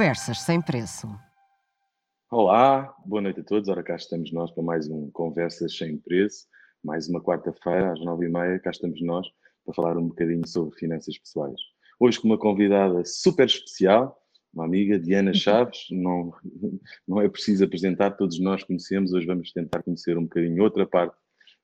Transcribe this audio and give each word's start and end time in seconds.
Conversas 0.00 0.40
sem 0.40 0.62
preço. 0.62 1.06
Olá, 2.30 2.94
boa 3.04 3.20
noite 3.20 3.40
a 3.40 3.44
todos. 3.44 3.68
Ora, 3.68 3.82
cá 3.82 3.96
estamos 3.96 4.32
nós 4.32 4.50
para 4.50 4.62
mais 4.62 4.88
um 4.88 5.10
Conversas 5.10 5.76
sem 5.76 5.98
preço. 5.98 6.46
Mais 6.82 7.06
uma 7.06 7.22
quarta-feira, 7.22 7.92
às 7.92 8.00
nove 8.00 8.24
e 8.24 8.30
meia, 8.30 8.58
cá 8.58 8.70
estamos 8.70 9.02
nós 9.02 9.28
para 9.62 9.74
falar 9.74 9.98
um 9.98 10.08
bocadinho 10.08 10.48
sobre 10.48 10.74
finanças 10.78 11.18
pessoais. 11.18 11.60
Hoje 12.00 12.18
com 12.18 12.28
uma 12.28 12.38
convidada 12.38 13.04
super 13.04 13.44
especial, 13.44 14.18
uma 14.54 14.64
amiga, 14.64 14.98
Diana 14.98 15.34
Chaves. 15.36 15.84
Não, 15.90 16.32
não 17.06 17.20
é 17.20 17.28
preciso 17.28 17.66
apresentar, 17.66 18.12
todos 18.12 18.40
nós 18.40 18.64
conhecemos. 18.64 19.12
Hoje 19.12 19.26
vamos 19.26 19.52
tentar 19.52 19.82
conhecer 19.82 20.16
um 20.16 20.22
bocadinho 20.22 20.62
outra 20.62 20.86
parte 20.86 21.14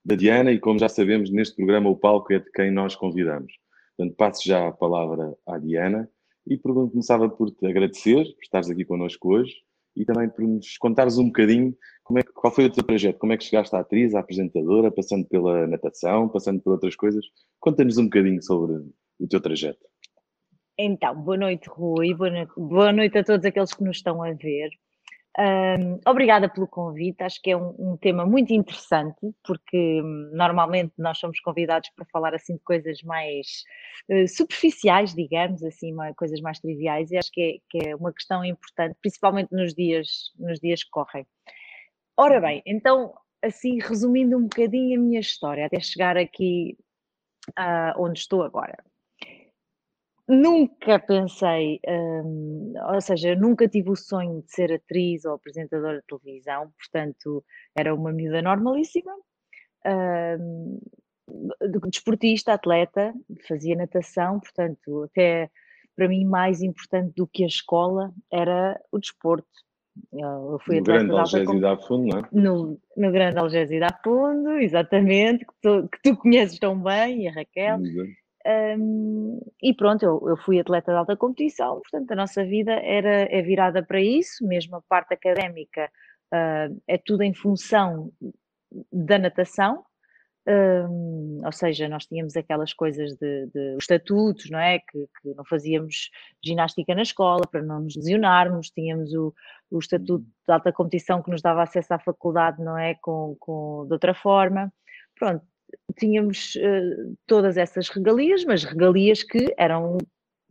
da 0.04 0.14
Diana 0.14 0.52
e, 0.52 0.60
como 0.60 0.78
já 0.78 0.90
sabemos, 0.90 1.30
neste 1.30 1.56
programa 1.56 1.88
o 1.88 1.96
palco 1.96 2.34
é 2.34 2.38
de 2.38 2.52
quem 2.52 2.70
nós 2.70 2.94
convidamos. 2.94 3.54
Portanto, 3.96 4.14
passo 4.14 4.46
já 4.46 4.68
a 4.68 4.72
palavra 4.72 5.34
à 5.46 5.56
Diana 5.56 6.06
e 6.46 6.58
começava 6.58 7.28
por 7.28 7.50
te 7.50 7.66
agradecer 7.66 8.24
por 8.24 8.42
estares 8.42 8.70
aqui 8.70 8.84
connosco 8.84 9.34
hoje 9.34 9.54
e 9.96 10.04
também 10.04 10.28
por 10.28 10.46
nos 10.46 10.76
contares 10.78 11.18
um 11.18 11.26
bocadinho 11.26 11.74
como 12.04 12.20
é, 12.20 12.22
qual 12.22 12.54
foi 12.54 12.66
o 12.66 12.70
teu 12.70 12.84
projeto, 12.84 13.18
como 13.18 13.32
é 13.32 13.36
que 13.36 13.44
chegaste 13.44 13.74
à 13.74 13.80
atriz, 13.80 14.14
à 14.14 14.20
apresentadora, 14.20 14.92
passando 14.92 15.26
pela 15.26 15.66
natação, 15.66 16.28
passando 16.28 16.60
por 16.60 16.72
outras 16.72 16.94
coisas. 16.94 17.24
Conta-nos 17.58 17.98
um 17.98 18.04
bocadinho 18.04 18.40
sobre 18.42 18.74
o 19.18 19.26
teu 19.28 19.40
trajeto. 19.40 19.84
Então, 20.78 21.20
boa 21.20 21.36
noite, 21.36 21.68
Rui, 21.68 22.14
boa 22.14 22.92
noite 22.92 23.18
a 23.18 23.24
todos 23.24 23.44
aqueles 23.44 23.72
que 23.72 23.82
nos 23.82 23.96
estão 23.96 24.22
a 24.22 24.32
ver. 24.34 24.70
Um, 25.38 26.00
obrigada 26.06 26.48
pelo 26.48 26.66
convite, 26.66 27.22
acho 27.22 27.42
que 27.42 27.50
é 27.50 27.56
um, 27.56 27.74
um, 27.78 27.96
tema 27.98 28.24
muito 28.24 28.54
interessante, 28.54 29.34
porque 29.44 30.00
hum, 30.02 30.30
normalmente 30.32 30.94
nós 30.96 31.18
somos 31.18 31.38
convidados 31.40 31.90
para 31.90 32.06
falar 32.06 32.34
assim 32.34 32.54
de 32.54 32.62
coisas 32.62 33.02
mais 33.02 33.62
uh, 34.10 34.26
superficiais, 34.26 35.14
digamos 35.14 35.62
assim, 35.62 35.94
coisas 36.16 36.40
mais 36.40 36.58
triviais, 36.58 37.10
e 37.10 37.18
acho 37.18 37.30
que 37.30 37.42
é, 37.42 37.58
que 37.68 37.88
é, 37.88 37.94
uma 37.94 38.14
questão 38.14 38.42
importante, 38.42 38.96
principalmente 39.02 39.52
nos 39.52 39.74
dias, 39.74 40.32
nos 40.38 40.58
dias 40.58 40.82
que 40.82 40.90
correm. 40.90 41.26
Ora 42.16 42.40
bem, 42.40 42.62
então, 42.64 43.12
assim, 43.42 43.78
resumindo 43.78 44.38
um 44.38 44.44
bocadinho 44.44 44.98
a 44.98 45.02
minha 45.02 45.20
história, 45.20 45.66
até 45.66 45.78
chegar 45.80 46.16
aqui 46.16 46.78
uh, 47.58 48.00
onde 48.02 48.20
estou 48.20 48.42
agora 48.42 48.82
nunca 50.28 50.98
pensei, 50.98 51.80
um, 51.86 52.72
ou 52.92 53.00
seja, 53.00 53.34
nunca 53.34 53.68
tive 53.68 53.90
o 53.90 53.96
sonho 53.96 54.42
de 54.42 54.52
ser 54.52 54.72
atriz 54.72 55.24
ou 55.24 55.34
apresentadora 55.34 56.00
de 56.00 56.06
televisão, 56.06 56.72
portanto, 56.78 57.44
era 57.76 57.94
uma 57.94 58.12
miúda 58.12 58.42
normalíssima. 58.42 59.12
Um, 59.86 60.80
desportista, 61.88 62.52
atleta, 62.52 63.12
fazia 63.48 63.76
natação, 63.76 64.40
portanto, 64.40 65.04
até 65.04 65.50
para 65.96 66.08
mim 66.08 66.24
mais 66.24 66.62
importante 66.62 67.14
do 67.16 67.26
que 67.26 67.42
a 67.42 67.46
escola 67.46 68.12
era 68.30 68.80
o 68.92 68.98
desporto. 68.98 69.48
Eu 70.12 70.58
fui 70.64 70.76
no 70.76 70.84
grande 70.84 71.12
Algésio 71.12 71.60
da 71.60 71.76
Fundo, 71.78 72.06
não 72.06 72.18
é? 72.18 72.28
No, 72.30 72.80
no 72.96 73.12
grande 73.12 73.38
Algésio 73.38 73.80
da 73.80 73.98
Fundo, 74.04 74.50
exatamente, 74.58 75.46
que 75.46 75.54
tu, 75.62 75.88
que 75.88 76.02
tu 76.02 76.16
conheces 76.18 76.58
tão 76.58 76.78
bem, 76.80 77.22
e 77.22 77.28
a 77.28 77.32
Raquel. 77.32 77.80
Exato. 77.80 78.25
Um, 78.46 79.40
e 79.60 79.74
pronto, 79.74 80.04
eu, 80.04 80.22
eu, 80.28 80.36
fui 80.36 80.60
atleta 80.60 80.92
de 80.92 80.98
alta 80.98 81.16
competição, 81.16 81.80
portanto 81.80 82.12
a 82.12 82.14
nossa 82.14 82.44
vida 82.44 82.72
era, 82.72 83.26
é 83.28 83.42
virada 83.42 83.82
para 83.82 84.00
isso, 84.00 84.46
mesmo 84.46 84.76
a 84.76 84.82
parte 84.82 85.14
académica 85.14 85.90
uh, 86.32 86.80
é 86.86 86.96
tudo 86.96 87.22
em 87.22 87.34
função 87.34 88.12
da 88.92 89.18
natação, 89.18 89.84
um, 90.48 91.40
ou 91.44 91.50
seja, 91.50 91.88
nós 91.88 92.06
tínhamos 92.06 92.36
aquelas 92.36 92.72
coisas 92.72 93.16
de, 93.16 93.46
de 93.46 93.76
estatutos, 93.80 94.48
não 94.48 94.60
é? 94.60 94.78
Que, 94.78 95.08
que, 95.20 95.34
não 95.34 95.44
fazíamos 95.44 96.08
ginástica 96.44 96.94
na 96.94 97.02
escola 97.02 97.42
para 97.50 97.62
não 97.62 97.80
nos 97.80 97.96
lesionarmos, 97.96 98.70
tínhamos 98.70 99.12
o, 99.12 99.34
o 99.72 99.78
estatuto 99.80 100.24
de 100.24 100.52
alta 100.52 100.72
competição 100.72 101.20
que 101.20 101.32
nos 101.32 101.42
dava 101.42 101.64
acesso 101.64 101.92
à 101.94 101.98
faculdade, 101.98 102.62
não 102.62 102.78
é? 102.78 102.94
Com, 103.02 103.36
com, 103.40 103.86
de 103.88 103.92
outra 103.92 104.14
forma. 104.14 104.72
Pronto, 105.18 105.44
tínhamos 105.96 106.54
uh, 106.56 107.16
todas 107.26 107.56
essas 107.56 107.88
regalias, 107.88 108.44
mas 108.44 108.64
regalias 108.64 109.22
que 109.22 109.54
eram 109.56 109.98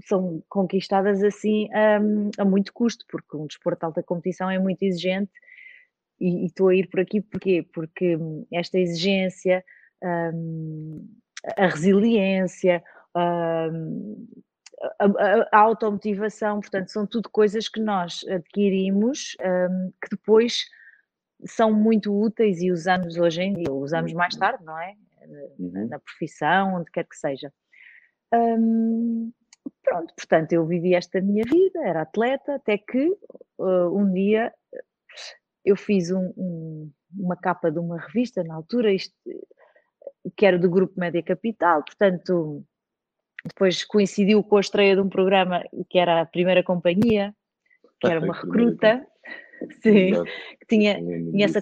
são 0.04 0.44
conquistadas 0.50 1.24
assim 1.24 1.70
um, 2.02 2.30
a 2.38 2.44
muito 2.44 2.74
custo, 2.74 3.06
porque 3.08 3.38
um 3.38 3.48
desporto 3.48 3.80
de 3.80 3.86
alta 3.86 4.04
competição 4.04 4.50
é 4.50 4.60
muito 4.60 4.84
exigente 4.84 5.32
e, 6.20 6.46
estou 6.46 6.70
a 6.70 6.76
ir 6.76 6.88
por 6.90 7.00
aqui 7.00 7.22
porquê? 7.22 7.66
Porque 7.74 8.18
esta 8.52 8.78
exigência, 8.78 9.64
um, 10.04 11.08
a 11.58 11.68
resiliência, 11.68 12.84
um, 13.16 14.28
a, 15.00 15.06
a, 15.06 15.50
a, 15.52 15.60
automotivação, 15.60 16.60
portanto, 16.60 16.90
são 16.90 17.08
tudo 17.08 17.30
coisas 17.30 17.70
que 17.70 17.80
nós 17.80 18.26
adquirimos 18.30 19.36
hum, 19.42 19.92
que 20.02 20.10
depois 20.12 20.66
são 21.46 21.74
muito 21.74 22.14
úteis 22.14 22.62
e 22.62 22.72
usamos 22.72 23.18
hoje 23.18 23.42
em 23.42 23.54
dia, 23.54 23.72
usamos 23.72 24.14
mais 24.14 24.34
uhum. 24.34 24.40
tarde, 24.40 24.64
não 24.64 24.78
é? 24.80 24.96
Uhum. 25.60 25.88
na 25.90 26.00
profissão, 26.00 26.76
onde 26.76 26.92
quer 26.92 27.06
que 27.06 27.16
seja. 27.16 27.52
Pronto, 29.84 30.14
portanto, 30.16 30.54
eu 30.54 30.66
vivi 30.66 30.94
esta 30.94 31.22
minha 31.22 31.44
vida, 31.44 31.80
era 31.84 32.02
atleta, 32.02 32.56
até 32.56 32.78
que 32.78 33.08
uh, 33.58 33.98
um 33.98 34.12
dia 34.12 34.54
eu 35.64 35.76
fiz 35.76 36.12
um, 36.12 36.34
um, 36.38 36.92
uma 37.16 37.36
capa 37.36 37.72
de 37.72 37.80
uma 37.80 38.00
revista, 38.00 38.44
na 38.44 38.56
altura, 38.56 38.92
isto, 38.92 39.16
que 40.36 40.46
era 40.46 40.60
do 40.60 40.70
Grupo 40.70 41.00
Média 41.00 41.22
Capital, 41.24 41.84
portanto, 41.84 42.64
depois 43.44 43.84
coincidiu 43.84 44.44
com 44.44 44.58
a 44.58 44.62
estreia 44.62 44.96
de 44.96 45.02
um 45.02 45.10
programa 45.10 45.64
que 45.90 45.98
era 45.98 46.22
a 46.22 46.26
primeira 46.26 46.64
companhia, 46.64 47.34
que 48.00 48.08
era 48.08 48.20
uma 48.20 48.34
recruta, 48.34 49.06
sim, 49.82 50.14
que 50.60 50.66
tinha, 50.68 50.96
tinha 50.96 51.46
essa, 51.46 51.62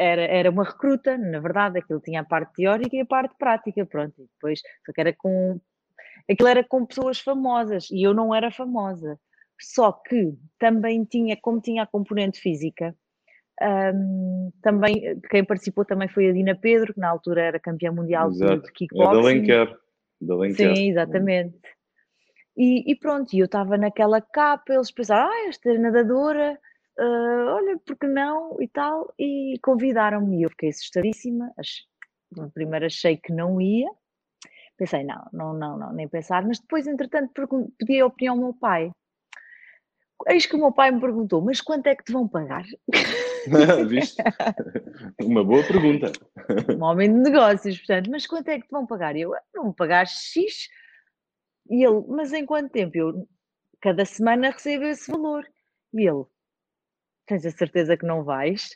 era, 0.00 0.22
era 0.22 0.50
uma 0.50 0.64
recruta, 0.64 1.18
na 1.18 1.38
verdade, 1.40 1.78
aquilo 1.78 2.00
tinha 2.00 2.22
a 2.22 2.24
parte 2.24 2.54
teórica 2.54 2.96
e 2.96 3.00
a 3.00 3.06
parte 3.06 3.34
prática, 3.38 3.84
pronto, 3.84 4.14
e 4.18 4.26
depois, 4.34 4.60
só 4.86 4.92
que 4.92 5.00
era 5.00 5.12
com, 5.12 5.60
aquilo 6.28 6.48
era 6.48 6.64
com 6.64 6.86
pessoas 6.86 7.20
famosas, 7.20 7.90
e 7.90 8.02
eu 8.02 8.14
não 8.14 8.34
era 8.34 8.50
famosa, 8.50 9.18
só 9.60 9.92
que 9.92 10.32
também 10.58 11.04
tinha, 11.04 11.36
como 11.36 11.60
tinha 11.60 11.82
a 11.82 11.86
componente 11.86 12.40
física, 12.40 12.96
um, 13.62 14.50
também, 14.62 15.20
quem 15.28 15.44
participou 15.44 15.84
também 15.84 16.08
foi 16.08 16.30
a 16.30 16.32
Dina 16.32 16.56
Pedro, 16.56 16.94
que 16.94 17.00
na 17.00 17.10
altura 17.10 17.42
era 17.42 17.60
campeã 17.60 17.92
mundial 17.92 18.30
Exato. 18.30 18.62
de 18.62 18.72
kickboxing. 18.72 19.10
É 19.10 19.14
da 19.14 19.20
Lenker. 19.20 19.78
Da 20.22 20.36
Lenker. 20.36 20.76
Sim, 20.76 20.90
exatamente. 20.90 21.58
E, 22.56 22.90
e, 22.90 22.96
pronto, 22.96 23.36
eu 23.36 23.44
estava 23.44 23.76
naquela 23.76 24.20
capa, 24.22 24.72
eles 24.72 24.90
pensaram, 24.90 25.30
ah, 25.30 25.48
esta 25.48 25.74
nadadora 25.74 26.58
uh, 27.00 27.46
olha, 27.54 27.78
porque 27.84 28.06
não 28.06 28.60
e 28.60 28.68
tal, 28.68 29.12
e 29.18 29.58
convidaram-me 29.62 30.38
e 30.38 30.42
eu 30.42 30.50
fiquei 30.50 30.68
assustadíssima, 30.68 31.52
primeiro 32.54 32.86
achei 32.86 33.16
que 33.16 33.32
não 33.32 33.60
ia, 33.60 33.88
pensei, 34.76 35.04
não, 35.04 35.26
não, 35.32 35.54
não, 35.54 35.78
não, 35.78 35.92
nem 35.92 36.08
pensar, 36.08 36.46
mas 36.46 36.58
depois, 36.58 36.86
entretanto, 36.86 37.32
pedi 37.78 38.00
a 38.00 38.06
opinião 38.06 38.34
ao 38.34 38.40
meu 38.40 38.54
pai. 38.54 38.92
Eis 40.28 40.44
que 40.44 40.54
o 40.54 40.58
meu 40.58 40.70
pai 40.70 40.90
me 40.90 41.00
perguntou, 41.00 41.40
mas 41.40 41.62
quanto 41.62 41.86
é 41.86 41.96
que 41.96 42.04
te 42.04 42.12
vão 42.12 42.28
pagar? 42.28 42.64
Viste? 43.88 44.22
Uma 45.22 45.42
boa 45.42 45.62
pergunta. 45.66 46.12
Um 46.78 46.82
homem 46.82 47.10
de 47.10 47.18
negócios, 47.20 47.78
portanto, 47.78 48.10
mas 48.10 48.26
quanto 48.26 48.48
é 48.48 48.60
que 48.60 48.66
te 48.66 48.70
vão 48.70 48.86
pagar? 48.86 49.16
Eu, 49.16 49.34
ah, 49.34 49.42
vão 49.54 49.72
pagar 49.72 50.06
X. 50.06 50.68
E 51.70 51.82
ele, 51.82 52.04
mas 52.06 52.34
em 52.34 52.44
quanto 52.44 52.70
tempo? 52.70 52.98
Eu, 52.98 53.28
cada 53.80 54.04
semana 54.04 54.50
recebo 54.50 54.84
esse 54.84 55.10
valor. 55.10 55.46
E 55.94 56.06
ele, 56.06 56.24
tens 57.30 57.46
a 57.46 57.50
certeza 57.50 57.96
que 57.96 58.04
não 58.04 58.24
vais? 58.24 58.70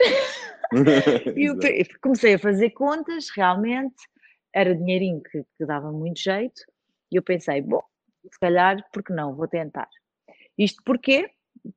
e 1.36 1.44
eu 1.44 1.56
comecei 2.00 2.34
a 2.34 2.38
fazer 2.38 2.70
contas, 2.70 3.28
realmente, 3.34 3.96
era 4.54 4.74
dinheirinho 4.74 5.20
que, 5.22 5.44
que 5.56 5.66
dava 5.66 5.90
muito 5.90 6.20
jeito, 6.20 6.62
e 7.10 7.16
eu 7.16 7.22
pensei, 7.22 7.60
bom, 7.60 7.82
se 8.30 8.38
calhar, 8.38 8.76
porque 8.92 9.12
não, 9.12 9.34
vou 9.34 9.48
tentar. 9.48 9.88
Isto 10.56 10.82
porquê? 10.84 11.28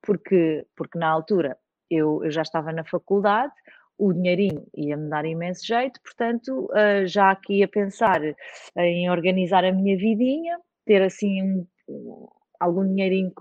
Porque, 0.01 0.65
porque 0.75 0.99
na 0.99 1.09
altura 1.09 1.57
eu, 1.89 2.23
eu 2.23 2.29
já 2.29 2.43
estava 2.43 2.71
na 2.71 2.83
faculdade, 2.83 3.53
o 3.97 4.13
dinheirinho 4.13 4.67
ia-me 4.75 5.09
dar 5.09 5.25
imenso 5.25 5.65
jeito, 5.65 5.99
portanto, 6.03 6.69
uh, 6.71 7.07
já 7.07 7.31
aqui 7.31 7.63
a 7.63 7.67
pensar 7.67 8.21
em 8.77 9.09
organizar 9.09 9.65
a 9.65 9.71
minha 9.71 9.97
vidinha, 9.97 10.59
ter 10.85 11.01
assim 11.01 11.41
um, 11.89 12.27
algum 12.59 12.87
dinheirinho. 12.87 13.31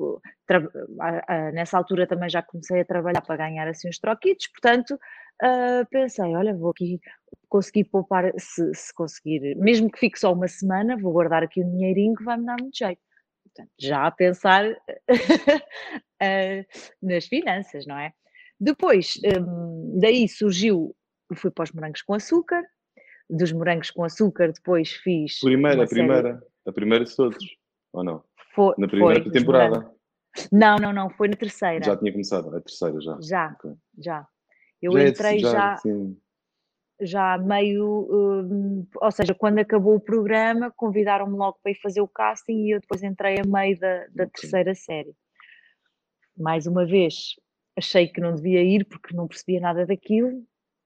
Nessa 1.53 1.79
altura 1.79 2.07
também 2.07 2.29
já 2.29 2.43
comecei 2.43 2.81
a 2.81 2.85
trabalhar 2.85 3.21
para 3.21 3.37
ganhar 3.37 3.69
assim 3.69 3.89
uns 3.89 3.99
troquitos, 3.99 4.49
portanto 4.49 4.99
uh, 5.43 5.87
pensei, 5.91 6.35
olha, 6.35 6.55
vou 6.55 6.71
aqui 6.71 7.01
conseguir 7.49 7.85
poupar, 7.85 8.33
se, 8.39 8.75
se, 8.75 8.95
conseguir, 8.95 9.57
mesmo 9.57 9.91
que 9.91 9.99
fique 9.99 10.19
só 10.19 10.33
uma 10.33 10.49
semana, 10.49 10.97
vou 10.97 11.13
guardar 11.13 11.43
aqui 11.43 11.63
um 11.63 11.71
dinheirinho 11.71 12.15
que 12.15 12.25
vai 12.25 12.37
me 12.37 12.47
dar 12.47 12.57
muito 12.61 12.77
jeito. 12.77 13.01
Portanto, 13.45 13.71
já 13.79 14.07
a 14.07 14.11
pensar 14.11 14.71
uh, 14.71 14.77
nas 17.03 17.27
finanças, 17.27 17.87
não 17.87 17.99
é? 17.99 18.13
Depois, 18.59 19.19
um, 19.39 19.99
daí 20.01 20.29
surgiu, 20.29 20.95
fui 21.35 21.51
para 21.51 21.65
os 21.65 21.73
morangos 21.73 22.03
com 22.03 22.15
açúcar, 22.15 22.63
dos 23.29 23.53
morangos 23.53 23.91
com 23.91 24.05
açúcar 24.05 24.53
depois 24.53 24.93
fiz... 24.93 25.41
Primeira, 25.41 25.85
a 25.85 25.87
primeira, 25.87 26.35
série... 26.35 26.47
a 26.67 26.73
primeira 26.73 27.05
de 27.05 27.15
todos, 27.15 27.45
ou 27.93 28.05
não? 28.05 28.25
Foi, 28.57 28.75
Na 28.79 28.89
primeira 28.89 29.23
foi, 29.23 29.31
temporada. 29.31 29.93
Não, 30.51 30.77
não, 30.77 30.93
não, 30.93 31.11
foi 31.11 31.29
na 31.29 31.37
terceira. 31.37 31.85
Já 31.85 31.97
tinha 31.97 32.11
começado, 32.11 32.49
a 32.57 32.61
terceira 32.61 32.99
já. 33.01 33.19
Já, 33.21 33.57
okay. 33.59 33.73
já. 33.99 34.27
Eu 34.81 34.93
já 34.93 35.03
é 35.03 35.09
entrei 35.09 35.37
é, 35.37 35.39
já, 35.41 35.51
já, 35.51 35.77
já, 37.01 37.39
meio, 37.39 38.09
um, 38.11 38.87
ou 38.97 39.11
seja, 39.11 39.35
quando 39.35 39.59
acabou 39.59 39.95
o 39.95 40.01
programa, 40.01 40.73
convidaram-me 40.75 41.37
logo 41.37 41.59
para 41.63 41.73
ir 41.73 41.81
fazer 41.81 42.01
o 42.01 42.09
casting 42.09 42.65
e 42.65 42.71
eu 42.75 42.81
depois 42.81 43.03
entrei 43.03 43.39
a 43.39 43.47
meio 43.47 43.79
da, 43.79 44.07
da 44.15 44.25
okay. 44.25 44.41
terceira 44.41 44.75
série. 44.75 45.15
Mais 46.37 46.67
uma 46.67 46.87
vez, 46.87 47.35
achei 47.77 48.09
que 48.09 48.21
não 48.21 48.35
devia 48.35 48.63
ir 48.63 48.87
porque 48.87 49.15
não 49.15 49.29
percebia 49.29 49.61
nada 49.61 49.85
daquilo, 49.85 50.43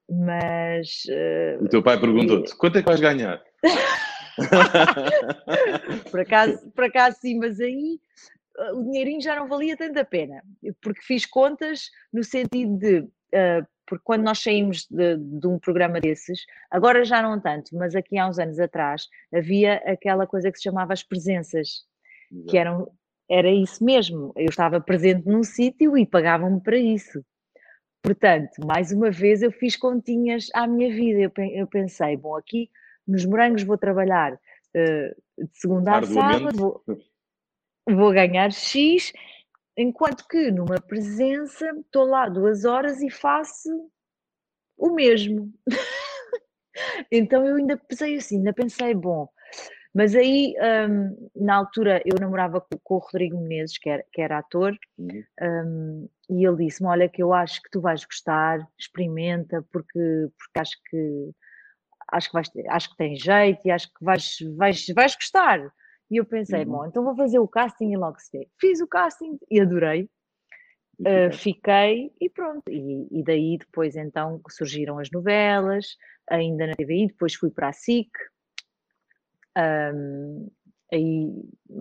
mas. 0.09 1.05
Uh, 1.09 1.65
o 1.65 1.69
teu 1.69 1.83
pai 1.83 2.01
perguntou-te: 2.01 2.57
quanto 2.57 2.79
é 2.79 2.83
que 2.83 2.89
vais 2.89 3.01
ganhar? 3.01 3.41
por, 6.11 6.21
acaso, 6.21 6.71
por 6.71 6.85
acaso 6.85 7.19
sim, 7.21 7.39
mas 7.39 7.61
aí 7.61 8.01
uh, 8.59 8.79
o 8.79 8.85
dinheirinho 8.85 9.21
já 9.21 9.37
não 9.37 9.49
valia 9.49 9.77
tanto 9.77 9.99
a 9.99 10.05
pena, 10.05 10.43
porque 10.81 11.03
fiz 11.03 11.27
contas 11.27 11.91
no 12.13 12.23
sentido 12.25 12.77
de. 12.79 13.01
Uh, 13.01 13.67
porque 13.87 14.05
quando 14.05 14.23
nós 14.23 14.39
saímos 14.39 14.87
de, 14.89 15.17
de, 15.17 15.47
um 15.49 15.59
programa 15.59 16.01
desses, 16.01 16.45
agora 16.71 17.05
já 17.05 17.21
não 17.21 17.41
tanto, 17.41 17.75
mas 17.77 17.97
aqui 17.97 18.17
há 18.17 18.29
uns 18.29 18.39
anos 18.39 18.61
atrás, 18.61 19.09
havia 19.35 19.75
aquela 19.79 20.29
coisa 20.29 20.53
que 20.53 20.59
se 20.59 20.63
chamava 20.63 20.93
as 20.93 21.03
presenças, 21.03 21.85
Exato. 22.31 22.47
que 22.47 22.57
eram, 22.57 22.93
era 23.29 23.51
isso 23.51 23.85
mesmo. 23.85 24.33
Eu 24.37 24.49
estava 24.49 24.81
presente 24.81 25.27
num 25.27 25.43
sítio 25.43 25.99
e 25.99 26.07
pagavam-me 26.07 26.61
para 26.61 26.77
isso. 26.77 27.21
Portanto, 28.03 28.65
mais 28.65 28.93
uma 28.93 29.11
vez 29.11 29.43
eu 29.43 29.53
fiz 29.53 29.77
continhas 29.77 30.49
à 30.55 30.67
minha 30.67 30.91
vida. 30.93 31.33
Eu, 31.53 31.67
pensei, 31.67 32.17
bom, 32.17 32.37
aqui 32.37 32.71
nos 33.11 33.25
morangos 33.25 33.63
vou 33.63 33.77
trabalhar 33.77 34.35
uh, 34.35 35.45
de 35.45 35.59
segunda 35.59 35.99
a 35.99 36.03
sábado, 36.03 36.57
vou, 36.57 36.85
vou 37.89 38.13
ganhar 38.13 38.53
X, 38.53 39.13
enquanto 39.77 40.27
que 40.29 40.51
numa 40.51 40.81
presença 40.81 41.71
estou 41.79 42.05
lá 42.05 42.29
duas 42.29 42.65
horas 42.65 43.01
e 43.03 43.11
faço 43.11 43.69
o 44.77 44.95
mesmo. 44.95 45.53
então 47.11 47.47
eu 47.47 47.57
ainda 47.57 47.77
pensei 47.77 48.17
assim, 48.17 48.39
ainda 48.39 48.53
pensei, 48.53 48.95
bom, 48.95 49.29
mas 49.93 50.15
aí, 50.15 50.55
um, 50.89 51.31
na 51.35 51.57
altura, 51.57 52.01
eu 52.05 52.17
namorava 52.21 52.61
com, 52.61 52.79
com, 52.83 52.95
o 52.95 52.99
Rodrigo 52.99 53.41
Menezes, 53.41 53.77
que 53.77 53.91
era, 53.91 54.05
que 54.13 54.23
era 54.23 54.39
ator, 54.39 54.77
uhum. 54.97 55.25
um, 55.43 56.09
e 56.31 56.47
ele 56.47 56.65
disse-me: 56.65 56.89
Olha, 56.89 57.09
que 57.09 57.21
eu 57.21 57.33
acho 57.33 57.61
que 57.61 57.71
tu 57.71 57.81
vais 57.81 58.05
gostar, 58.05 58.61
experimenta, 58.79 59.67
porque, 59.73 60.29
porque 60.39 60.59
acho 60.61 60.77
que 60.89 61.31
acho 62.13 62.29
que, 62.29 62.35
vais, 62.35 62.51
acho 62.69 62.91
que 62.91 62.97
tem 62.97 63.17
jeito 63.17 63.61
e 63.65 63.71
acho 63.71 63.89
que 63.89 64.05
vais, 64.05 64.37
vais, 64.57 64.87
vais 64.95 65.15
gostar. 65.15 65.73
E 66.11 66.17
eu 66.17 66.25
pensei: 66.25 66.65
uhum. 66.65 66.71
Bom, 66.71 66.87
então 66.87 67.05
vou 67.05 67.17
fazer 67.17 67.39
o 67.39 67.49
casting 67.49 67.93
e 67.93 67.97
logo 67.97 68.19
se 68.19 68.37
vê. 68.37 68.49
Fiz 68.59 68.81
o 68.81 68.87
casting 68.87 69.39
e 69.51 69.61
adorei. 69.61 70.09
Uh, 71.01 71.33
fiquei 71.33 72.13
e 72.21 72.29
pronto, 72.29 72.63
e, 72.69 73.09
e, 73.11 73.25
daí 73.25 73.57
depois 73.57 73.97
então 73.97 74.39
surgiram 74.51 74.99
as 74.99 75.11
novelas, 75.11 75.97
ainda 76.29 76.67
na 76.67 76.75
TVI, 76.75 77.07
depois 77.07 77.33
fui 77.35 77.51
para 77.51 77.69
a 77.69 77.73
SIC, 77.73 78.11
um, 79.57 80.51
aí, 80.93 81.29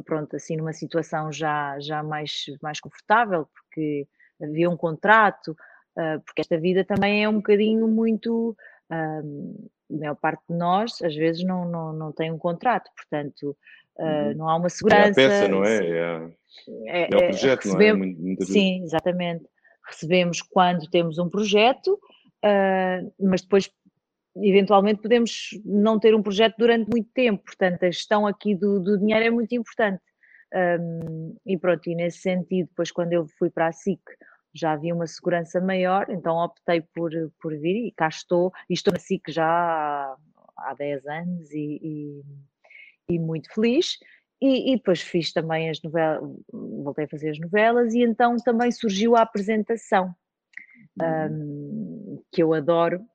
pronto, 0.05 0.35
assim, 0.35 0.57
numa 0.57 0.73
situação 0.73 1.31
já, 1.31 1.79
já 1.79 2.03
mais, 2.03 2.45
mais 2.61 2.79
confortável, 2.79 3.47
porque 3.53 4.07
havia 4.41 4.69
um 4.69 4.77
contrato, 4.77 5.51
uh, 5.97 6.21
porque 6.25 6.41
esta 6.41 6.57
vida 6.57 6.83
também 6.83 7.23
é 7.23 7.29
um 7.29 7.37
bocadinho 7.37 7.87
muito. 7.87 8.55
Um, 8.91 9.67
a 9.89 9.97
maior 9.97 10.15
parte 10.15 10.43
de 10.49 10.55
nós, 10.55 11.01
às 11.01 11.15
vezes, 11.15 11.43
não, 11.43 11.65
não, 11.65 11.93
não 11.93 12.11
tem 12.11 12.31
um 12.31 12.37
contrato, 12.37 12.89
portanto, 12.95 13.57
uh, 13.97 14.35
não 14.35 14.49
há 14.49 14.55
uma 14.55 14.69
segurança. 14.69 15.19
É 15.19 15.25
a 15.25 15.29
peça, 15.29 15.47
não 15.47 15.63
é? 15.63 15.77
É, 15.77 16.31
é, 16.85 17.09
é 17.11 17.15
o 17.15 17.19
é, 17.19 17.27
projeto, 17.29 17.65
recebemos, 17.65 18.07
não 18.07 18.13
é? 18.13 18.17
Muito, 18.17 18.45
sim, 18.45 18.83
exatamente. 18.83 19.45
Recebemos 19.87 20.41
quando 20.41 20.89
temos 20.89 21.17
um 21.17 21.29
projeto, 21.29 21.93
uh, 22.45 23.13
mas 23.19 23.41
depois 23.41 23.69
eventualmente 24.37 25.01
podemos 25.01 25.49
não 25.65 25.99
ter 25.99 26.15
um 26.15 26.21
projeto 26.21 26.55
durante 26.57 26.89
muito 26.89 27.09
tempo, 27.13 27.43
portanto 27.43 27.83
a 27.83 27.91
gestão 27.91 28.27
aqui 28.27 28.55
do, 28.55 28.79
do 28.79 28.97
dinheiro 28.97 29.25
é 29.25 29.29
muito 29.29 29.53
importante. 29.53 30.01
Um, 30.53 31.35
e 31.45 31.57
pronto, 31.57 31.87
e 31.89 31.95
nesse 31.95 32.19
sentido, 32.19 32.67
depois 32.69 32.91
quando 32.91 33.13
eu 33.13 33.27
fui 33.37 33.49
para 33.49 33.67
a 33.67 33.71
SIC 33.71 34.01
já 34.53 34.71
havia 34.73 34.93
uma 34.93 35.07
segurança 35.07 35.61
maior, 35.61 36.07
então 36.09 36.37
optei 36.37 36.81
por, 36.81 37.11
por 37.41 37.55
vir 37.57 37.87
e 37.87 37.91
cá 37.91 38.07
estou, 38.07 38.51
e 38.69 38.73
estou 38.73 38.93
na 38.93 38.99
SIC 38.99 39.31
já 39.31 39.45
há, 39.45 40.17
há 40.57 40.73
10 40.73 41.05
anos 41.05 41.51
e, 41.51 41.79
e, 41.81 43.15
e 43.15 43.19
muito 43.19 43.53
feliz. 43.53 43.97
E, 44.41 44.71
e, 44.71 44.77
depois 44.77 45.01
fiz 45.01 45.33
também 45.33 45.69
as 45.69 45.81
novelas, 45.81 46.21
voltei 46.49 47.03
a 47.03 47.09
fazer 47.09 47.31
as 47.31 47.39
novelas 47.39 47.93
e 47.93 48.01
então 48.03 48.37
também 48.37 48.71
surgiu 48.71 49.17
a 49.17 49.21
apresentação, 49.21 50.15
um, 51.01 52.23
que 52.31 52.41
eu 52.41 52.53
adoro, 52.53 53.05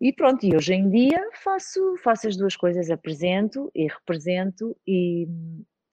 e 0.00 0.14
pronto, 0.14 0.46
e 0.46 0.56
hoje 0.56 0.72
em 0.72 0.88
dia 0.88 1.28
faço, 1.44 1.94
faço 2.02 2.26
as 2.26 2.34
duas 2.34 2.56
coisas, 2.56 2.90
apresento 2.90 3.70
e 3.74 3.86
represento 3.86 4.74
e 4.86 5.28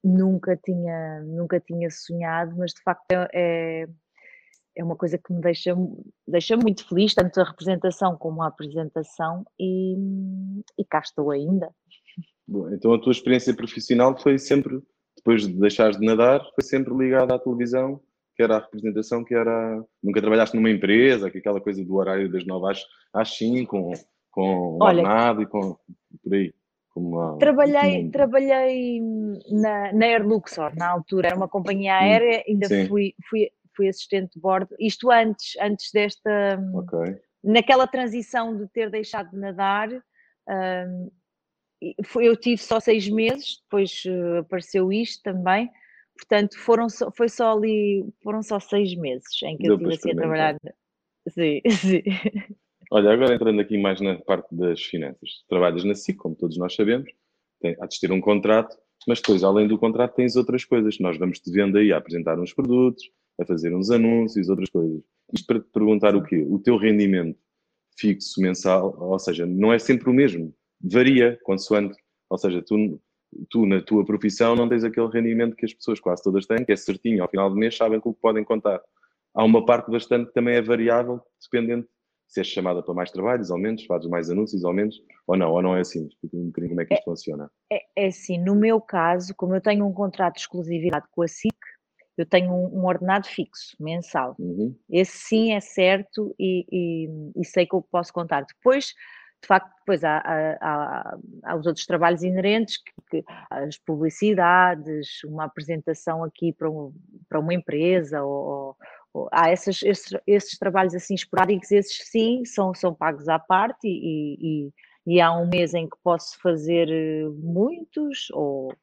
nunca 0.02 0.56
tinha, 0.56 1.22
nunca 1.24 1.60
tinha 1.60 1.90
sonhado, 1.92 2.56
mas 2.56 2.72
de 2.72 2.82
facto 2.82 3.12
é, 3.12 3.28
é 3.34 3.88
uma 4.84 4.96
coisa 4.96 5.18
que 5.18 5.34
me 5.34 5.42
deixa, 5.42 5.76
deixa 6.28 6.58
muito 6.58 6.88
feliz, 6.88 7.14
tanto 7.14 7.40
a 7.40 7.44
representação 7.44 8.18
como 8.18 8.42
a 8.42 8.48
apresentação, 8.48 9.46
e, 9.60 9.96
e 10.78 10.86
cá 10.86 11.00
estou 11.00 11.32
ainda. 11.32 11.70
Bom, 12.48 12.70
então 12.74 12.94
a 12.94 13.02
tua 13.02 13.12
experiência 13.12 13.56
profissional 13.56 14.18
foi 14.18 14.38
sempre, 14.38 14.80
depois 15.16 15.48
de 15.48 15.54
deixares 15.54 15.98
de 15.98 16.06
nadar, 16.06 16.42
foi 16.56 16.64
sempre 16.64 16.94
ligada 16.94 17.36
à 17.36 17.40
televisão 17.40 18.02
que 18.38 18.44
era 18.44 18.58
a 18.58 18.60
representação, 18.60 19.24
que 19.24 19.34
era. 19.34 19.84
Nunca 20.02 20.22
trabalhaste 20.22 20.56
numa 20.56 20.70
empresa, 20.70 21.32
que 21.32 21.40
aquela 21.40 21.60
coisa 21.60 21.84
do 21.84 21.96
horário 21.96 22.32
das 22.32 22.46
9 22.46 22.72
às, 22.72 22.86
às 23.12 23.36
5, 23.36 23.66
com, 23.66 23.92
com 24.30 24.78
ordenado 24.80 25.42
e 25.42 25.48
com 25.48 25.76
por 26.24 26.34
aí. 26.34 26.54
Uma, 26.96 27.38
trabalhei, 27.38 28.10
trabalhei 28.10 29.00
na, 29.52 29.94
na 29.94 30.06
Air 30.06 30.28
Luxor, 30.28 30.76
na 30.76 30.90
altura, 30.90 31.28
era 31.28 31.38
uma 31.38 31.48
companhia 31.48 31.96
aérea, 31.96 32.44
ainda 32.48 32.68
fui, 32.88 33.14
fui, 33.30 33.52
fui 33.78 33.88
assistente 33.88 34.34
de 34.34 34.40
bordo, 34.42 34.76
isto 34.80 35.10
antes, 35.10 35.56
antes 35.62 35.92
desta. 35.92 36.60
Okay. 36.74 37.16
Naquela 37.44 37.88
transição 37.88 38.58
de 38.58 38.68
ter 38.68 38.90
deixado 38.90 39.30
de 39.30 39.38
nadar, 39.38 39.90
um, 40.50 41.12
eu 42.20 42.36
tive 42.36 42.62
só 42.62 42.80
seis 42.80 43.08
meses, 43.08 43.62
depois 43.62 44.04
uh, 44.06 44.40
apareceu 44.40 44.92
isto 44.92 45.24
também, 45.24 45.72
Portanto, 46.18 46.58
foram 46.58 46.90
só, 46.90 47.12
foi 47.12 47.30
só 47.30 47.56
ali, 47.56 48.04
foram 48.24 48.42
só 48.42 48.60
seis 48.60 48.96
meses 48.96 49.42
em 49.44 49.56
que 49.56 49.64
Deu 49.64 49.80
eu 49.80 49.90
estive 49.90 49.94
assim 49.94 50.12
a 50.12 50.16
trabalhar. 50.16 50.58
Sim, 51.30 51.62
sim. 51.70 52.04
Olha, 52.92 53.12
agora 53.12 53.36
entrando 53.36 53.62
aqui 53.62 53.78
mais 53.78 54.02
na 54.02 54.16
parte 54.16 54.54
das 54.54 54.82
finanças. 54.82 55.44
Trabalhas 55.48 55.84
na 55.84 55.94
SIC, 55.94 56.18
como 56.18 56.36
todos 56.36 56.58
nós 56.58 56.74
sabemos, 56.74 57.10
tem, 57.62 57.76
há 57.80 57.86
de 57.86 58.00
ter 58.00 58.12
um 58.12 58.22
contrato, 58.22 58.76
mas 59.08 59.22
depois, 59.22 59.44
além 59.44 59.68
do 59.68 59.78
contrato, 59.78 60.16
tens 60.16 60.36
outras 60.36 60.66
coisas. 60.66 60.98
Nós 61.00 61.18
vamos-te 61.18 61.52
vendo 61.52 61.78
aí 61.78 61.94
a 61.94 61.98
apresentar 61.98 62.40
uns 62.40 62.54
produtos, 62.54 63.04
a 63.40 63.46
fazer 63.46 63.76
uns 63.76 63.90
anúncios, 63.90 64.50
outras 64.50 64.70
coisas. 64.70 65.02
Isto 65.34 65.48
para 65.48 65.60
te 65.60 65.70
perguntar 65.72 66.16
o 66.16 66.24
quê? 66.24 66.46
O 66.50 66.60
teu 66.60 66.78
rendimento 66.78 67.38
fixo 67.98 68.42
mensal, 68.42 68.96
ou 69.00 69.20
seja, 69.20 69.46
não 69.46 69.74
é 69.74 69.80
sempre 69.80 70.10
o 70.10 70.14
mesmo, 70.14 70.54
varia 70.80 71.40
consoante, 71.44 71.98
ou 72.30 72.38
seja, 72.38 72.62
tu 72.62 73.00
tu, 73.50 73.66
na 73.66 73.82
tua 73.82 74.06
profissão, 74.06 74.56
não 74.56 74.70
tens 74.70 74.84
aquele 74.84 75.08
rendimento 75.08 75.56
que 75.56 75.66
as 75.66 75.74
pessoas 75.74 76.00
quase 76.00 76.24
todas 76.24 76.46
têm, 76.46 76.64
que 76.64 76.72
é 76.72 76.76
certinho, 76.76 77.22
ao 77.22 77.30
final 77.30 77.50
do 77.50 77.56
mês 77.56 77.76
sabem 77.76 78.00
com 78.00 78.10
o 78.10 78.14
que 78.14 78.22
podem 78.22 78.44
contar. 78.44 78.82
Há 79.34 79.44
uma 79.44 79.66
parte 79.66 79.92
bastante 79.92 80.28
que 80.28 80.34
também 80.34 80.56
é 80.56 80.62
variável, 80.62 81.22
dependendo 81.42 81.88
se 82.28 82.42
és 82.42 82.48
chamada 82.48 82.84
para 82.84 82.94
mais 82.94 83.10
trabalhos 83.10 83.50
ou 83.50 83.58
menos, 83.58 83.86
fazes 83.86 84.10
mais 84.10 84.30
anúncios 84.30 84.64
ou 84.64 84.74
menos, 84.74 85.02
ou 85.26 85.38
não, 85.38 85.52
ou 85.52 85.62
não 85.62 85.78
é 85.78 85.80
assim? 85.80 86.08
Explica 86.08 86.36
um 86.36 86.48
bocadinho 86.48 86.70
como 86.70 86.82
é 86.82 86.86
que 86.86 86.94
isto 86.94 87.02
é, 87.02 87.06
funciona. 87.06 87.52
É, 87.72 87.80
é 87.96 88.08
assim, 88.08 88.38
no 88.38 88.54
meu 88.54 88.82
caso, 88.82 89.34
como 89.36 89.56
eu 89.56 89.62
tenho 89.62 89.86
um 89.86 89.94
contrato 89.94 90.36
de 90.36 90.42
exclusividade 90.42 91.06
com 91.12 91.22
a 91.22 91.28
SIC, 91.28 91.57
eu 92.18 92.26
tenho 92.26 92.52
um, 92.52 92.80
um 92.80 92.86
ordenado 92.86 93.28
fixo, 93.28 93.76
mensal. 93.80 94.36
Uhum. 94.40 94.76
Esse 94.90 95.18
sim 95.18 95.54
é 95.54 95.60
certo 95.60 96.36
e, 96.40 96.66
e, 96.72 97.10
e 97.40 97.46
sei 97.46 97.66
que 97.66 97.76
eu 97.76 97.82
posso 97.82 98.12
contar. 98.12 98.44
Depois, 98.44 98.88
de 99.42 99.48
facto, 99.48 99.72
depois 99.80 100.04
há, 100.04 100.18
há, 100.60 101.18
há, 101.44 101.56
os 101.56 101.68
outros 101.68 101.86
trabalhos 101.86 102.24
inerentes, 102.24 102.78
que, 102.78 103.22
que, 103.22 103.24
as 103.52 103.78
publicidades, 103.78 105.24
uma 105.26 105.46
apresentação 105.46 106.24
aqui 106.24 106.52
para, 106.52 106.70
um, 106.70 106.92
para 107.30 107.40
uma 107.40 107.54
empresa, 107.54 108.24
ou, 108.24 108.76
ou 109.14 109.30
há 109.32 109.52
esses, 109.52 109.84
esses, 109.84 110.18
esses, 110.26 110.58
trabalhos 110.58 110.96
assim 110.96 111.14
esporádicos, 111.14 111.72
esses 111.72 112.10
sim 112.10 112.44
são, 112.46 112.74
são 112.74 112.94
pagos 112.96 113.30
à 113.30 113.38
parte 113.38 113.88
e, 113.88 114.66
e, 114.66 114.74
e 115.06 115.22
há 115.22 115.32
um 115.32 115.48
mês 115.48 115.76
em 115.76 115.88
que 115.88 115.98
posso 116.04 116.40
fazer 116.42 116.90
eh, 116.90 117.30
muitos, 117.30 118.30
ou, 118.32 118.74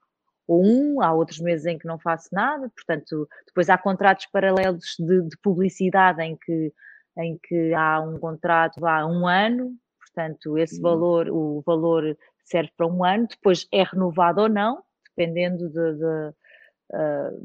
ou 0.46 0.62
um, 0.62 1.02
há 1.02 1.12
outros 1.12 1.40
meses 1.40 1.66
em 1.66 1.78
que 1.78 1.86
não 1.86 1.98
faço 1.98 2.28
nada, 2.32 2.70
portanto, 2.70 3.28
depois 3.46 3.70
há 3.70 3.78
contratos 3.78 4.26
paralelos 4.26 4.94
de, 4.98 5.22
de 5.22 5.36
publicidade 5.42 6.22
em 6.22 6.36
que, 6.36 6.72
em 7.18 7.38
que 7.42 7.72
há 7.74 8.00
um 8.00 8.18
contrato 8.18 8.84
há 8.86 9.06
um 9.06 9.26
ano, 9.26 9.74
portanto, 9.98 10.58
esse 10.58 10.76
uhum. 10.76 10.82
valor, 10.82 11.28
o 11.30 11.62
valor 11.66 12.16
serve 12.44 12.70
para 12.76 12.86
um 12.86 13.04
ano, 13.04 13.26
depois 13.28 13.66
é 13.72 13.82
renovado 13.82 14.42
ou 14.42 14.48
não, 14.48 14.82
dependendo 15.16 15.68
de, 15.68 15.94
de, 15.94 16.34
uh, 16.92 17.44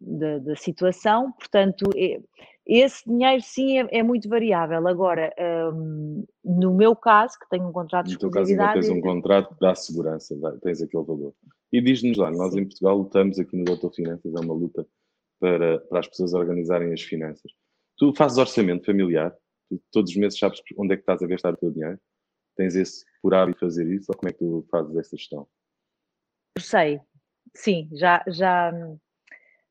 da, 0.00 0.38
da 0.38 0.56
situação, 0.56 1.32
portanto, 1.32 1.88
é, 1.96 2.20
esse 2.66 3.04
dinheiro 3.08 3.42
sim 3.42 3.80
é, 3.80 3.98
é 3.98 4.02
muito 4.02 4.28
variável. 4.28 4.86
Agora, 4.86 5.32
um, 5.74 6.24
no 6.44 6.74
meu 6.74 6.94
caso, 6.94 7.38
que 7.38 7.48
tenho 7.48 7.66
um 7.66 7.72
contrato 7.72 8.06
de 8.06 8.12
exclusividade... 8.12 8.50
No 8.50 8.56
teu 8.56 8.80
caso, 8.80 8.88
tens 8.88 8.98
um 8.98 9.00
contrato 9.00 9.54
que 9.54 9.60
dá 9.60 9.74
segurança, 9.74 10.34
tens 10.62 10.80
aquele 10.80 11.04
valor. 11.04 11.34
E 11.72 11.80
diz-nos 11.80 12.18
lá, 12.18 12.30
nós 12.30 12.54
em 12.54 12.64
Portugal 12.64 12.98
lutamos 12.98 13.38
aqui 13.38 13.56
no 13.56 13.64
Doutor 13.64 13.92
Finanças, 13.94 14.34
é 14.34 14.40
uma 14.40 14.52
luta 14.52 14.86
para, 15.40 15.80
para 15.80 16.00
as 16.00 16.06
pessoas 16.06 16.34
organizarem 16.34 16.92
as 16.92 17.00
finanças. 17.02 17.50
Tu 17.96 18.12
fazes 18.14 18.38
orçamento 18.38 18.84
familiar, 18.84 19.34
tu, 19.68 19.82
todos 19.90 20.10
os 20.10 20.16
meses 20.16 20.38
sabes 20.38 20.60
onde 20.76 20.94
é 20.94 20.96
que 20.96 21.02
estás 21.02 21.22
a 21.22 21.26
gastar 21.26 21.54
o 21.54 21.56
teu 21.56 21.70
dinheiro? 21.70 21.98
Tens 22.56 22.76
esse 22.76 23.04
por 23.22 23.34
hábito 23.34 23.60
fazer 23.60 23.90
isso 23.90 24.06
ou 24.10 24.16
como 24.16 24.28
é 24.28 24.32
que 24.32 24.38
tu 24.38 24.66
fazes 24.70 24.94
essa 24.96 25.16
gestão? 25.16 25.48
Sei, 26.58 27.00
sim, 27.54 27.88
já, 27.94 28.22
já 28.28 28.70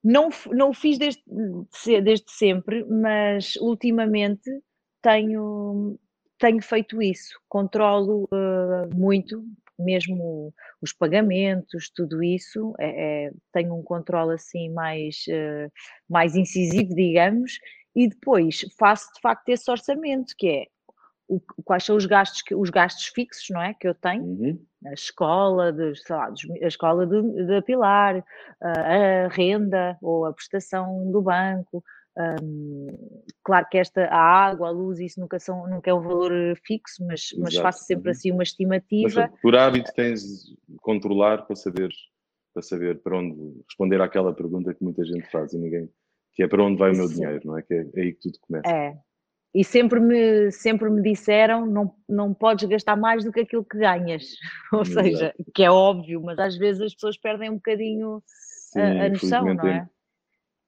não, 0.03 0.29
não 0.51 0.69
o 0.71 0.73
fiz 0.73 0.97
desde, 0.97 1.23
desde 2.03 2.31
sempre, 2.31 2.83
mas 2.85 3.55
ultimamente 3.57 4.49
tenho, 5.01 5.99
tenho 6.39 6.61
feito 6.61 7.01
isso. 7.01 7.39
Controlo 7.47 8.23
uh, 8.25 8.95
muito, 8.95 9.45
mesmo 9.83 10.53
os 10.81 10.93
pagamentos, 10.93 11.89
tudo 11.95 12.23
isso. 12.23 12.73
É, 12.79 13.27
é, 13.27 13.31
tenho 13.53 13.75
um 13.75 13.83
controle 13.83 14.35
assim 14.35 14.69
mais, 14.69 15.23
uh, 15.27 15.71
mais 16.09 16.35
incisivo, 16.35 16.93
digamos, 16.95 17.59
e 17.95 18.07
depois 18.07 18.61
faço 18.79 19.11
de 19.13 19.21
facto 19.21 19.49
esse 19.49 19.69
orçamento, 19.69 20.33
que 20.37 20.47
é 20.47 20.65
o, 21.27 21.39
quais 21.63 21.85
são 21.85 21.95
os 21.95 22.05
gastos, 22.05 22.43
os 22.53 22.69
gastos 22.69 23.07
fixos, 23.07 23.47
não 23.49 23.61
é? 23.61 23.73
Que 23.73 23.87
eu 23.87 23.95
tenho, 23.95 24.23
uhum. 24.23 24.65
a 24.85 24.93
escola, 24.93 25.71
de, 25.71 25.93
lá, 26.09 26.27
a 26.61 26.67
escola 26.67 27.07
de, 27.07 27.45
de 27.45 27.61
Pilar, 27.61 28.23
a, 28.61 29.25
a 29.25 29.27
renda 29.29 29.97
ou 30.01 30.25
a 30.25 30.33
prestação 30.33 31.09
do 31.09 31.21
banco. 31.21 31.81
Um, 32.17 32.87
claro 33.43 33.65
que 33.69 33.77
esta, 33.77 34.05
a 34.05 34.19
água, 34.19 34.67
a 34.67 34.71
luz, 34.71 34.99
isso 34.99 35.19
nunca, 35.19 35.39
são, 35.39 35.67
nunca 35.67 35.89
é 35.89 35.93
um 35.93 36.01
valor 36.01 36.31
fixo, 36.65 37.05
mas, 37.05 37.29
mas 37.37 37.55
faço 37.55 37.85
sempre 37.85 38.09
uhum. 38.09 38.11
assim 38.11 38.31
uma 38.31 38.43
estimativa. 38.43 39.29
Mas, 39.31 39.41
por 39.41 39.55
hábito 39.55 39.91
tens 39.93 40.21
de 40.67 40.77
controlar 40.81 41.45
para 41.45 41.55
saber, 41.55 41.89
para 42.53 42.61
saber 42.61 43.01
para 43.01 43.17
onde 43.17 43.63
responder 43.67 44.01
àquela 44.01 44.33
pergunta 44.33 44.73
que 44.73 44.83
muita 44.83 45.05
gente 45.05 45.29
faz 45.31 45.53
e 45.53 45.57
ninguém, 45.57 45.89
que 46.33 46.43
é 46.43 46.47
para 46.47 46.63
onde 46.63 46.77
vai 46.77 46.91
o 46.91 46.97
meu 46.97 47.07
Sim. 47.07 47.15
dinheiro, 47.15 47.41
não 47.45 47.57
é? 47.57 47.61
Que 47.61 47.73
é, 47.73 47.87
é 47.95 48.01
aí 48.01 48.13
que 48.13 48.19
tudo 48.19 48.39
começa. 48.41 48.67
É, 48.67 48.97
e 49.53 49.63
sempre 49.63 49.99
me, 49.99 50.51
sempre 50.51 50.89
me 50.89 51.01
disseram 51.01 51.65
não, 51.65 51.93
não 52.07 52.33
podes 52.33 52.67
gastar 52.67 52.95
mais 52.95 53.23
do 53.23 53.31
que 53.31 53.41
aquilo 53.41 53.65
que 53.65 53.77
ganhas. 53.77 54.23
Ou 54.71 54.81
Exato. 54.81 55.07
seja, 55.07 55.33
que 55.53 55.63
é 55.63 55.71
óbvio, 55.71 56.21
mas 56.21 56.39
às 56.39 56.57
vezes 56.57 56.81
as 56.81 56.93
pessoas 56.93 57.17
perdem 57.17 57.49
um 57.49 57.55
bocadinho 57.55 58.21
Sim, 58.25 58.79
a, 58.79 59.05
a 59.05 59.09
noção, 59.09 59.53
não 59.53 59.67
é? 59.67 59.89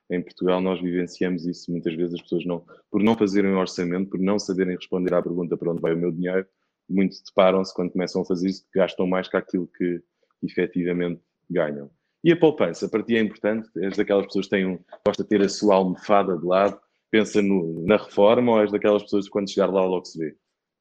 Em, 0.10 0.22
Portugal 0.22 0.62
nós 0.62 0.82
vivenciamos 0.82 1.46
isso, 1.46 1.72
muitas 1.72 1.96
vezes 1.96 2.16
as 2.16 2.22
pessoas 2.22 2.46
não, 2.46 2.66
por 2.92 3.02
não 3.02 3.18
fazerem 3.18 3.52
um 3.52 3.58
orçamento, 3.58 4.10
por 4.10 4.20
não 4.20 4.38
saberem 4.38 4.76
responder 4.76 5.14
à 5.14 5.22
pergunta 5.22 5.58
para 5.58 5.72
onde 5.72 5.82
vai 5.82 5.94
o 5.94 5.98
meu 5.98 6.12
dinheiro, 6.12 6.46
muito 6.90 7.16
deparam-se 7.26 7.74
quando 7.74 7.92
começam 7.92 8.22
a 8.22 8.26
fazer 8.26 8.50
isso 8.50 8.64
que 8.66 8.80
gastam 8.80 9.08
mais 9.08 9.28
que 9.28 9.38
aquilo 9.38 9.68
que 9.68 10.02
efetivamente 10.44 11.22
ganham. 11.50 11.90
E 12.24 12.32
a 12.32 12.38
poupança, 12.38 12.88
para 12.88 13.04
ti 13.04 13.16
é 13.16 13.22
importante? 13.22 13.70
És 13.78 13.98
daquelas 13.98 14.26
pessoas 14.26 14.46
que 14.46 14.52
têm 14.52 14.66
um, 14.66 14.80
gosta 15.06 15.24
de 15.24 15.30
ter 15.30 15.42
a 15.42 15.50
sua 15.50 15.76
almofada 15.76 16.38
de 16.38 16.46
lado 16.46 16.80
pensa 17.14 17.44
no, 17.44 17.86
na 17.86 17.98
reforma 17.98 18.54
ou 18.54 18.62
és 18.62 18.72
daquelas 18.72 19.04
pessoas 19.04 19.26
que 19.26 19.32
quando 19.32 19.48
chegar 19.48 19.68
lá 19.68 19.86
logo 19.86 20.04
se 20.04 20.18
vê? 20.18 20.36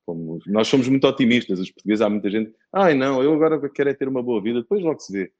Como, 0.06 0.38
nós 0.46 0.66
somos 0.66 0.88
muito 0.88 1.06
otimistas, 1.06 1.60
os 1.60 1.70
portugueses, 1.70 2.00
há 2.00 2.08
muita 2.08 2.30
gente, 2.30 2.54
ai 2.72 2.94
não, 2.94 3.22
eu 3.22 3.34
agora 3.34 3.68
quero 3.68 3.90
é 3.90 3.94
ter 3.94 4.08
uma 4.08 4.22
boa 4.22 4.42
vida, 4.42 4.62
depois 4.62 4.82
logo 4.82 4.98
se 4.98 5.12
vê. 5.12 5.32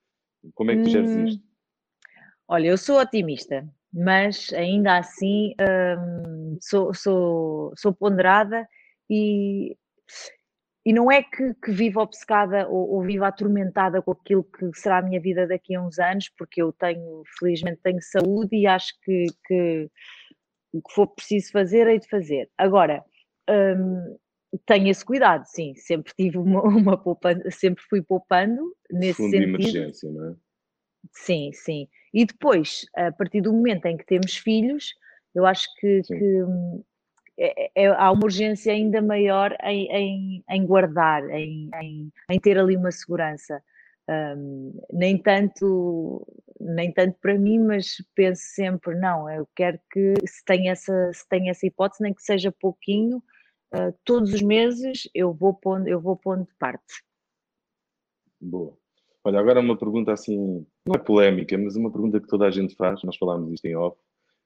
Como 0.54 0.70
é 0.70 0.76
que 0.76 0.82
tu 0.82 0.90
geres 0.90 1.10
hum, 1.10 1.24
isto? 1.24 1.42
Olha, 2.48 2.68
eu 2.68 2.78
sou 2.78 3.00
otimista, 3.00 3.66
mas 3.92 4.52
ainda 4.52 4.98
assim 4.98 5.54
hum, 5.98 6.58
sou, 6.60 6.94
sou, 6.94 7.72
sou 7.76 7.92
ponderada 7.94 8.68
e, 9.08 9.76
e 10.84 10.92
não 10.92 11.10
é 11.10 11.22
que, 11.22 11.54
que 11.62 11.70
vivo 11.70 12.00
obcecada 12.00 12.68
ou, 12.68 12.90
ou 12.90 13.02
vivo 13.02 13.24
atormentada 13.24 14.02
com 14.02 14.12
aquilo 14.12 14.44
que 14.44 14.70
será 14.74 14.98
a 14.98 15.02
minha 15.02 15.20
vida 15.20 15.46
daqui 15.46 15.74
a 15.74 15.82
uns 15.82 15.98
anos, 15.98 16.28
porque 16.36 16.62
eu 16.62 16.72
tenho, 16.72 17.22
felizmente 17.38 17.80
tenho 17.82 18.00
saúde 18.00 18.56
e 18.56 18.66
acho 18.66 18.92
que, 19.02 19.26
que 19.46 19.90
o 20.72 20.82
que 20.82 20.94
for 20.94 21.06
preciso 21.08 21.52
fazer, 21.52 21.86
hei 21.86 21.98
de 21.98 22.08
fazer. 22.08 22.50
Agora, 22.56 23.04
hum, 23.48 24.16
tenho 24.66 24.88
esse 24.88 25.04
cuidado, 25.04 25.44
sim, 25.46 25.74
sempre 25.74 26.12
tive 26.14 26.38
uma, 26.38 26.62
uma 26.64 26.96
poupança, 26.96 27.50
sempre 27.50 27.82
fui 27.88 28.02
poupando 28.02 28.74
nesse 28.90 29.18
Fundo 29.18 29.30
sentido. 29.30 29.58
de 29.58 29.68
emergência, 29.68 30.10
não 30.10 30.30
é? 30.30 30.34
Sim, 31.12 31.52
sim. 31.52 31.88
E 32.12 32.24
depois, 32.24 32.86
a 32.96 33.12
partir 33.12 33.40
do 33.40 33.52
momento 33.52 33.86
em 33.86 33.96
que 33.96 34.06
temos 34.06 34.36
filhos, 34.36 34.94
eu 35.34 35.46
acho 35.46 35.66
que, 35.78 36.02
que 36.02 36.42
hum, 36.42 36.82
é, 37.38 37.70
é, 37.74 37.86
há 37.86 38.10
uma 38.10 38.24
urgência 38.24 38.72
ainda 38.72 39.00
maior 39.00 39.56
em, 39.62 39.88
em, 39.90 40.44
em 40.48 40.66
guardar, 40.66 41.28
em, 41.30 41.70
em, 42.30 42.40
ter 42.40 42.58
ali 42.58 42.76
uma 42.76 42.90
segurança. 42.90 43.62
Um, 44.08 44.80
nem 44.92 45.16
tanto 45.16 46.26
nem 46.60 46.92
tanto 46.92 47.18
para 47.20 47.38
mim, 47.38 47.58
mas 47.60 47.96
penso 48.14 48.42
sempre, 48.54 48.94
não, 48.96 49.28
eu 49.30 49.48
quero 49.54 49.80
que 49.90 50.14
se 50.26 50.44
tenha 50.44 50.72
essa, 50.72 51.12
se 51.12 51.28
tenha 51.28 51.50
essa 51.50 51.66
hipótese, 51.66 52.02
nem 52.02 52.14
que 52.14 52.22
seja 52.22 52.52
pouquinho, 52.52 53.18
uh, 53.74 53.92
todos 54.04 54.32
os 54.32 54.42
meses 54.42 55.08
eu 55.14 55.32
vou 55.32 55.54
pondo, 55.54 55.88
eu 55.88 56.00
vou 56.00 56.16
pondo 56.16 56.44
de 56.44 56.54
parte. 56.54 57.02
Boa. 58.40 58.81
Olha, 59.24 59.38
agora 59.38 59.60
uma 59.60 59.76
pergunta 59.76 60.12
assim, 60.12 60.66
não 60.84 60.94
é 60.94 60.98
polémica, 60.98 61.56
mas 61.56 61.76
uma 61.76 61.92
pergunta 61.92 62.20
que 62.20 62.26
toda 62.26 62.46
a 62.46 62.50
gente 62.50 62.74
faz, 62.74 63.02
nós 63.04 63.16
falámos 63.16 63.52
isto 63.52 63.64
em 63.66 63.76
off. 63.76 63.96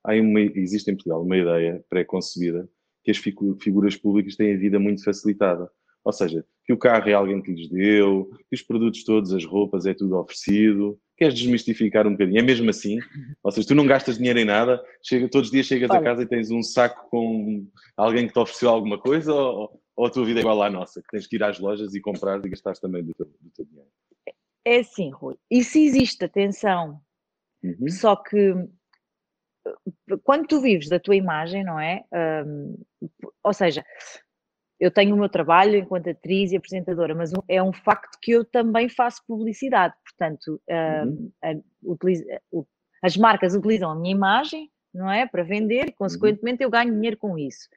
Há 0.05 0.13
uma, 0.15 0.41
existe 0.41 0.91
em 0.91 0.95
Portugal 0.95 1.23
uma 1.23 1.37
ideia 1.37 1.85
pré-concebida 1.89 2.69
que 3.03 3.11
as 3.11 3.19
figuras 3.19 3.97
públicas 3.97 4.37
têm 4.37 4.55
a 4.55 4.59
vida 4.59 4.79
muito 4.79 5.03
facilitada. 5.03 5.71
Ou 6.05 6.13
seja, 6.13 6.45
que 6.65 6.73
o 6.73 6.79
carro 6.79 7.09
é 7.09 7.15
alguém 7.15 7.43
que 7.43 7.53
lhes 7.53 7.69
deu, 7.69 8.31
que 8.49 8.55
os 8.55 8.63
produtos 8.63 9.03
todos, 9.03 9.33
as 9.33 9.45
roupas, 9.45 9.87
é 9.87 9.95
tudo 9.95 10.17
oferecido. 10.17 10.99
Queres 11.17 11.35
desmistificar 11.35 12.07
um 12.07 12.13
bocadinho? 12.13 12.39
É 12.39 12.43
mesmo 12.43 12.69
assim? 12.69 12.99
Ou 13.43 13.51
seja, 13.51 13.67
tu 13.69 13.75
não 13.75 13.87
gastas 13.87 14.19
dinheiro 14.19 14.39
em 14.39 14.45
nada, 14.45 14.81
chega, 15.03 15.29
todos 15.29 15.49
os 15.49 15.53
dias 15.53 15.67
chegas 15.67 15.91
Olha. 15.91 16.01
a 16.01 16.03
casa 16.03 16.23
e 16.23 16.27
tens 16.27 16.51
um 16.51 16.63
saco 16.63 17.09
com 17.11 17.67
alguém 17.97 18.27
que 18.27 18.33
te 18.33 18.39
ofereceu 18.39 18.69
alguma 18.69 18.99
coisa 18.99 19.33
ou, 19.35 19.81
ou 19.97 20.07
a 20.07 20.11
tua 20.11 20.25
vida 20.25 20.41
é 20.41 20.43
igual 20.43 20.63
à 20.63 20.71
nossa, 20.71 21.01
que 21.01 21.09
tens 21.11 21.27
que 21.27 21.37
ir 21.37 21.43
às 21.43 21.59
lojas 21.59 21.95
e 21.95 22.01
comprar 22.01 22.45
e 22.45 22.49
gastar 22.51 22.75
também 22.75 23.03
do 23.03 23.15
teu, 23.15 23.27
do 23.27 23.51
teu 23.55 23.65
dinheiro? 23.65 23.89
É 24.67 24.81
assim, 24.81 25.11
Rui. 25.11 25.37
Isso 25.49 25.79
existe, 25.79 26.25
atenção. 26.25 27.01
Uhum. 27.63 27.89
Só 27.89 28.17
que 28.17 28.53
quando 30.25 30.47
tu 30.49 30.61
vives 30.61 30.89
da 30.89 30.99
tua 30.99 31.15
imagem, 31.15 31.63
não 31.65 31.79
é? 31.79 32.05
Um, 32.45 32.77
ou 33.45 33.53
seja, 33.53 33.85
eu 34.81 34.91
tenho 34.91 35.15
o 35.15 35.19
meu 35.19 35.29
trabalho 35.29 35.77
enquanto 35.77 36.11
atriz 36.11 36.51
e 36.51 36.57
apresentadora, 36.57 37.15
mas 37.15 37.33
é 37.49 37.63
um 37.63 37.73
facto 37.73 38.19
que 38.21 38.33
eu 38.33 38.45
também 38.45 38.89
faço 38.89 39.23
publicidade, 39.27 39.95
portanto, 40.05 40.61
uhum. 40.69 41.33
a, 41.43 41.51
a, 41.51 42.65
as 43.03 43.17
marcas 43.17 43.55
utilizam 43.55 43.91
a 43.91 43.95
minha 43.95 44.15
imagem, 44.15 44.69
não 44.93 45.11
é, 45.11 45.27
para 45.27 45.45
vender 45.45 45.85
e, 45.85 45.91
uhum. 45.91 45.97
consequentemente, 45.97 46.63
eu 46.63 46.71
ganho 46.71 46.93
dinheiro 46.93 47.17
com 47.17 47.39
isso. 47.39 47.69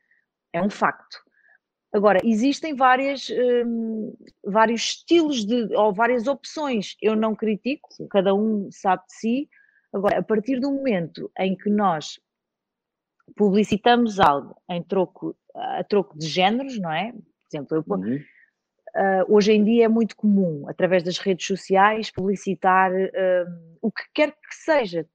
É 0.51 0.61
um 0.61 0.71
facto. 0.71 1.17
Agora, 1.91 2.19
existem 2.23 2.75
várias, 2.75 3.29
um, 3.65 4.15
vários 4.43 4.81
estilos 4.81 5.43
de, 5.43 5.75
ou 5.75 5.91
várias 5.91 6.27
opções. 6.27 6.95
Eu 7.01 7.15
não 7.15 7.35
critico, 7.35 7.89
cada 8.09 8.33
um 8.33 8.69
sabe 8.71 9.03
de 9.07 9.13
si. 9.13 9.49
Agora, 9.91 10.19
a 10.19 10.23
partir 10.23 10.59
do 10.59 10.71
momento 10.71 11.31
em 11.39 11.55
que 11.55 11.69
nós 11.69 12.19
publicitamos 13.35 14.19
algo 14.19 14.55
em 14.69 14.83
troco, 14.83 15.35
a 15.55 15.83
troco 15.83 16.17
de 16.17 16.27
géneros, 16.27 16.79
não 16.79 16.91
é? 16.91 17.11
Por 17.11 17.23
exemplo, 17.51 17.77
eu, 17.77 17.83
uhum. 17.87 18.15
uh, 18.15 19.35
hoje 19.35 19.53
em 19.53 19.63
dia 19.63 19.85
é 19.85 19.87
muito 19.87 20.15
comum, 20.15 20.65
através 20.67 21.01
das 21.01 21.17
redes 21.17 21.47
sociais, 21.47 22.11
publicitar 22.11 22.91
uh, 22.91 23.77
o 23.81 23.91
que 23.91 24.03
quer 24.13 24.31
que 24.31 24.55
seja, 24.55 25.07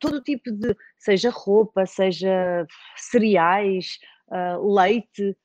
todo 0.00 0.22
tipo 0.22 0.50
de, 0.50 0.76
seja 0.98 1.30
roupa, 1.30 1.86
seja 1.86 2.66
cereais, 2.96 3.98
uh, 4.28 4.74
leite, 4.74 5.36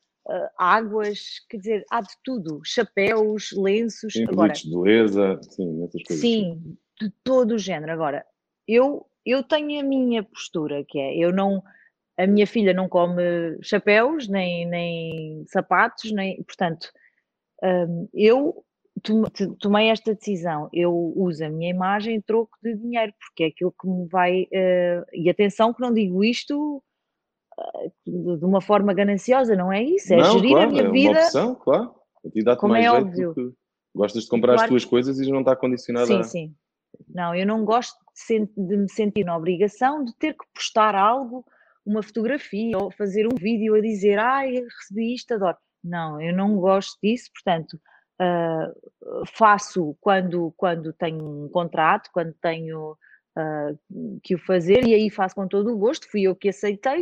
águas, 0.58 1.40
quer 1.50 1.58
dizer, 1.58 1.86
há 1.92 2.02
de 2.02 2.14
tudo, 2.24 2.62
chapéus, 2.64 3.52
lenços. 3.52 4.14
Sim, 4.14 4.26
agora, 4.26 4.54
de 4.54 4.70
beleza, 4.70 5.40
sim, 5.44 5.84
essas 5.84 6.04
coisas. 6.04 6.22
Sim, 6.22 6.78
de 7.00 7.10
todo 7.24 7.56
o 7.56 7.58
género. 7.58 7.92
Agora, 7.92 8.26
eu, 8.68 9.06
eu 9.26 9.44
tenho 9.44 9.80
a 9.80 9.84
minha 9.84 10.24
postura, 10.24 10.84
que 10.88 11.00
é, 11.00 11.18
eu 11.18 11.34
não 11.34 11.64
a 12.18 12.28
minha 12.28 12.46
filha 12.46 12.74
não 12.74 12.88
come 12.88 13.24
chapéus, 13.62 14.28
nem, 14.28 14.68
nem 14.68 15.44
sapatos, 15.48 16.12
nem, 16.12 16.44
portanto, 16.44 16.92
um, 17.64 18.08
eu 18.14 18.64
tomei 19.60 19.88
esta 19.90 20.14
decisão, 20.14 20.70
eu 20.72 20.94
uso 21.16 21.44
a 21.44 21.50
minha 21.50 21.72
imagem 21.72 22.16
em 22.16 22.22
troco 22.22 22.56
de 22.62 22.76
dinheiro, 22.76 23.14
porque 23.20 23.44
é 23.44 23.48
aquilo 23.48 23.74
que 23.80 23.88
me 23.88 24.08
vai, 24.08 24.44
uh, 24.44 25.06
e 25.14 25.30
atenção 25.30 25.74
que 25.74 25.82
não 25.82 25.94
digo 25.94 26.24
isto 26.24 26.78
uh, 26.78 26.84
de 28.06 28.46
uma 28.46 28.62
forma 28.62 28.94
gananciosa, 28.94 29.56
não 29.56 29.72
é 29.72 29.84
isso, 29.84 30.14
é 30.14 30.18
não, 30.18 30.34
gerir 30.34 30.52
claro, 30.52 30.70
a 30.70 30.72
minha 30.72 30.84
é 30.84 30.92
vida. 30.92 31.12
Uma 31.12 31.22
opção, 31.22 31.56
claro. 31.56 31.96
A 32.26 32.30
ti 32.30 32.44
dá-te 32.44 32.66
mais 32.68 32.86
é 32.86 32.92
óbvio. 32.92 33.56
Gostas 33.94 34.24
de 34.24 34.30
comprar 34.30 34.54
claro. 34.54 34.64
as 34.64 34.70
tuas 34.70 34.86
coisas 34.86 35.20
e 35.20 35.30
não 35.30 35.40
está 35.40 35.56
condicionada 35.56 36.08
sim, 36.08 36.20
a... 36.20 36.24
Sim, 36.24 36.56
Não, 37.10 37.36
eu 37.36 37.46
não 37.46 37.66
gosto 37.66 37.98
de 38.28 38.46
de 38.56 38.78
me 38.78 38.90
sentir 38.90 39.26
na 39.26 39.36
obrigação 39.36 40.04
de 40.04 40.16
ter 40.18 40.34
que 40.34 40.46
postar 40.54 40.96
algo, 40.96 41.46
uma 41.86 42.04
fotografia 42.04 42.78
ou 42.78 42.92
fazer 42.92 43.26
um 43.26 43.36
vídeo 43.36 43.76
a 43.76 43.82
dizer 43.82 44.18
ai, 44.20 44.54
recebi 44.54 45.14
isto, 45.14 45.34
adoro. 45.34 45.58
Não, 45.84 46.22
eu 46.22 46.36
não 46.36 46.58
gosto 46.58 46.98
disso, 47.02 47.30
portanto, 47.34 47.74
uh, 48.22 49.26
faço 49.34 49.98
quando, 50.00 50.54
quando 50.56 50.94
tenho 50.94 51.46
um 51.46 51.50
contrato, 51.50 52.10
quando 52.14 52.34
tenho 52.42 52.96
uh, 53.38 54.20
que 54.24 54.36
o 54.36 54.40
fazer, 54.40 54.86
e 54.86 54.94
aí 54.94 55.10
faço 55.10 55.36
com 55.36 55.48
todo 55.48 55.74
o 55.74 55.78
gosto, 55.78 56.10
fui 56.10 56.24
eu 56.24 56.36
que 56.36 56.50
aceitei, 56.50 57.02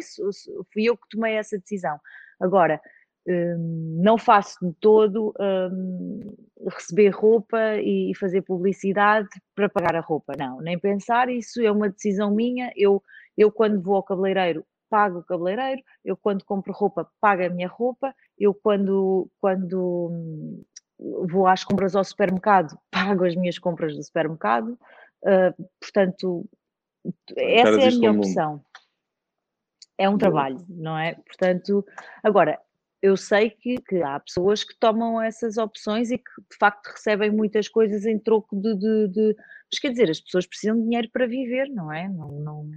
fui 0.74 0.86
eu 0.86 0.98
que 0.98 1.09
tomei 1.09 1.36
essa 1.36 1.57
decisão. 1.57 2.00
Agora, 2.39 2.79
um, 3.27 4.00
não 4.01 4.17
faço 4.17 4.57
de 4.65 4.74
todo 4.79 5.33
um, 5.39 6.36
receber 6.69 7.09
roupa 7.09 7.75
e 7.77 8.13
fazer 8.15 8.41
publicidade 8.41 9.29
para 9.55 9.69
pagar 9.69 9.95
a 9.95 10.01
roupa, 10.01 10.33
não, 10.38 10.59
nem 10.62 10.77
pensar, 10.79 11.29
isso 11.29 11.62
é 11.62 11.71
uma 11.71 11.89
decisão 11.89 12.33
minha, 12.33 12.71
eu, 12.75 13.03
eu 13.38 13.51
quando 13.51 13.81
vou 13.81 13.95
ao 13.95 14.03
cabeleireiro 14.03 14.65
pago 14.89 15.19
o 15.19 15.24
cabeleireiro, 15.24 15.81
eu 16.03 16.17
quando 16.17 16.43
compro 16.43 16.74
roupa 16.74 17.07
pago 17.21 17.43
a 17.43 17.50
minha 17.50 17.67
roupa, 17.67 18.13
eu 18.38 18.53
quando, 18.53 19.29
quando 19.39 20.09
hum, 20.12 20.63
vou 21.29 21.48
às 21.48 21.63
compras 21.63 21.95
ao 21.95 22.03
supermercado 22.03 22.77
pago 22.91 23.25
as 23.25 23.36
minhas 23.36 23.59
compras 23.59 23.95
do 23.95 24.03
supermercado, 24.03 24.77
uh, 25.23 25.69
portanto, 25.79 26.49
essa 27.35 27.81
é 27.81 27.88
a 27.88 27.91
minha 27.91 28.11
opção. 28.11 28.63
É 29.97 30.07
um 30.07 30.17
trabalho, 30.17 30.65
não 30.69 30.97
é? 30.97 31.15
Portanto, 31.15 31.85
agora, 32.23 32.57
eu 33.01 33.17
sei 33.17 33.49
que, 33.49 33.77
que, 33.81 34.01
há 34.01 34.19
pessoas 34.19 34.63
que 34.63 34.77
tomam 34.79 35.21
essas 35.21 35.57
opções 35.57 36.11
e 36.11 36.17
que 36.17 36.31
de 36.49 36.57
facto 36.57 36.88
recebem 36.88 37.31
muitas 37.31 37.67
coisas 37.67 38.05
em 38.05 38.17
troco 38.17 38.55
de, 38.55 38.75
de, 38.75 39.07
de... 39.09 39.35
Mas 39.71 39.79
quer 39.79 39.91
dizer, 39.91 40.09
as 40.09 40.21
pessoas 40.21 40.47
precisam 40.47 40.77
de 40.77 40.83
dinheiro 40.83 41.09
para 41.11 41.27
viver, 41.27 41.69
não 41.69 41.91
é? 41.91 42.07
Não, 42.07 42.27
não, 42.27 42.71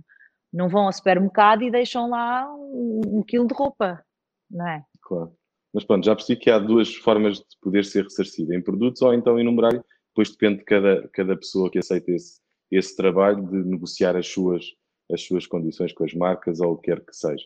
não 0.53 0.69
vão 0.69 0.87
ao 0.87 0.93
supermercado 0.93 1.63
e 1.63 1.71
deixam 1.71 2.09
lá 2.09 2.47
um, 2.55 3.01
um 3.19 3.23
quilo 3.23 3.47
de 3.47 3.55
roupa, 3.55 4.05
não 4.51 4.69
é? 4.69 4.85
Claro. 5.01 5.33
Mas 5.73 5.85
pronto, 5.85 6.05
já 6.05 6.15
percebi 6.15 6.39
que 6.39 6.51
há 6.51 6.59
duas 6.59 6.95
formas 6.95 7.39
de 7.39 7.59
poder 7.61 7.85
ser 7.85 8.05
ressarcido, 8.05 8.53
em 8.53 8.63
produtos 8.63 9.01
ou 9.01 9.15
então 9.15 9.39
em 9.39 9.45
numerário, 9.45 9.83
depois 10.13 10.31
depende 10.31 10.59
de 10.59 10.65
cada, 10.65 11.09
cada 11.09 11.37
pessoa 11.37 11.71
que 11.71 11.79
aceita 11.79 12.13
esse, 12.13 12.41
esse 12.71 12.95
trabalho 12.95 13.43
de 13.47 13.65
negociar 13.65 14.17
as 14.17 14.29
suas, 14.29 14.65
as 15.11 15.23
suas 15.23 15.47
condições 15.47 15.93
com 15.93 16.05
as 16.05 16.15
marcas 16.15 16.61
ou 16.61 16.73
o 16.73 16.77
que 16.77 16.91
quer 16.91 17.05
que 17.05 17.15
seja. 17.15 17.45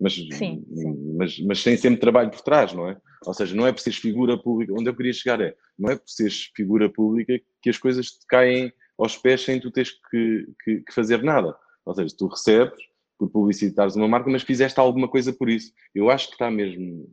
Mas, 0.00 0.14
sim, 0.14 0.64
sim. 0.74 1.14
Mas, 1.16 1.40
mas 1.40 1.60
sem 1.60 1.76
sempre 1.76 2.00
trabalho 2.00 2.30
por 2.30 2.40
trás, 2.40 2.72
não 2.72 2.88
é? 2.88 2.96
Ou 3.26 3.34
seja, 3.34 3.54
não 3.54 3.66
é 3.66 3.72
por 3.72 3.80
seres 3.80 3.98
figura 3.98 4.38
pública, 4.38 4.72
onde 4.72 4.88
eu 4.88 4.94
queria 4.94 5.12
chegar 5.12 5.40
é, 5.40 5.56
não 5.76 5.90
é 5.90 5.96
por 5.96 6.08
seres 6.08 6.50
figura 6.54 6.88
pública 6.88 7.40
que 7.60 7.70
as 7.70 7.78
coisas 7.78 8.12
te 8.12 8.26
caem 8.28 8.72
aos 8.96 9.16
pés 9.16 9.42
sem 9.42 9.60
tu 9.60 9.70
teres 9.70 9.90
que, 10.10 10.46
que, 10.62 10.80
que 10.82 10.92
fazer 10.92 11.22
nada. 11.22 11.56
Ou 11.84 11.94
seja, 11.94 12.14
tu 12.16 12.26
recebes 12.26 12.78
por 13.18 13.28
publicitares 13.28 13.96
uma 13.96 14.06
marca, 14.06 14.30
mas 14.30 14.42
fizeste 14.42 14.78
alguma 14.78 15.08
coisa 15.08 15.32
por 15.32 15.48
isso. 15.48 15.72
Eu 15.92 16.10
acho 16.10 16.28
que 16.28 16.34
está 16.34 16.48
mesmo 16.50 17.12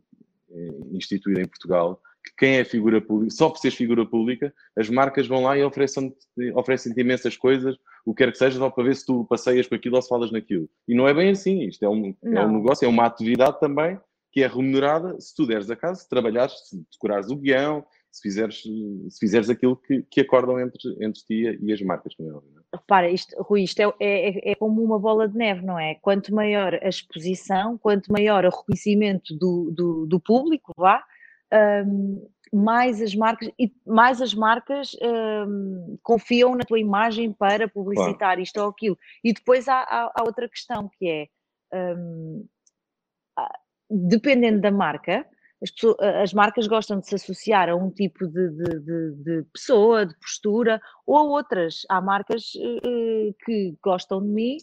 eh, 0.50 0.78
instituído 0.92 1.40
em 1.40 1.48
Portugal 1.48 2.00
quem 2.36 2.56
é 2.56 2.64
figura 2.64 3.00
pública, 3.00 3.34
só 3.34 3.48
por 3.48 3.58
seres 3.58 3.76
figura 3.76 4.04
pública, 4.06 4.52
as 4.76 4.88
marcas 4.88 5.26
vão 5.26 5.42
lá 5.42 5.56
e 5.56 5.64
oferecem-te 5.64 6.16
oferecem 6.54 6.92
imensas 6.96 7.36
coisas, 7.36 7.76
o 8.04 8.14
que 8.14 8.24
quer 8.24 8.32
que 8.32 8.38
seja, 8.38 8.58
só 8.58 8.70
para 8.70 8.84
ver 8.84 8.96
se 8.96 9.06
tu 9.06 9.24
passeias 9.24 9.66
por 9.66 9.76
aquilo 9.76 9.96
ou 9.96 10.02
se 10.02 10.08
falas 10.08 10.30
naquilo. 10.30 10.68
E 10.86 10.94
não 10.94 11.08
é 11.08 11.14
bem 11.14 11.30
assim, 11.30 11.62
isto 11.62 11.84
é 11.84 11.88
um, 11.88 12.14
é 12.24 12.44
um 12.44 12.58
negócio, 12.58 12.84
é 12.84 12.88
uma 12.88 13.06
atividade 13.06 13.58
também 13.60 13.98
que 14.32 14.42
é 14.42 14.46
remunerada 14.46 15.18
se 15.18 15.34
tu 15.34 15.46
deres 15.46 15.70
a 15.70 15.76
casa, 15.76 16.02
se 16.02 16.08
trabalhares, 16.10 16.52
se 16.68 16.86
decorares 16.92 17.30
o 17.30 17.36
guião, 17.36 17.82
se 18.12 18.20
fizeres, 18.20 18.62
se 18.62 19.18
fizeres 19.18 19.48
aquilo 19.48 19.76
que, 19.76 20.02
que 20.10 20.20
acordam 20.20 20.60
entre, 20.60 20.78
entre 21.00 21.22
ti 21.22 21.58
e 21.62 21.72
as 21.72 21.80
marcas, 21.80 22.12
não 22.18 22.38
é? 22.38 22.40
Repara, 22.74 23.10
isto, 23.10 23.34
Rui, 23.42 23.62
isto 23.62 23.80
é, 23.80 23.94
é, 23.98 24.50
é, 24.50 24.54
como 24.54 24.82
uma 24.82 24.98
bola 24.98 25.26
de 25.26 25.36
neve, 25.36 25.64
não 25.64 25.78
é? 25.78 25.94
Quanto 25.94 26.34
maior 26.34 26.74
a 26.82 26.88
exposição, 26.88 27.78
quanto 27.78 28.12
maior 28.12 28.44
o 28.44 28.50
reconhecimento 28.50 29.34
do, 29.34 29.70
do, 29.70 30.06
do 30.06 30.20
público, 30.20 30.74
vá, 30.76 31.02
um, 31.52 32.28
mais 32.52 33.02
as 33.02 33.14
marcas 33.14 33.50
e 33.58 33.72
mais 33.86 34.22
as 34.22 34.32
marcas 34.32 34.96
um, 35.02 35.98
confiam 36.02 36.54
na 36.54 36.64
tua 36.64 36.78
imagem 36.78 37.32
para 37.32 37.68
publicitar 37.68 38.16
claro. 38.18 38.40
isto 38.40 38.60
ou 38.60 38.68
aquilo. 38.68 38.98
E 39.22 39.32
depois 39.32 39.68
há, 39.68 39.80
há, 39.80 40.12
há 40.14 40.22
outra 40.24 40.48
questão 40.48 40.88
que 40.98 41.08
é 41.08 41.26
um, 41.74 42.46
dependendo 43.90 44.60
da 44.60 44.70
marca, 44.70 45.26
as, 45.62 45.70
pessoas, 45.70 45.96
as, 46.00 46.32
marcas 46.32 46.66
gostam 46.66 47.00
de 47.00 47.06
se 47.06 47.14
associar 47.14 47.68
a 47.68 47.76
um 47.76 47.90
tipo 47.90 48.26
de, 48.26 48.50
de, 48.50 48.80
de, 48.80 49.12
de 49.22 49.42
pessoa, 49.52 50.04
de 50.04 50.14
postura, 50.18 50.80
ou 51.06 51.16
a 51.16 51.22
outras. 51.22 51.82
Há 51.88 52.00
marcas 52.00 52.52
uh, 52.54 53.34
que 53.44 53.76
gostam 53.82 54.20
de 54.20 54.28
mim 54.28 54.56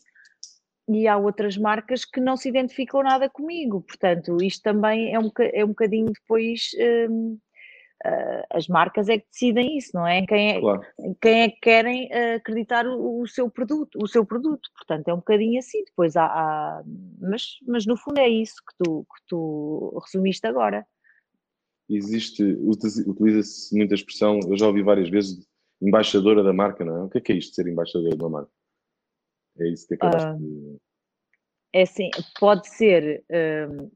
e 0.87 1.07
há 1.07 1.17
outras 1.17 1.57
marcas 1.57 2.03
que 2.03 2.19
não 2.19 2.35
se 2.35 2.49
identificam 2.49 3.03
nada 3.03 3.29
comigo. 3.29 3.81
Portanto, 3.81 4.37
isto 4.41 4.61
também 4.61 5.13
é 5.13 5.19
um, 5.19 5.31
é 5.39 5.63
um 5.63 5.69
bocadinho 5.69 6.11
depois. 6.11 6.71
Um, 7.09 7.37
uh, 8.05 8.43
as 8.51 8.67
marcas 8.67 9.07
é 9.07 9.17
que 9.17 9.27
decidem 9.31 9.77
isso, 9.77 9.91
não 9.93 10.05
é? 10.05 10.25
Quem 10.25 10.51
é, 10.51 10.59
claro. 10.59 10.81
quem 11.21 11.41
é 11.41 11.49
que 11.49 11.59
querem 11.61 12.07
uh, 12.07 12.35
acreditar 12.35 12.85
o, 12.85 13.21
o, 13.21 13.27
seu 13.27 13.49
produto, 13.49 13.97
o 14.01 14.07
seu 14.07 14.25
produto. 14.25 14.69
Portanto, 14.75 15.07
é 15.07 15.13
um 15.13 15.17
bocadinho 15.17 15.59
assim. 15.59 15.83
Depois 15.85 16.15
há, 16.15 16.25
há 16.25 16.83
mas, 17.19 17.57
mas 17.65 17.85
no 17.85 17.95
fundo 17.95 18.19
é 18.19 18.27
isso 18.27 18.55
que 18.55 18.83
tu, 18.83 19.03
que 19.03 19.21
tu 19.27 20.01
resumiste 20.05 20.45
agora. 20.45 20.85
Existe, 21.89 22.43
utiliza-se 22.43 23.75
muita 23.75 23.93
expressão, 23.93 24.39
eu 24.47 24.57
já 24.57 24.65
ouvi 24.65 24.81
várias 24.81 25.09
vezes, 25.09 25.45
embaixadora 25.81 26.41
da 26.41 26.53
marca, 26.53 26.83
não 26.83 26.97
é? 26.97 27.03
O 27.03 27.09
que 27.09 27.17
é 27.17 27.21
que 27.21 27.31
é 27.33 27.35
isto 27.35 27.49
de 27.49 27.55
ser 27.55 27.67
embaixadora 27.67 28.15
de 28.15 28.23
uma 28.23 28.29
marca? 28.29 28.51
É 29.59 29.67
isso 29.67 29.87
que 29.87 29.95
acabaste 29.95 30.29
uh, 30.29 30.37
de... 30.37 30.77
É 31.73 31.81
assim, 31.83 32.09
pode 32.39 32.67
ser... 32.69 33.23
Uh, 33.29 33.91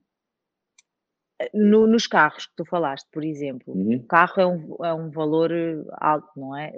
no, 1.54 1.86
nos 1.86 2.08
carros 2.08 2.48
que 2.48 2.56
tu 2.56 2.66
falaste, 2.66 3.08
por 3.12 3.24
exemplo, 3.24 3.74
uhum. 3.74 3.98
o 3.98 4.04
carro 4.08 4.42
é 4.42 4.48
um, 4.48 4.86
é 4.86 4.94
um 4.94 5.10
valor 5.10 5.52
alto, 5.94 6.32
não 6.36 6.58
é? 6.58 6.72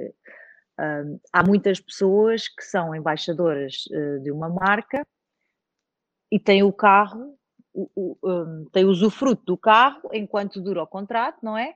Uh, 0.79 1.19
há 1.33 1.43
muitas 1.43 1.79
pessoas 1.79 2.47
que 2.47 2.63
são 2.63 2.95
embaixadoras 2.95 3.85
uh, 3.91 4.19
de 4.21 4.31
uma 4.31 4.49
marca 4.49 5.05
e 6.31 6.39
têm 6.39 6.63
o 6.63 6.71
carro, 6.71 7.37
o, 7.73 7.89
o, 7.95 8.17
um, 8.23 8.65
têm 8.71 8.85
usufruto 8.85 9.43
do 9.45 9.57
carro 9.57 10.09
enquanto 10.13 10.61
dura 10.61 10.83
o 10.83 10.87
contrato, 10.87 11.37
não 11.43 11.57
é? 11.57 11.75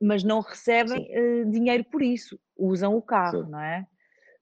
Mas 0.00 0.22
não 0.22 0.40
recebem 0.40 1.08
uh, 1.10 1.50
dinheiro 1.50 1.84
por 1.84 2.02
isso, 2.02 2.38
usam 2.56 2.96
o 2.96 3.02
carro, 3.02 3.44
Sim. 3.44 3.50
não 3.50 3.60
é? 3.60 3.86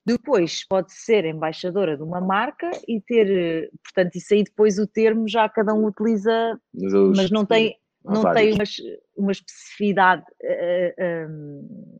Depois 0.07 0.65
pode 0.69 0.93
ser 0.93 1.25
embaixadora 1.25 1.97
de 1.97 2.03
uma 2.05 2.21
marca 2.21 2.71
e 2.87 3.01
ter, 3.01 3.29
eh, 3.29 3.71
portanto, 3.83 4.15
isso 4.15 4.35
aí 4.35 4.45
depois 4.45 4.79
o 4.79 4.87
termo 4.87 5.29
já 5.29 5.49
cada 5.49 5.75
um 5.75 5.85
utiliza, 5.85 6.57
mas, 6.73 6.93
mas 7.17 7.31
não 7.33 7.45
tem, 7.45 7.77
não 8.05 8.33
tem 8.33 8.53
uma, 8.53 8.63
uma 9.17 9.33
especificidade 9.33 10.23
uh, 10.23 11.29
um, 11.29 11.99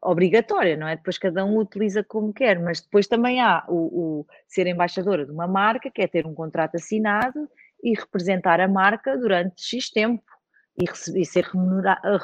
obrigatória, 0.00 0.76
não 0.76 0.86
é? 0.86 0.94
Depois 0.94 1.18
cada 1.18 1.44
um 1.44 1.58
utiliza 1.58 2.04
como 2.04 2.32
quer, 2.32 2.60
mas 2.60 2.80
depois 2.80 3.08
também 3.08 3.40
há 3.40 3.64
o, 3.68 4.20
o 4.20 4.26
ser 4.46 4.68
embaixadora 4.68 5.26
de 5.26 5.32
uma 5.32 5.48
marca, 5.48 5.90
que 5.90 6.02
é 6.02 6.06
ter 6.06 6.24
um 6.24 6.34
contrato 6.34 6.76
assinado 6.76 7.48
e 7.82 7.94
representar 7.94 8.60
a 8.60 8.68
marca 8.68 9.18
durante 9.18 9.60
X 9.60 9.90
tempo 9.90 10.22
e, 11.16 11.24
ser 11.24 11.44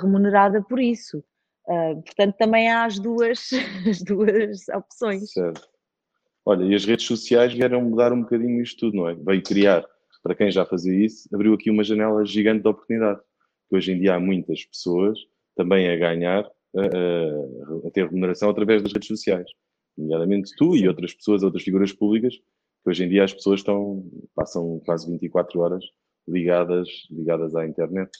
remunerada 0.00 0.62
por 0.62 0.78
isso. 0.78 1.24
Uh, 1.68 2.00
portanto, 2.02 2.36
também 2.36 2.70
há 2.70 2.84
as 2.84 2.98
duas, 2.98 3.50
as 3.88 4.02
duas 4.02 4.68
opções. 4.68 5.32
Certo. 5.32 5.68
Olha, 6.44 6.64
e 6.64 6.74
as 6.74 6.84
redes 6.84 7.04
sociais 7.06 7.52
vieram 7.52 7.82
mudar 7.82 8.12
um 8.12 8.22
bocadinho 8.22 8.62
isto 8.62 8.78
tudo, 8.78 8.96
não 8.96 9.08
é? 9.08 9.14
Veio 9.14 9.42
criar, 9.42 9.84
para 10.22 10.34
quem 10.34 10.50
já 10.50 10.64
fazia 10.64 11.04
isso, 11.04 11.28
abriu 11.34 11.52
aqui 11.54 11.70
uma 11.70 11.82
janela 11.82 12.24
gigante 12.24 12.62
de 12.62 12.68
oportunidade. 12.68 13.20
Hoje 13.68 13.92
em 13.92 13.98
dia 13.98 14.14
há 14.14 14.20
muitas 14.20 14.64
pessoas 14.64 15.18
também 15.56 15.90
a 15.90 15.96
ganhar, 15.96 16.44
a, 16.76 17.88
a 17.88 17.90
ter 17.90 18.06
remuneração 18.06 18.48
através 18.48 18.80
das 18.80 18.92
redes 18.92 19.08
sociais. 19.08 19.48
Nomeadamente 19.98 20.52
tu 20.56 20.76
e 20.76 20.86
outras 20.86 21.14
pessoas, 21.14 21.42
outras 21.42 21.64
figuras 21.64 21.92
públicas, 21.92 22.36
que 22.36 22.90
hoje 22.90 23.04
em 23.04 23.08
dia 23.08 23.24
as 23.24 23.34
pessoas 23.34 23.60
estão, 23.60 24.08
passam 24.34 24.80
quase 24.84 25.10
24 25.10 25.58
horas 25.58 25.84
ligadas, 26.28 26.88
ligadas 27.10 27.56
à 27.56 27.66
internet. 27.66 28.10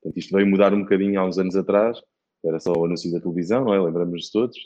Portanto, 0.00 0.18
isto 0.18 0.36
veio 0.36 0.46
mudar 0.46 0.72
um 0.72 0.82
bocadinho 0.82 1.18
há 1.18 1.24
uns 1.24 1.38
anos 1.38 1.56
atrás, 1.56 2.00
era 2.44 2.60
só 2.60 2.72
o 2.72 2.84
anúncio 2.84 3.10
da 3.12 3.20
televisão, 3.20 3.64
não 3.64 3.74
é? 3.74 3.80
Lembramos 3.80 4.24
de 4.24 4.32
todos. 4.32 4.56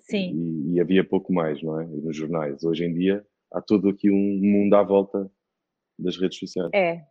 Sim. 0.00 0.32
E, 0.34 0.74
e, 0.74 0.80
havia 0.80 1.04
pouco 1.04 1.32
mais, 1.32 1.62
não 1.62 1.80
é? 1.80 1.84
E 1.84 2.00
nos 2.00 2.16
jornais. 2.16 2.62
Hoje 2.64 2.84
em 2.84 2.94
dia 2.94 3.24
há 3.52 3.60
todo 3.60 3.88
aqui 3.88 4.10
um 4.10 4.40
mundo 4.40 4.74
à 4.74 4.82
volta 4.82 5.30
das 5.98 6.16
redes 6.16 6.38
sociais. 6.38 6.70
É. 6.74 7.04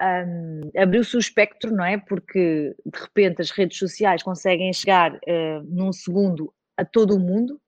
Um, 0.00 0.70
Abriu-se 0.76 1.16
o 1.16 1.18
espectro, 1.18 1.74
não 1.74 1.84
é? 1.84 1.98
Porque 1.98 2.74
de 2.84 3.00
repente 3.00 3.40
as 3.40 3.50
redes 3.50 3.78
sociais 3.78 4.22
conseguem 4.22 4.72
chegar 4.72 5.14
uh, 5.14 5.62
num 5.64 5.92
segundo 5.92 6.52
a 6.76 6.84
todo 6.84 7.16
o 7.16 7.20
mundo, 7.20 7.60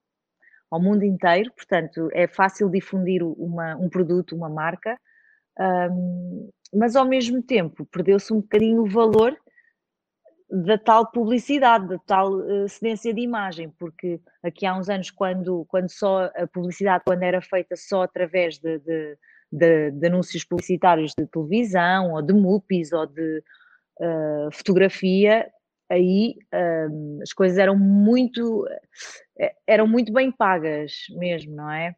ao 0.71 0.81
mundo 0.81 1.05
inteiro, 1.05 1.53
portanto 1.53 2.09
é 2.13 2.29
fácil 2.29 2.71
difundir 2.71 3.25
uma, 3.25 3.77
um 3.77 3.89
produto, 3.89 4.37
uma 4.37 4.49
marca, 4.49 4.97
um, 5.59 6.49
mas 6.73 6.95
ao 6.95 7.05
mesmo 7.05 7.43
tempo 7.43 7.85
perdeu-se 7.87 8.33
um 8.33 8.41
bocadinho 8.41 8.83
o 8.83 8.89
valor 8.89 9.37
da 10.51 10.77
tal 10.77 11.07
publicidade, 11.11 11.87
da 11.87 11.99
tal 11.99 12.33
uh, 12.33 12.69
cedência 12.69 13.15
de 13.15 13.21
imagem, 13.21 13.71
porque 13.79 14.21
aqui 14.43 14.67
há 14.67 14.77
uns 14.77 14.89
anos, 14.89 15.11
quando, 15.11 15.65
quando 15.69 15.89
só 15.89 16.31
a 16.35 16.47
publicidade, 16.47 17.05
quando 17.07 17.23
era 17.23 17.41
feita 17.41 17.77
só 17.77 18.03
através 18.03 18.59
de, 18.59 18.79
de, 18.81 19.17
de, 19.53 19.91
de 19.93 20.07
anúncios 20.09 20.45
publicitários 20.45 21.13
de 21.17 21.27
televisão, 21.27 22.13
ou 22.13 22.23
de 22.23 22.33
MUPIs, 22.33 22.93
ou 22.93 23.07
de 23.07 23.45
uh, 24.01 24.51
fotografia, 24.53 25.49
aí 25.89 26.35
uh, 26.53 27.23
as 27.23 27.33
coisas 27.33 27.57
eram 27.57 27.79
muito, 27.79 28.67
eram 29.67 29.87
muito 29.87 30.13
bem 30.13 30.33
pagas 30.33 31.05
mesmo, 31.11 31.55
não 31.55 31.71
é? 31.71 31.95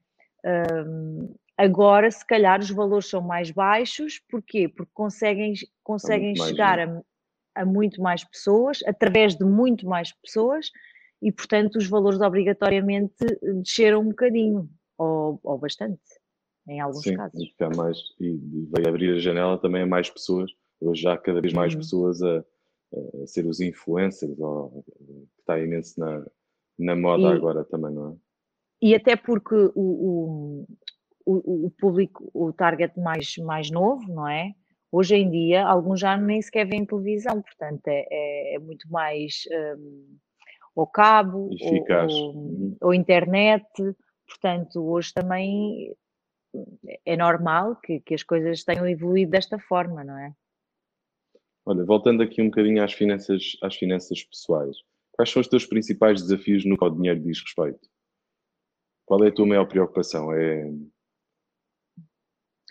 agora, 1.56 2.10
se 2.10 2.26
calhar, 2.26 2.58
os 2.58 2.70
valores 2.70 3.08
são 3.08 3.22
mais 3.22 3.52
baixos, 3.52 4.20
porquê? 4.28 4.68
Porque 4.68 4.90
conseguem, 4.92 5.54
conseguem 5.84 6.34
chegar 6.34 6.80
a 6.80 7.00
a 7.54 7.64
muito 7.64 8.00
mais 8.00 8.24
pessoas, 8.24 8.80
através 8.86 9.36
de 9.36 9.44
muito 9.44 9.86
mais 9.86 10.12
pessoas, 10.12 10.70
e 11.20 11.30
portanto 11.30 11.76
os 11.76 11.86
valores 11.86 12.20
obrigatoriamente 12.20 13.24
desceram 13.62 14.00
um 14.00 14.08
bocadinho, 14.08 14.68
ou, 14.98 15.38
ou 15.42 15.58
bastante, 15.58 16.00
em 16.68 16.80
alguns 16.80 17.02
Sim, 17.02 17.16
casos. 17.16 17.40
E, 17.40 17.76
mais, 17.76 17.98
e 18.20 18.38
veio 18.74 18.88
abrir 18.88 19.14
a 19.14 19.18
janela 19.18 19.58
também 19.58 19.82
a 19.82 19.86
mais 19.86 20.10
pessoas, 20.10 20.50
hoje 20.80 21.02
já 21.02 21.14
há 21.14 21.18
cada 21.18 21.40
vez 21.40 21.52
mais 21.52 21.72
uhum. 21.72 21.80
pessoas 21.80 22.22
a, 22.22 22.44
a, 22.94 23.26
ser 23.26 23.46
os 23.46 23.60
influencers, 23.60 24.38
ou, 24.38 24.84
que 25.34 25.40
está 25.40 25.58
imenso 25.58 25.98
na, 26.00 26.26
na 26.78 26.96
moda 26.96 27.22
e, 27.22 27.36
agora 27.36 27.64
também, 27.64 27.92
não 27.92 28.12
é? 28.12 28.16
E 28.80 28.94
até 28.96 29.14
porque 29.14 29.54
o, 29.54 29.70
o, 29.76 30.66
o, 31.24 31.66
o 31.66 31.70
público, 31.70 32.28
o 32.34 32.52
target 32.52 32.98
mais, 32.98 33.36
mais 33.38 33.70
novo, 33.70 34.12
não 34.12 34.28
é? 34.28 34.52
Hoje 34.94 35.16
em 35.16 35.30
dia, 35.30 35.66
alguns 35.66 36.00
já 36.00 36.18
nem 36.18 36.42
sequer 36.42 36.66
veem 36.66 36.84
televisão, 36.84 37.40
portanto, 37.40 37.88
é, 37.88 38.06
é, 38.10 38.54
é 38.56 38.58
muito 38.58 38.86
mais 38.90 39.44
um, 39.78 40.18
ou 40.74 40.86
cabo, 40.86 41.48
ou, 41.48 42.10
ou, 42.10 42.34
uhum. 42.34 42.76
ou, 42.78 42.92
internet. 42.92 43.64
Portanto, 44.26 44.84
hoje 44.84 45.10
também 45.14 45.96
é 47.06 47.16
normal 47.16 47.76
que, 47.76 48.00
que 48.00 48.14
as 48.14 48.22
coisas 48.22 48.64
tenham 48.64 48.86
evoluído 48.86 49.30
desta 49.30 49.58
forma, 49.58 50.04
não 50.04 50.18
é? 50.18 50.34
Olha, 51.64 51.84
voltando 51.84 52.22
aqui 52.22 52.42
um 52.42 52.50
bocadinho 52.50 52.84
às 52.84 52.92
finanças, 52.92 53.56
às 53.62 53.74
finanças 53.76 54.22
pessoais, 54.24 54.76
quais 55.12 55.30
são 55.30 55.40
os 55.40 55.48
teus 55.48 55.64
principais 55.64 56.20
desafios 56.20 56.66
no 56.66 56.76
que 56.76 56.84
ao 56.84 56.90
dinheiro 56.90 57.20
diz 57.20 57.40
respeito? 57.40 57.88
Qual 59.06 59.24
é 59.24 59.28
a 59.28 59.32
tua 59.32 59.46
maior 59.46 59.66
preocupação? 59.66 60.34
É... 60.34 60.70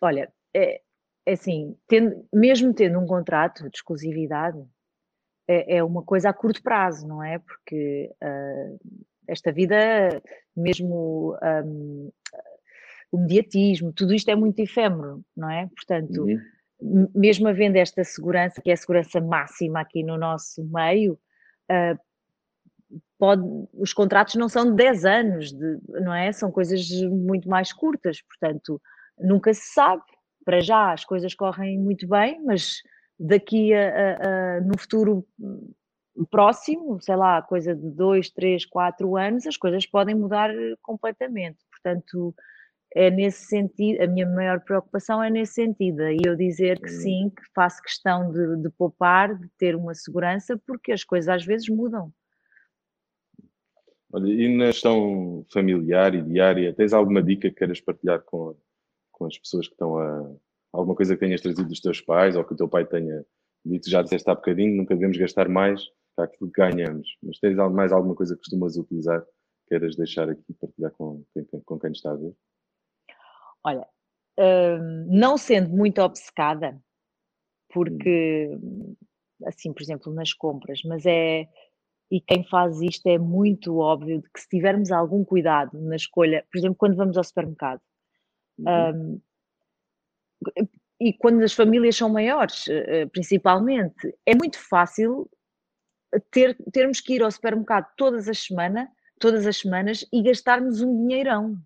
Olha, 0.03 0.31
é 0.53 0.81
assim, 1.27 1.75
tendo, 1.87 2.27
mesmo 2.33 2.73
tendo 2.73 2.99
um 2.99 3.05
contrato 3.05 3.69
de 3.69 3.77
exclusividade, 3.77 4.57
é, 5.47 5.77
é, 5.77 5.83
uma 5.83 6.03
coisa 6.03 6.29
a 6.29 6.33
curto 6.33 6.61
prazo, 6.61 7.07
não 7.07 7.23
é? 7.23 7.39
Porque 7.39 8.09
uh, 8.23 8.79
esta 9.27 9.51
vida, 9.51 9.75
mesmo 10.55 11.37
um, 11.65 12.11
o 13.11 13.17
mediatismo, 13.19 13.91
tudo 13.91 14.13
isto 14.13 14.29
é 14.29 14.35
muito 14.35 14.59
efêmero, 14.59 15.23
não 15.35 15.49
é? 15.49 15.67
Portanto, 15.75 16.23
uhum. 16.79 17.07
mesmo 17.13 17.47
havendo 17.47 17.75
esta 17.75 18.03
segurança, 18.03 18.61
que 18.61 18.69
é 18.69 18.73
a 18.73 18.77
segurança 18.77 19.19
máxima 19.19 19.81
aqui 19.81 20.03
no 20.03 20.17
nosso 20.17 20.63
meio, 20.63 21.19
uh, 21.69 21.99
pode, 23.17 23.43
os 23.73 23.93
contratos 23.93 24.35
não 24.35 24.49
são 24.49 24.69
de 24.69 24.75
10 24.75 25.05
anos, 25.05 25.51
de, 25.51 25.79
não 26.01 26.13
é? 26.13 26.31
São 26.31 26.51
coisas 26.51 26.89
muito 27.03 27.49
mais 27.49 27.73
curtas, 27.73 28.21
portanto, 28.21 28.81
nunca 29.19 29.53
se 29.53 29.73
sabe 29.73 30.03
para 30.45 30.59
já 30.61 30.91
as 30.91 31.05
coisas 31.05 31.33
correm 31.33 31.79
muito 31.79 32.07
bem, 32.07 32.41
mas 32.43 32.81
daqui 33.19 33.73
a, 33.73 33.89
a, 33.89 34.57
a, 34.57 34.61
no 34.61 34.77
futuro 34.77 35.25
próximo, 36.29 36.99
sei 37.01 37.15
lá, 37.15 37.41
coisa 37.41 37.75
de 37.75 37.89
dois, 37.89 38.29
três, 38.29 38.65
quatro 38.65 39.15
anos, 39.15 39.47
as 39.47 39.57
coisas 39.57 39.85
podem 39.85 40.15
mudar 40.15 40.49
completamente. 40.81 41.59
Portanto, 41.69 42.35
é 42.93 43.09
nesse 43.09 43.45
sentido, 43.45 44.01
a 44.01 44.07
minha 44.07 44.27
maior 44.27 44.59
preocupação 44.59 45.23
é 45.23 45.29
nesse 45.29 45.53
sentido, 45.53 46.01
e 46.09 46.19
eu 46.25 46.35
dizer 46.35 46.79
que 46.79 46.89
sim, 46.89 47.29
que 47.29 47.43
faço 47.55 47.81
questão 47.81 48.31
de, 48.31 48.57
de 48.57 48.69
poupar, 48.71 49.37
de 49.37 49.47
ter 49.57 49.75
uma 49.75 49.93
segurança, 49.93 50.59
porque 50.67 50.91
as 50.91 51.03
coisas 51.03 51.29
às 51.29 51.45
vezes 51.45 51.69
mudam. 51.69 52.11
Olha, 54.11 54.27
e 54.27 54.57
na 54.57 54.65
gestão 54.65 55.45
familiar 55.53 56.13
e 56.13 56.21
diária, 56.21 56.73
tens 56.73 56.91
alguma 56.91 57.23
dica 57.23 57.49
que 57.49 57.55
queiras 57.55 57.79
partilhar 57.79 58.21
com, 58.23 58.57
com 59.21 59.27
as 59.27 59.37
pessoas 59.37 59.67
que 59.67 59.73
estão 59.73 59.97
a. 59.99 60.35
Alguma 60.73 60.95
coisa 60.95 61.13
que 61.13 61.19
tenhas 61.19 61.41
trazido 61.41 61.67
dos 61.67 61.81
teus 61.81 62.01
pais 62.01 62.35
ou 62.35 62.45
que 62.45 62.53
o 62.53 62.55
teu 62.55 62.67
pai 62.67 62.85
tenha 62.85 63.25
dito, 63.63 63.89
já 63.89 64.01
disseste 64.01 64.27
há 64.29 64.33
bocadinho, 64.33 64.77
nunca 64.77 64.95
devemos 64.95 65.17
gastar 65.17 65.47
mais 65.47 65.83
que 65.83 66.21
aquilo 66.21 66.51
que 66.51 66.61
ganhamos. 66.61 67.17
Mas 67.21 67.37
tens 67.39 67.55
mais 67.71 67.91
alguma 67.91 68.15
coisa 68.15 68.33
que 68.35 68.39
costumas 68.39 68.77
utilizar, 68.77 69.21
queiras 69.67 69.95
deixar 69.97 70.29
aqui 70.29 70.53
partilhar 70.59 70.91
com, 70.93 71.23
com 71.65 71.77
quem 71.77 71.91
está 71.91 72.11
a 72.11 72.15
ver? 72.15 72.33
Olha, 73.63 73.85
hum, 74.39 75.07
não 75.09 75.37
sendo 75.37 75.69
muito 75.69 76.01
obcecada, 76.01 76.81
porque, 77.71 78.57
hum. 78.63 78.95
assim, 79.45 79.73
por 79.73 79.83
exemplo, 79.83 80.11
nas 80.13 80.33
compras, 80.33 80.81
mas 80.85 81.05
é. 81.05 81.47
E 82.09 82.19
quem 82.19 82.43
faz 82.45 82.81
isto 82.81 83.07
é 83.07 83.17
muito 83.17 83.77
óbvio 83.77 84.21
de 84.21 84.29
que 84.31 84.41
se 84.41 84.47
tivermos 84.47 84.91
algum 84.91 85.23
cuidado 85.23 85.79
na 85.79 85.95
escolha, 85.95 86.45
por 86.51 86.57
exemplo, 86.57 86.75
quando 86.77 86.95
vamos 86.95 87.17
ao 87.17 87.23
supermercado, 87.23 87.81
Uhum. 88.65 89.21
Um, 90.57 90.71
e 90.99 91.13
quando 91.13 91.41
as 91.43 91.53
famílias 91.53 91.95
são 91.95 92.09
maiores, 92.09 92.65
eh, 92.67 93.07
principalmente, 93.07 94.15
é 94.23 94.35
muito 94.35 94.59
fácil 94.59 95.27
ter, 96.29 96.55
termos 96.71 96.99
que 96.99 97.15
ir 97.15 97.23
ao 97.23 97.31
supermercado 97.31 97.87
todas 97.97 98.29
as 98.29 98.37
semanas, 98.37 98.87
todas 99.19 99.47
as 99.47 99.57
semanas 99.57 100.05
e 100.13 100.21
gastarmos 100.21 100.81
um 100.81 101.07
dinheirão. 101.07 101.57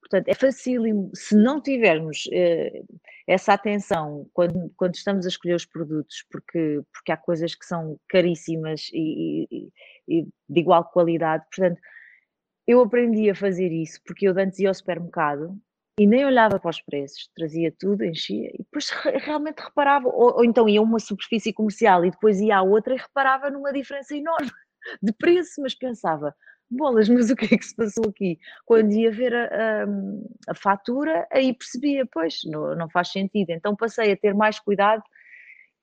Portanto, 0.00 0.28
é 0.28 0.34
fácil, 0.34 1.10
se 1.14 1.36
não 1.36 1.60
tivermos 1.60 2.28
eh, 2.32 2.82
essa 3.26 3.52
atenção 3.52 4.26
quando, 4.32 4.72
quando 4.76 4.94
estamos 4.94 5.26
a 5.26 5.28
escolher 5.28 5.54
os 5.54 5.66
produtos, 5.66 6.24
porque, 6.30 6.80
porque 6.92 7.12
há 7.12 7.16
coisas 7.16 7.54
que 7.54 7.66
são 7.66 7.98
caríssimas 8.08 8.88
e, 8.92 9.48
e, 9.50 9.72
e 10.08 10.22
de 10.48 10.60
igual 10.60 10.84
qualidade. 10.84 11.44
Portanto, 11.54 11.80
eu 12.66 12.80
aprendi 12.80 13.28
a 13.28 13.34
fazer 13.34 13.70
isso 13.70 14.00
porque 14.06 14.28
eu 14.28 14.38
antes 14.38 14.60
ia 14.60 14.68
ao 14.68 14.74
supermercado 14.74 15.60
e 15.98 16.06
nem 16.06 16.26
olhava 16.26 16.60
para 16.60 16.70
os 16.70 16.80
preços, 16.80 17.30
trazia 17.34 17.72
tudo, 17.78 18.04
enchia 18.04 18.50
e 18.52 18.58
depois 18.58 18.90
realmente 19.24 19.60
reparava, 19.60 20.08
ou, 20.08 20.36
ou, 20.36 20.44
então 20.44 20.68
ia 20.68 20.80
a 20.80 20.82
uma 20.82 20.98
superfície 20.98 21.52
comercial 21.52 22.04
e 22.04 22.10
depois 22.10 22.38
ia 22.40 22.58
à 22.58 22.62
outra 22.62 22.94
e 22.94 22.98
reparava 22.98 23.50
numa 23.50 23.72
diferença 23.72 24.14
enorme 24.14 24.50
de 25.02 25.12
preço, 25.12 25.62
mas 25.62 25.74
pensava, 25.74 26.34
bolas, 26.70 27.08
mas 27.08 27.30
o 27.30 27.36
que 27.36 27.46
é 27.46 27.58
que 27.58 27.64
se 27.64 27.74
passou 27.74 28.04
aqui? 28.08 28.38
Quando 28.64 28.92
ia 28.92 29.10
ver 29.10 29.34
a, 29.34 29.44
a, 29.46 29.86
a 30.48 30.54
fatura, 30.54 31.26
aí 31.32 31.54
percebia, 31.54 32.04
pois, 32.06 32.40
não, 32.44 32.74
não 32.74 32.90
faz 32.90 33.08
sentido. 33.08 33.50
Então 33.50 33.74
passei 33.74 34.12
a 34.12 34.16
ter 34.16 34.34
mais 34.34 34.58
cuidado 34.58 35.02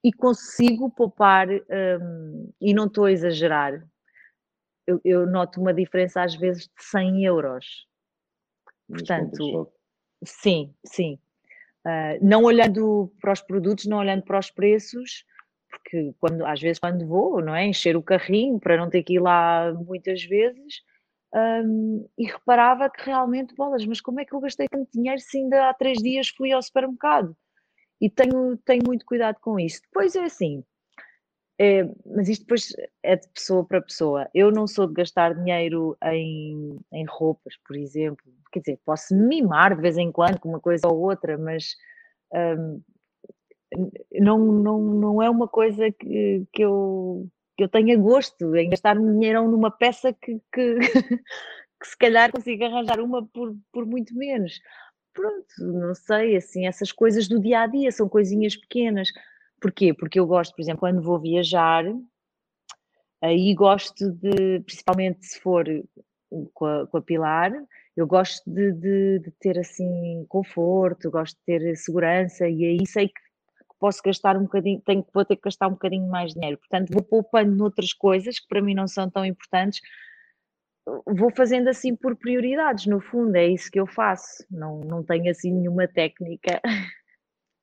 e 0.03 0.11
consigo 0.11 0.91
poupar, 0.91 1.47
um, 1.49 2.51
e 2.59 2.73
não 2.73 2.85
estou 2.85 3.05
a 3.05 3.11
exagerar, 3.11 3.81
eu, 4.85 4.99
eu, 5.03 5.25
noto 5.25 5.61
uma 5.61 5.73
diferença 5.73 6.21
às 6.21 6.35
vezes 6.35 6.63
de 6.63 6.83
100 6.83 7.23
euros. 7.23 7.87
Portanto, 8.85 9.71
Sim, 10.25 10.73
sim. 10.85 11.17
Uh, 11.85 12.17
não 12.21 12.43
olhando 12.43 13.11
para 13.19 13.33
os 13.33 13.41
produtos, 13.41 13.85
não 13.85 13.97
olhando 13.97 14.23
para 14.23 14.39
os 14.39 14.49
preços, 14.49 15.25
porque 15.69 16.13
quando, 16.19 16.45
às 16.45 16.61
vezes 16.61 16.79
quando 16.79 17.05
vou, 17.07 17.41
não 17.41 17.55
é? 17.55 17.65
Encher 17.65 17.97
o 17.97 18.03
carrinho 18.03 18.59
para 18.59 18.77
não 18.77 18.89
ter 18.89 19.03
que 19.03 19.15
ir 19.15 19.19
lá 19.19 19.73
muitas 19.73 20.23
vezes, 20.23 20.81
um, 21.35 22.07
e 22.17 22.25
reparava 22.25 22.89
que 22.89 23.03
realmente, 23.05 23.55
bolas, 23.55 23.85
mas 23.85 23.99
como 23.99 24.19
é 24.19 24.25
que 24.25 24.33
eu 24.33 24.39
gastei 24.39 24.67
tanto 24.67 24.89
dinheiro 24.93 25.19
se 25.19 25.39
ainda 25.39 25.69
há 25.69 25.73
três 25.73 25.97
dias 25.97 26.29
fui 26.29 26.51
ao 26.51 26.61
supermercado? 26.61 27.35
E 27.99 28.09
tenho, 28.09 28.57
tenho 28.65 28.83
muito 28.85 29.05
cuidado 29.05 29.39
com 29.41 29.59
isso. 29.59 29.81
Depois 29.83 30.15
é 30.15 30.25
assim, 30.25 30.63
é, 31.59 31.83
mas 32.05 32.27
isto 32.29 32.41
depois 32.41 32.73
é 33.03 33.15
de 33.15 33.27
pessoa 33.29 33.63
para 33.65 33.81
pessoa. 33.81 34.29
Eu 34.33 34.51
não 34.51 34.67
sou 34.67 34.87
de 34.87 34.93
gastar 34.93 35.35
dinheiro 35.35 35.95
em, 36.03 36.79
em 36.91 37.05
roupas, 37.05 37.55
por 37.65 37.75
exemplo. 37.75 38.25
Quer 38.51 38.59
dizer, 38.59 38.79
posso 38.85 39.15
mimar 39.15 39.75
de 39.75 39.81
vez 39.81 39.97
em 39.97 40.11
quando 40.11 40.39
com 40.39 40.49
uma 40.49 40.59
coisa 40.59 40.87
ou 40.87 40.99
outra, 40.99 41.37
mas 41.37 41.75
hum, 42.33 42.81
não, 44.13 44.39
não, 44.39 44.81
não 44.81 45.21
é 45.21 45.29
uma 45.29 45.47
coisa 45.47 45.91
que, 45.91 46.45
que, 46.51 46.63
eu, 46.63 47.27
que 47.57 47.63
eu 47.63 47.69
tenha 47.69 47.97
gosto 47.97 48.55
em 48.55 48.69
gastar 48.69 48.97
dinheiro 48.97 49.47
numa 49.47 49.71
peça 49.71 50.13
que, 50.13 50.39
que, 50.51 50.77
que 51.79 51.87
se 51.87 51.97
calhar 51.97 52.31
consigo 52.31 52.63
arranjar 52.65 52.99
uma 52.99 53.25
por, 53.27 53.55
por 53.71 53.85
muito 53.85 54.15
menos. 54.15 54.59
Pronto, 55.13 55.45
não 55.59 55.93
sei, 55.93 56.35
assim, 56.35 56.65
essas 56.65 56.91
coisas 56.91 57.27
do 57.27 57.39
dia 57.39 57.61
a 57.61 57.67
dia 57.67 57.91
são 57.91 58.09
coisinhas 58.09 58.55
pequenas 58.55 59.09
Porquê? 59.63 59.93
Porque 59.93 60.19
eu 60.19 60.27
gosto, 60.27 60.53
por 60.53 60.61
exemplo, 60.61 60.81
quando 60.81 61.01
vou 61.01 61.17
viajar, 61.17 61.85
aí 63.21 63.53
gosto 63.55 64.11
de, 64.11 64.59
principalmente 64.59 65.25
se 65.25 65.39
for 65.39 65.65
com 66.53 66.65
a, 66.65 66.85
com 66.85 66.97
a 66.97 67.01
Pilar, 67.01 67.53
eu 67.95 68.05
gosto 68.05 68.43
de, 68.45 68.73
de, 68.73 69.19
de, 69.19 69.31
ter 69.39 69.57
assim 69.57 70.25
conforto, 70.27 71.09
gosto 71.09 71.37
de 71.37 71.45
ter 71.45 71.77
segurança 71.77 72.45
e 72.49 72.65
aí 72.65 72.85
sei 72.85 73.07
que 73.07 73.21
posso 73.79 74.01
gastar 74.03 74.35
um 74.35 74.43
bocadinho, 74.43 74.81
tenho, 74.81 75.05
vou 75.13 75.23
ter 75.23 75.37
que 75.37 75.43
gastar 75.43 75.67
um 75.69 75.71
bocadinho 75.71 76.09
mais 76.09 76.33
dinheiro. 76.33 76.57
Portanto, 76.57 76.91
vou 76.91 77.01
poupando 77.01 77.55
noutras 77.55 77.93
coisas 77.93 78.39
que 78.39 78.47
para 78.49 78.61
mim 78.61 78.73
não 78.73 78.87
são 78.87 79.09
tão 79.09 79.25
importantes, 79.25 79.79
vou 81.07 81.31
fazendo 81.33 81.69
assim 81.69 81.95
por 81.95 82.17
prioridades, 82.17 82.85
no 82.85 82.99
fundo, 82.99 83.33
é 83.37 83.47
isso 83.47 83.71
que 83.71 83.79
eu 83.79 83.87
faço. 83.87 84.45
Não, 84.51 84.81
não 84.81 85.03
tenho 85.03 85.31
assim 85.31 85.53
nenhuma 85.53 85.87
técnica. 85.87 86.59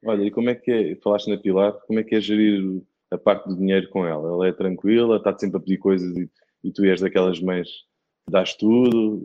Olha, 0.04 0.24
e 0.24 0.30
como 0.30 0.50
é 0.50 0.54
que 0.54 0.70
é, 0.70 0.96
falaste 0.96 1.28
na 1.28 1.36
Pilar, 1.36 1.72
como 1.86 1.98
é 1.98 2.04
que 2.04 2.14
é 2.14 2.20
gerir 2.20 2.82
a 3.10 3.18
parte 3.18 3.48
do 3.48 3.56
dinheiro 3.56 3.88
com 3.90 4.06
ela? 4.06 4.28
Ela 4.28 4.48
é 4.48 4.52
tranquila, 4.52 5.16
está 5.16 5.36
sempre 5.36 5.58
a 5.58 5.60
pedir 5.60 5.78
coisas 5.78 6.16
e, 6.16 6.30
e 6.64 6.72
tu 6.72 6.84
és 6.84 7.00
daquelas 7.00 7.40
mães 7.40 7.68
que 7.68 8.32
dás 8.32 8.54
tudo, 8.54 9.20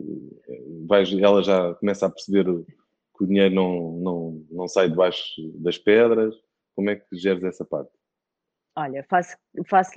vais, 0.86 1.12
ela 1.12 1.42
já 1.42 1.74
começa 1.74 2.06
a 2.06 2.10
perceber 2.10 2.44
que 2.44 3.24
o 3.24 3.26
dinheiro 3.26 3.54
não, 3.54 3.92
não, 3.98 4.46
não 4.50 4.68
sai 4.68 4.88
debaixo 4.88 5.24
das 5.60 5.78
pedras. 5.78 6.34
Como 6.74 6.90
é 6.90 6.96
que 6.96 7.16
geres 7.16 7.42
essa 7.42 7.64
parte? 7.64 7.90
Olha, 8.76 9.02
faço, 9.08 9.36
faço, 9.66 9.92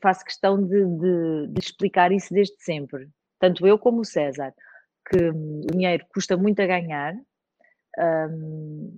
faço 0.00 0.24
questão 0.24 0.62
de, 0.64 0.84
de, 0.84 1.46
de 1.48 1.60
explicar 1.60 2.12
isso 2.12 2.32
desde 2.32 2.54
sempre 2.62 3.10
tanto 3.40 3.66
eu 3.66 3.78
como 3.78 4.02
o 4.02 4.04
César, 4.04 4.54
que 5.08 5.16
o 5.16 5.66
dinheiro 5.72 6.04
custa 6.14 6.36
muito 6.36 6.60
a 6.60 6.66
ganhar. 6.66 7.14
Um, 7.98 8.96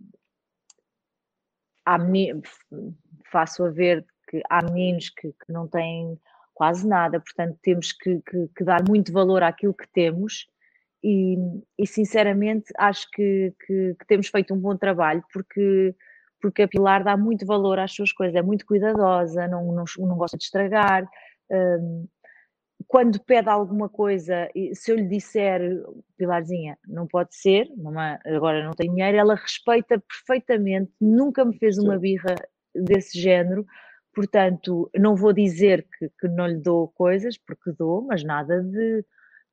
há 1.84 1.98
faço 3.30 3.64
a 3.64 3.70
ver 3.70 4.04
que 4.28 4.42
há 4.48 4.62
meninos 4.64 5.10
que, 5.10 5.28
que, 5.28 5.52
não 5.52 5.66
têm 5.66 6.18
quase 6.54 6.86
nada, 6.86 7.20
portanto 7.20 7.58
temos 7.62 7.92
que, 7.92 8.20
que, 8.22 8.48
que 8.56 8.64
dar 8.64 8.82
muito 8.86 9.12
valor 9.12 9.42
àquilo 9.42 9.74
que 9.74 9.88
temos 9.92 10.46
e, 11.02 11.36
e 11.78 11.86
sinceramente 11.86 12.72
acho 12.78 13.10
que, 13.10 13.52
temos 14.06 14.28
feito 14.28 14.54
um 14.54 14.58
bom 14.58 14.76
trabalho 14.76 15.24
porque, 15.32 15.94
porque 16.40 16.62
a 16.62 16.68
Pilar 16.68 17.02
dá 17.02 17.16
muito 17.16 17.44
valor 17.44 17.78
às 17.78 17.92
suas 17.92 18.12
coisas, 18.12 18.36
é 18.36 18.42
muito 18.42 18.64
cuidadosa, 18.64 19.48
não, 19.48 19.72
não, 19.72 19.84
não 19.98 20.16
gosta 20.16 20.36
de 20.36 20.44
estragar. 20.44 21.08
Um, 21.50 22.06
quando 22.92 23.18
pede 23.24 23.48
alguma 23.48 23.88
coisa, 23.88 24.50
se 24.74 24.92
eu 24.92 24.96
lhe 24.96 25.08
disser, 25.08 25.62
Pilarzinha, 26.18 26.76
não 26.86 27.06
pode 27.06 27.34
ser, 27.34 27.66
mamãe, 27.74 28.18
agora 28.26 28.62
não 28.62 28.72
tenho 28.72 28.92
dinheiro, 28.92 29.16
ela 29.16 29.34
respeita 29.34 29.98
perfeitamente, 29.98 30.92
nunca 31.00 31.42
me 31.42 31.56
fez 31.56 31.78
uma 31.78 31.98
birra 31.98 32.34
desse 32.74 33.18
género, 33.18 33.64
portanto, 34.14 34.90
não 34.94 35.16
vou 35.16 35.32
dizer 35.32 35.86
que, 35.98 36.10
que 36.20 36.28
não 36.28 36.46
lhe 36.46 36.58
dou 36.58 36.88
coisas, 36.88 37.38
porque 37.38 37.72
dou, 37.72 38.02
mas 38.02 38.22
nada 38.22 38.62
de. 38.62 39.02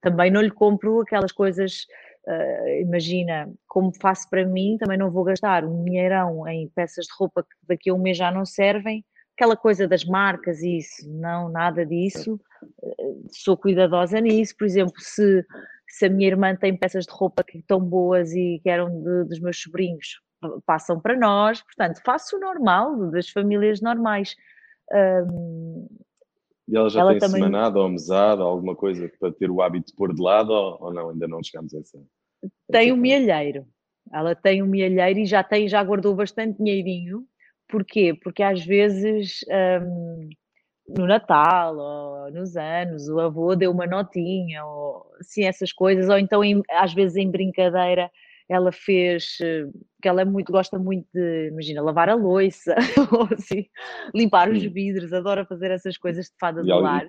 Também 0.01 0.29
não 0.29 0.41
lhe 0.41 0.51
compro 0.51 0.99
aquelas 0.99 1.31
coisas, 1.31 1.85
uh, 2.27 2.67
imagina, 2.81 3.49
como 3.69 3.93
faço 4.01 4.29
para 4.29 4.45
mim, 4.45 4.75
também 4.77 4.97
não 4.97 5.11
vou 5.11 5.23
gastar 5.23 5.63
um 5.63 5.85
dinheirão 5.85 6.45
em 6.45 6.67
peças 6.75 7.05
de 7.05 7.13
roupa 7.17 7.43
que 7.43 7.55
daqui 7.65 7.89
a 7.89 7.93
um 7.93 8.01
mês 8.01 8.17
já 8.17 8.31
não 8.31 8.45
servem, 8.45 9.05
aquela 9.39 9.55
coisa 9.55 9.87
das 9.87 10.03
marcas 10.03 10.61
e 10.61 10.79
isso, 10.79 11.09
não, 11.09 11.47
nada 11.47 11.85
disso. 11.85 12.37
Eh, 12.83 13.13
sou 13.31 13.55
cuidadosa 13.55 14.19
nisso. 14.19 14.53
Por 14.57 14.65
exemplo, 14.65 14.93
se, 14.97 15.45
se 15.87 16.05
a 16.07 16.09
minha 16.09 16.27
irmã 16.27 16.53
tem 16.57 16.75
peças 16.75 17.05
de 17.05 17.13
roupa 17.13 17.41
que 17.41 17.59
estão 17.59 17.79
boas 17.79 18.33
e 18.33 18.59
que 18.61 18.69
eram 18.69 18.89
de, 18.89 19.23
dos 19.29 19.39
meus 19.39 19.57
sobrinhos, 19.61 20.19
passam 20.65 20.99
para 20.99 21.17
nós. 21.17 21.61
Portanto, 21.61 22.01
faço 22.05 22.35
o 22.35 22.39
normal, 22.39 23.09
das 23.11 23.29
famílias 23.29 23.79
normais. 23.79 24.35
E 26.67 26.75
ela 26.75 26.89
já 26.89 26.99
ela 26.99 27.11
tem 27.11 27.19
também... 27.19 27.41
semanada 27.41 27.79
ou 27.79 27.87
mesada, 27.87 28.43
alguma 28.43 28.75
coisa 28.75 29.09
para 29.19 29.31
ter 29.31 29.49
o 29.49 29.61
hábito 29.61 29.87
de 29.87 29.95
pôr 29.95 30.13
de 30.13 30.21
lado 30.21 30.51
ou, 30.51 30.77
ou 30.81 30.93
não? 30.93 31.09
Ainda 31.11 31.29
não 31.29 31.41
chegamos 31.41 31.73
a 31.73 31.79
essa. 31.79 31.97
Tem 32.69 32.91
o 32.91 32.95
um 32.95 32.97
mielheiro. 32.97 33.65
Ela 34.11 34.35
tem 34.35 34.61
um 34.61 34.67
mielheiro 34.67 35.19
e 35.19 35.25
já 35.25 35.43
tem, 35.43 35.69
já 35.69 35.81
guardou 35.81 36.13
bastante 36.13 36.57
dinheirinho 36.57 37.25
Porquê? 37.69 38.13
Porque 38.21 38.43
às 38.43 38.65
vezes 38.65 39.45
um, 39.81 40.29
no 40.97 41.05
Natal 41.05 41.77
ou 41.77 42.31
nos 42.31 42.57
anos 42.57 43.07
o 43.07 43.19
avô 43.19 43.55
deu 43.55 43.71
uma 43.71 43.85
notinha 43.85 44.65
ou 44.65 45.05
assim 45.19 45.45
essas 45.45 45.71
coisas, 45.71 46.09
ou 46.09 46.17
então 46.17 46.43
em, 46.43 46.61
às 46.71 46.93
vezes 46.93 47.15
em 47.15 47.29
brincadeira 47.29 48.09
ela 48.49 48.71
fez, 48.71 49.37
que 50.01 50.07
ela 50.07 50.21
é 50.21 50.25
muito, 50.25 50.51
gosta 50.51 50.79
muito 50.79 51.07
de, 51.13 51.49
imagina, 51.49 51.83
lavar 51.83 52.09
a 52.09 52.15
louça, 52.15 52.75
ou 53.13 53.29
assim, 53.31 53.67
limpar 54.15 54.49
os 54.49 54.63
vidros, 54.63 55.13
adora 55.13 55.45
fazer 55.45 55.69
essas 55.69 55.95
coisas 55.99 56.25
de 56.25 56.31
fada 56.39 56.63
do 56.63 56.67
lar. 56.79 57.07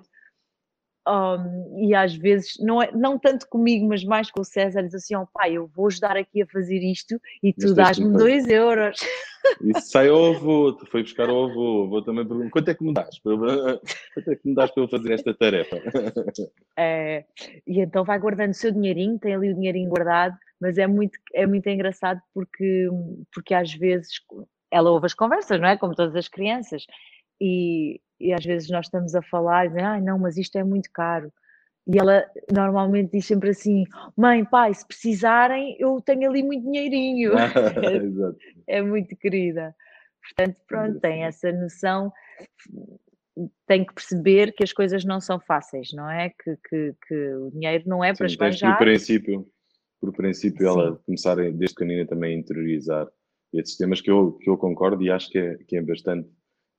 Um, 1.07 1.89
e 1.89 1.95
às 1.95 2.13
vezes, 2.13 2.53
não, 2.59 2.79
é, 2.81 2.91
não 2.91 3.17
tanto 3.17 3.47
comigo, 3.47 3.87
mas 3.87 4.03
mais 4.03 4.29
com 4.29 4.41
o 4.41 4.45
César, 4.45 4.83
diz 4.83 4.93
assim: 4.93 5.15
oh, 5.15 5.25
pai, 5.33 5.53
eu 5.53 5.67
vou 5.67 5.87
ajudar 5.87 6.15
aqui 6.15 6.43
a 6.43 6.47
fazer 6.47 6.77
isto 6.77 7.19
e 7.41 7.51
tu 7.51 7.73
dás-me 7.73 8.15
dois 8.15 8.47
euros. 8.47 8.99
Isso 9.59 9.89
sai 9.89 10.07
avô, 10.07 10.71
tu 10.73 10.85
foi 10.85 11.01
buscar 11.01 11.27
avô, 11.27 11.87
vou 11.87 12.03
também 12.03 12.27
perguntar: 12.27 12.51
quanto 12.51 12.69
é 12.69 12.75
que 12.75 12.83
me 12.83 12.93
dás? 12.93 13.17
Quanto 14.13 14.31
é 14.31 14.35
que 14.35 14.47
me 14.47 14.53
dás 14.53 14.69
para 14.69 14.83
eu 14.83 14.87
fazer 14.87 15.13
esta 15.13 15.33
tarefa? 15.33 15.77
É, 16.77 17.25
e 17.67 17.79
então 17.81 18.03
vai 18.03 18.17
guardando 18.17 18.51
o 18.51 18.55
seu 18.55 18.71
dinheirinho, 18.71 19.19
tem 19.19 19.35
ali 19.35 19.51
o 19.51 19.55
dinheirinho 19.55 19.89
guardado, 19.89 20.35
mas 20.59 20.77
é 20.77 20.87
muito, 20.87 21.17
é 21.33 21.45
muito 21.45 21.67
engraçado 21.67 22.21
porque, 22.33 22.87
porque 23.33 23.53
às 23.53 23.73
vezes 23.73 24.09
ela 24.71 24.89
ouve 24.89 25.05
as 25.05 25.13
conversas, 25.13 25.59
não 25.59 25.67
é? 25.67 25.77
Como 25.77 25.95
todas 25.95 26.15
as 26.15 26.27
crianças, 26.27 26.85
e, 27.39 27.99
e 28.21 28.33
às 28.33 28.45
vezes 28.45 28.69
nós 28.69 28.85
estamos 28.85 29.15
a 29.15 29.21
falar 29.21 29.65
e 29.65 29.69
dizem, 29.69 29.83
ah, 29.83 29.99
não, 29.99 30.19
mas 30.19 30.37
isto 30.37 30.57
é 30.57 30.63
muito 30.63 30.89
caro. 30.93 31.31
E 31.87 31.97
ela 31.97 32.23
normalmente 32.51 33.11
diz 33.11 33.25
sempre 33.25 33.49
assim: 33.49 33.83
mãe, 34.15 34.45
pai, 34.45 34.73
se 34.73 34.87
precisarem, 34.87 35.75
eu 35.79 35.99
tenho 36.01 36.29
ali 36.29 36.43
muito 36.43 36.63
dinheirinho. 36.63 37.31
é, 38.67 38.77
é 38.77 38.81
muito 38.81 39.15
querida. 39.15 39.75
Portanto, 40.21 40.57
pronto, 40.67 40.99
tem 40.99 41.23
essa 41.23 41.51
noção, 41.51 42.13
tem 43.65 43.83
que 43.83 43.93
perceber 43.93 44.53
que 44.53 44.63
as 44.63 44.71
coisas 44.71 45.03
não 45.03 45.19
são 45.19 45.39
fáceis, 45.39 45.91
não 45.93 46.07
é? 46.07 46.29
Que, 46.29 46.55
que, 46.69 46.95
que 47.07 47.33
o 47.33 47.49
dinheiro 47.49 47.83
não 47.87 48.03
é 48.03 48.13
para 48.13 48.27
Sim, 48.27 48.33
esbanjar. 48.33 48.77
Por 48.77 48.85
princípio, 48.85 49.47
por 49.99 50.13
princípio 50.13 50.67
ela 50.67 50.97
começar 51.03 51.35
desde 51.35 51.73
pequenina 51.73 52.05
também 52.05 52.35
a 52.35 52.39
interiorizar 52.39 53.07
esses 53.51 53.75
temas 53.75 53.99
que 53.99 54.11
eu, 54.11 54.33
que 54.33 54.49
eu 54.49 54.57
concordo 54.57 55.01
e 55.01 55.09
acho 55.09 55.29
que 55.29 55.39
é, 55.39 55.57
que 55.67 55.75
é 55.75 55.81
bastante 55.81 56.29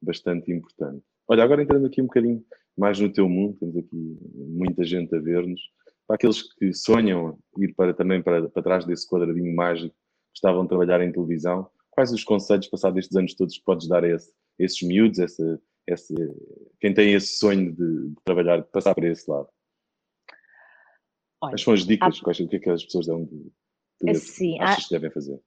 bastante 0.02 0.52
importante. 0.52 1.04
Olha, 1.32 1.44
agora 1.44 1.62
entrando 1.62 1.86
aqui 1.86 2.02
um 2.02 2.04
bocadinho 2.04 2.44
mais 2.76 3.00
no 3.00 3.10
teu 3.10 3.26
mundo, 3.26 3.56
temos 3.58 3.74
aqui 3.74 4.18
muita 4.34 4.84
gente 4.84 5.16
a 5.16 5.18
ver-nos. 5.18 5.62
Para 6.06 6.16
aqueles 6.16 6.42
que 6.42 6.74
sonham 6.74 7.38
ir 7.56 7.72
para, 7.74 7.94
também 7.94 8.22
para, 8.22 8.50
para 8.50 8.62
trás 8.62 8.84
desse 8.84 9.08
quadradinho 9.08 9.56
mágico, 9.56 9.96
gostavam 10.30 10.64
de 10.64 10.68
trabalhar 10.68 11.00
em 11.00 11.10
televisão, 11.10 11.70
quais 11.90 12.12
os 12.12 12.22
conselhos 12.22 12.68
passados 12.68 12.98
estes 12.98 13.16
anos 13.16 13.34
todos 13.34 13.56
que 13.56 13.64
podes 13.64 13.88
dar 13.88 14.04
a, 14.04 14.08
esse, 14.10 14.30
esses 14.58 14.82
miúdos, 14.82 15.20
esse, 15.20 15.58
esse, 15.86 16.14
quem 16.78 16.92
tem 16.92 17.14
esse 17.14 17.38
sonho 17.38 17.72
de, 17.72 18.08
de 18.10 18.14
trabalhar, 18.26 18.58
de 18.58 18.68
passar 18.70 18.94
para 18.94 19.08
esse 19.08 19.30
lado? 19.30 19.48
Olha, 21.40 21.52
Quais 21.52 21.62
são 21.62 21.72
as 21.72 21.86
dicas? 21.86 22.18
Há... 22.18 22.24
Quais, 22.24 22.40
o 22.40 22.46
que 22.46 22.56
é 22.56 22.58
que 22.58 22.68
as 22.68 22.84
pessoas 22.84 23.06
dão 23.06 23.24
de, 23.24 23.50
de, 24.02 24.10
assim, 24.10 24.60
achas 24.60 24.84
há... 24.84 24.88
que 24.88 24.94
devem 24.96 25.10
fazer? 25.10 25.40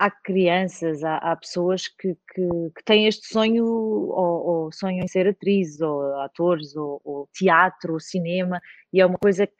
Há 0.00 0.10
crianças, 0.10 1.04
há, 1.04 1.18
há 1.18 1.36
pessoas 1.36 1.86
que, 1.86 2.16
que, 2.32 2.48
que, 2.74 2.84
têm 2.86 3.06
este 3.06 3.26
sonho, 3.28 3.66
ou, 3.66 4.46
ou, 4.46 4.72
sonham 4.72 5.04
em 5.04 5.08
ser 5.08 5.28
atrizes, 5.28 5.78
ou 5.82 6.18
atores, 6.22 6.74
ou, 6.74 7.02
ou, 7.04 7.28
teatro, 7.34 7.92
ou 7.92 8.00
cinema, 8.00 8.62
e 8.90 8.98
é 8.98 9.04
uma 9.04 9.18
coisa 9.18 9.46
que, 9.46 9.54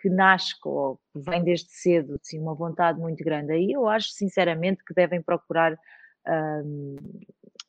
que 0.00 0.08
nasce, 0.08 0.54
ou 0.64 0.98
vem 1.14 1.44
desde 1.44 1.70
cedo, 1.70 2.18
assim, 2.18 2.40
uma 2.40 2.54
vontade 2.54 2.98
muito 2.98 3.22
grande. 3.22 3.52
Aí 3.52 3.70
eu 3.70 3.86
acho, 3.86 4.08
sinceramente, 4.12 4.82
que 4.82 4.94
devem 4.94 5.20
procurar 5.20 5.76
um, 6.26 6.96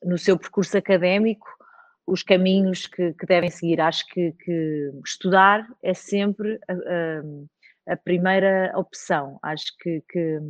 no 0.02 0.16
seu 0.16 0.38
percurso 0.38 0.78
académico 0.78 1.46
os 2.06 2.22
caminhos 2.22 2.86
que, 2.86 3.12
que 3.12 3.26
devem 3.26 3.50
seguir. 3.50 3.82
Acho 3.82 4.06
que, 4.08 4.32
que, 4.32 4.90
estudar 5.04 5.66
é 5.82 5.92
sempre 5.92 6.58
a, 6.68 6.72
a, 6.72 7.92
a 7.92 7.96
primeira 7.98 8.72
opção. 8.76 9.38
Acho 9.42 9.66
que, 9.78 10.02
que 10.08 10.40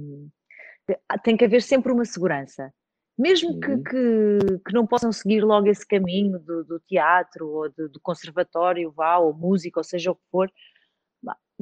tem 1.23 1.37
que 1.37 1.44
haver 1.44 1.62
sempre 1.62 1.92
uma 1.92 2.05
segurança. 2.05 2.73
Mesmo 3.16 3.61
que, 3.61 3.77
que, 3.79 4.59
que, 4.66 4.73
não 4.73 4.87
possam 4.87 5.12
seguir 5.12 5.40
logo 5.44 5.68
esse 5.68 5.87
caminho 5.87 6.38
do, 6.40 6.64
do 6.64 6.81
teatro 6.81 7.49
ou 7.49 7.70
do, 7.70 7.88
do, 7.88 8.01
conservatório, 8.01 8.90
vá, 8.90 9.18
ou 9.18 9.33
música, 9.33 9.79
ou 9.79 9.85
seja 9.85 10.11
o 10.11 10.16
que 10.16 10.23
for, 10.33 10.51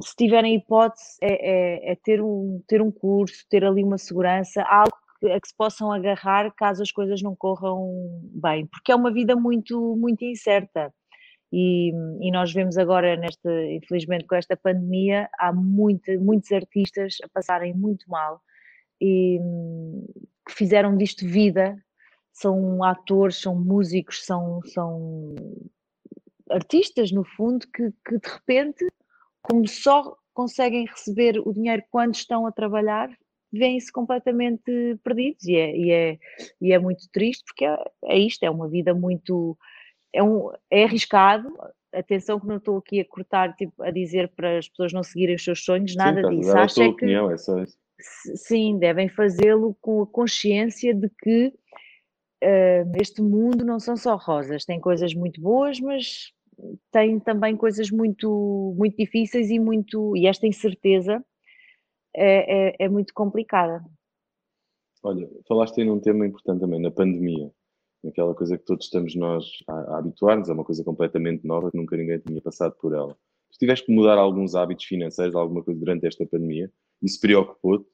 se 0.01 0.15
tiverem 0.15 0.55
hipótese, 0.55 1.17
é, 1.21 1.33
é, 1.33 1.91
é, 1.91 1.95
ter, 1.95 2.21
um, 2.21 2.61
ter 2.67 2.81
um 2.81 2.91
curso, 2.91 3.45
ter 3.49 3.63
ali 3.63 3.83
uma 3.83 3.99
segurança, 3.99 4.63
algo 4.63 4.97
que, 5.19 5.31
a 5.31 5.39
que 5.39 5.47
se 5.47 5.55
possam 5.55 5.91
agarrar 5.91 6.51
caso 6.55 6.81
as 6.81 6.91
coisas 6.91 7.21
não 7.21 7.35
corram 7.35 8.19
bem, 8.33 8.65
porque 8.65 8.91
é 8.91 8.95
uma 8.95 9.13
vida 9.13 9.35
muito, 9.35 9.95
muito 9.95 10.25
incerta. 10.25 10.91
E, 11.51 11.91
e, 12.19 12.31
nós 12.31 12.51
vemos 12.51 12.79
agora, 12.79 13.15
nesta, 13.15 13.51
infelizmente, 13.67 14.25
com 14.25 14.33
esta 14.33 14.57
pandemia, 14.57 15.29
há 15.37 15.53
muito, 15.53 16.11
muitos 16.19 16.51
artistas 16.51 17.17
a 17.23 17.29
passarem 17.29 17.75
muito 17.75 18.09
mal 18.09 18.41
e 19.01 19.39
que 20.45 20.53
fizeram 20.53 20.97
disto 20.97 21.27
vida, 21.27 21.77
são 22.31 22.83
atores, 22.83 23.37
são 23.37 23.55
músicos, 23.55 24.25
são, 24.25 24.59
são 24.65 25.35
artistas, 26.49 27.11
no 27.11 27.23
fundo, 27.23 27.65
que, 27.67 27.91
que 28.05 28.17
de 28.17 28.27
repente, 28.27 28.85
como 29.41 29.67
só 29.67 30.15
conseguem 30.33 30.85
receber 30.85 31.39
o 31.39 31.53
dinheiro 31.53 31.83
quando 31.91 32.15
estão 32.15 32.47
a 32.47 32.51
trabalhar, 32.51 33.09
vêm-se 33.51 33.91
completamente 33.91 34.97
perdidos 35.03 35.45
e 35.45 35.55
é, 35.55 35.77
e, 35.77 35.91
é, 35.91 36.19
e 36.59 36.73
é 36.73 36.79
muito 36.79 37.07
triste 37.11 37.43
porque 37.45 37.65
é, 37.65 37.77
é 38.05 38.17
isto, 38.17 38.43
é 38.43 38.49
uma 38.49 38.67
vida 38.67 38.93
muito. 38.93 39.55
É, 40.11 40.21
um, 40.21 40.51
é 40.69 40.83
arriscado, 40.83 41.51
atenção 41.93 42.39
que 42.39 42.47
não 42.47 42.57
estou 42.57 42.77
aqui 42.77 42.99
a 42.99 43.05
cortar, 43.05 43.55
tipo, 43.55 43.81
a 43.81 43.91
dizer 43.91 44.29
para 44.29 44.57
as 44.57 44.67
pessoas 44.67 44.93
não 44.93 45.03
seguirem 45.03 45.35
os 45.35 45.43
seus 45.43 45.63
sonhos, 45.63 45.95
nada 45.95 46.21
sim, 46.21 46.39
disso. 46.39 46.57
Acho 46.57 46.83
é 46.83 46.87
opinião, 46.87 47.27
que, 47.27 47.33
é 47.33 47.37
só 47.37 47.59
isso. 47.59 47.77
Sim, 48.35 48.77
devem 48.77 49.09
fazê-lo 49.09 49.75
com 49.81 50.01
a 50.01 50.07
consciência 50.07 50.93
de 50.93 51.09
que 51.09 51.47
uh, 52.43 52.91
este 53.01 53.21
mundo 53.21 53.65
não 53.65 53.79
são 53.79 53.95
só 53.95 54.15
rosas, 54.15 54.65
tem 54.65 54.79
coisas 54.79 55.13
muito 55.13 55.41
boas, 55.41 55.79
mas 55.79 56.31
tem 56.91 57.19
também 57.19 57.55
coisas 57.57 57.89
muito, 57.89 58.73
muito 58.77 58.95
difíceis 58.97 59.49
e 59.49 59.59
muito 59.59 60.15
e 60.15 60.27
esta 60.27 60.45
incerteza 60.45 61.23
é, 62.15 62.69
é, 62.69 62.75
é 62.79 62.89
muito 62.89 63.13
complicada. 63.13 63.83
Olha, 65.01 65.27
falaste 65.47 65.81
aí 65.81 65.87
num 65.87 65.99
tema 65.99 66.25
importante 66.25 66.61
também, 66.61 66.79
na 66.79 66.91
pandemia, 66.91 67.51
naquela 68.03 68.33
coisa 68.33 68.57
que 68.57 68.63
todos 68.63 68.85
estamos 68.85 69.15
nós 69.15 69.45
a, 69.67 69.73
a 69.73 69.97
habituar-nos, 69.97 70.49
é 70.49 70.53
uma 70.53 70.63
coisa 70.63 70.83
completamente 70.83 71.45
nova 71.45 71.71
que 71.71 71.77
nunca 71.77 71.97
ninguém 71.97 72.19
tinha 72.19 72.41
passado 72.41 72.75
por 72.79 72.93
ela. 72.93 73.17
Se 73.51 73.59
tiveste 73.59 73.85
que 73.85 73.93
mudar 73.93 74.17
alguns 74.17 74.55
hábitos 74.55 74.85
financeiros, 74.85 75.35
alguma 75.35 75.63
coisa 75.63 75.79
durante 75.79 76.07
esta 76.07 76.25
pandemia, 76.25 76.71
isso 77.03 77.19
preocupou-te? 77.19 77.89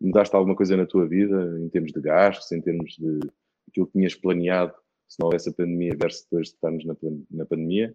Mudaste 0.00 0.34
alguma 0.34 0.56
coisa 0.56 0.76
na 0.76 0.86
tua 0.86 1.06
vida, 1.06 1.58
em 1.60 1.68
termos 1.68 1.92
de 1.92 2.00
gastos, 2.00 2.50
em 2.52 2.60
termos 2.60 2.96
de 2.96 3.20
aquilo 3.68 3.86
que 3.86 3.92
tinhas 3.92 4.14
planeado, 4.14 4.74
se 5.08 5.18
não 5.20 5.26
houvesse 5.26 5.48
a 5.48 5.52
pandemia 5.52 5.96
versus 5.96 6.24
depois 6.24 6.48
de 6.48 6.54
estarmos 6.54 6.84
na, 6.84 6.96
na 7.30 7.46
pandemia? 7.46 7.94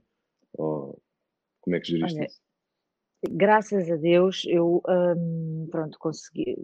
Ou 0.53 1.01
como 1.61 1.75
é 1.75 1.79
que 1.79 1.87
geriste 1.87 2.17
Olha, 2.17 2.25
isso? 2.25 2.41
Graças 3.29 3.91
a 3.91 3.95
Deus, 3.97 4.45
eu 4.47 4.81
hum, 4.87 5.67
pronto, 5.69 5.97
consegui. 5.99 6.55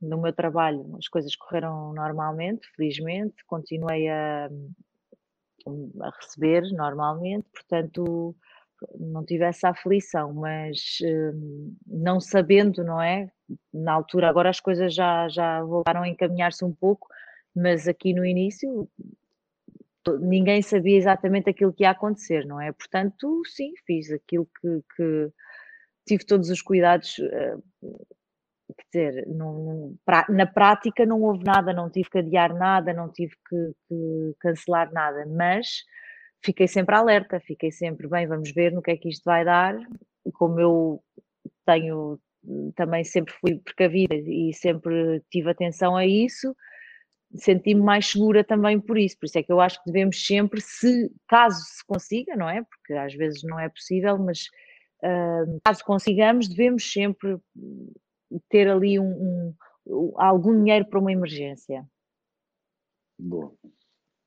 No 0.00 0.20
meu 0.20 0.32
trabalho, 0.32 0.96
as 0.96 1.06
coisas 1.06 1.36
correram 1.36 1.92
normalmente, 1.92 2.66
felizmente, 2.74 3.44
continuei 3.46 4.08
a, 4.08 4.48
a 6.00 6.10
receber 6.18 6.62
normalmente, 6.72 7.46
portanto, 7.52 8.34
não 8.98 9.24
tive 9.24 9.44
essa 9.44 9.70
aflição, 9.70 10.32
mas 10.34 10.98
hum, 11.02 11.74
não 11.86 12.20
sabendo, 12.20 12.84
não 12.84 13.00
é? 13.00 13.30
Na 13.72 13.92
altura, 13.92 14.28
agora 14.28 14.50
as 14.50 14.60
coisas 14.60 14.94
já, 14.94 15.28
já 15.28 15.62
voltaram 15.62 16.02
a 16.02 16.08
encaminhar-se 16.08 16.64
um 16.64 16.72
pouco, 16.72 17.08
mas 17.54 17.88
aqui 17.88 18.12
no 18.12 18.24
início 18.24 18.88
ninguém 20.20 20.62
sabia 20.62 20.96
exatamente 20.96 21.50
aquilo 21.50 21.72
que 21.72 21.82
ia 21.82 21.90
acontecer, 21.90 22.44
não 22.46 22.60
é? 22.60 22.72
Portanto, 22.72 23.42
sim, 23.46 23.72
fiz 23.84 24.12
aquilo 24.12 24.48
que, 24.60 24.82
que 24.96 25.32
tive 26.06 26.24
todos 26.24 26.48
os 26.48 26.62
cuidados, 26.62 27.18
eh, 27.18 27.56
quer 28.92 29.10
dizer, 29.10 29.26
não, 29.28 29.96
na 30.28 30.46
prática 30.46 31.04
não 31.04 31.22
houve 31.22 31.44
nada, 31.44 31.72
não 31.72 31.90
tive 31.90 32.08
que 32.10 32.18
adiar 32.18 32.54
nada, 32.54 32.92
não 32.92 33.10
tive 33.10 33.34
que, 33.48 33.72
que, 33.88 34.34
cancelar 34.40 34.92
nada, 34.92 35.26
mas 35.26 35.84
fiquei 36.44 36.68
sempre 36.68 36.94
alerta, 36.94 37.40
fiquei 37.40 37.70
sempre, 37.70 38.08
bem, 38.08 38.26
vamos 38.26 38.50
ver 38.52 38.72
no 38.72 38.82
que 38.82 38.90
é 38.90 38.96
que 38.96 39.08
isto 39.08 39.24
vai 39.24 39.44
dar, 39.44 39.76
como 40.34 40.60
eu 40.60 41.04
tenho, 41.64 42.18
também 42.74 43.04
sempre 43.04 43.34
fui 43.34 43.58
precavida 43.58 44.14
e 44.14 44.52
sempre 44.54 45.22
tive 45.30 45.50
atenção 45.50 45.96
a 45.96 46.06
isso, 46.06 46.54
senti-me 47.34 47.82
mais 47.82 48.06
segura 48.06 48.44
também 48.44 48.80
por 48.80 48.98
isso. 48.98 49.18
Por 49.18 49.26
isso 49.26 49.38
é 49.38 49.42
que 49.42 49.52
eu 49.52 49.60
acho 49.60 49.82
que 49.82 49.90
devemos 49.90 50.24
sempre, 50.24 50.60
se 50.60 51.10
caso 51.28 51.60
se 51.60 51.84
consiga, 51.84 52.36
não 52.36 52.48
é? 52.48 52.62
Porque 52.62 52.94
às 52.94 53.14
vezes 53.14 53.42
não 53.42 53.58
é 53.58 53.68
possível, 53.68 54.18
mas 54.18 54.46
uh, 55.02 55.60
caso 55.64 55.84
consigamos, 55.84 56.48
devemos 56.48 56.90
sempre 56.90 57.38
ter 58.48 58.68
ali 58.68 58.98
um, 58.98 59.54
um, 59.86 60.20
algum 60.20 60.56
dinheiro 60.56 60.86
para 60.86 61.00
uma 61.00 61.12
emergência. 61.12 61.84
Bom, 63.18 63.56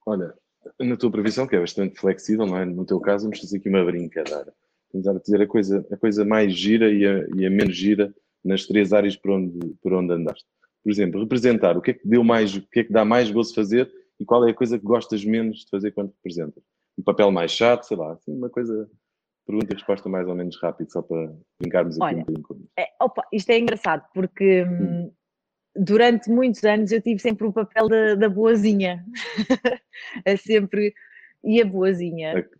olha, 0.05 0.33
na 0.79 0.97
tua 0.97 1.11
previsão, 1.11 1.47
que 1.47 1.55
é 1.55 1.59
bastante 1.59 1.99
flexível, 1.99 2.45
não 2.45 2.57
é? 2.57 2.65
No 2.65 2.85
teu 2.85 2.99
caso, 2.99 3.25
vamos 3.25 3.39
fazer 3.39 3.57
aqui 3.57 3.69
uma 3.69 3.83
brincadeira. 3.83 4.53
Tentar 4.91 5.13
dizer 5.13 5.41
a 5.41 5.47
coisa, 5.47 5.85
a 5.91 5.97
coisa 5.97 6.25
mais 6.25 6.53
gira 6.53 6.91
e 6.91 7.05
a, 7.05 7.25
e 7.35 7.45
a 7.45 7.49
menos 7.49 7.75
gira 7.75 8.13
nas 8.43 8.65
três 8.65 8.93
áreas 8.93 9.15
por 9.15 9.31
onde, 9.31 9.59
por 9.81 9.93
onde 9.93 10.13
andaste 10.13 10.45
por 10.83 10.91
exemplo, 10.91 11.21
representar, 11.21 11.77
o 11.77 11.81
que 11.81 11.91
é 11.91 11.93
que 11.93 12.07
deu 12.07 12.23
mais, 12.23 12.55
o 12.55 12.61
que 12.61 12.79
é 12.79 12.83
que 12.83 12.91
dá 12.91 13.03
mais 13.03 13.29
gozo 13.29 13.53
fazer 13.53 13.91
e 14.19 14.25
qual 14.25 14.47
é 14.47 14.51
a 14.51 14.55
coisa 14.55 14.77
que 14.77 14.85
gostas 14.85 15.23
menos 15.23 15.59
de 15.59 15.69
fazer 15.69 15.91
quando 15.91 16.11
representas? 16.11 16.63
Um 16.97 17.03
papel 17.03 17.31
mais 17.31 17.51
chato, 17.51 17.83
sei 17.83 17.97
lá, 17.97 18.13
assim, 18.13 18.33
uma 18.33 18.49
coisa, 18.49 18.89
pergunta 19.45 19.71
e 19.71 19.75
resposta 19.75 20.09
mais 20.09 20.27
ou 20.27 20.35
menos 20.35 20.59
rápido, 20.61 20.91
só 20.91 21.01
para 21.01 21.33
brincarmos 21.59 21.95
aqui 21.95 22.03
Olha, 22.03 22.17
um 22.17 22.19
bocadinho 22.21 22.43
com 22.47 22.53
isso. 22.55 22.69
É, 22.77 22.87
opa, 23.01 23.23
isto 23.31 23.49
é 23.49 23.59
engraçado, 23.59 24.05
porque 24.13 24.63
hum. 24.63 25.11
Durante 25.79 26.29
muitos 26.29 26.63
anos 26.63 26.91
eu 26.91 27.01
tive 27.01 27.19
sempre 27.19 27.47
o 27.47 27.53
papel 27.53 27.87
da, 27.87 28.15
da 28.15 28.29
boazinha. 28.29 29.03
é 30.25 30.35
sempre, 30.35 30.93
e 31.43 31.61
a 31.61 31.65
boazinha. 31.65 32.39
É. 32.39 32.59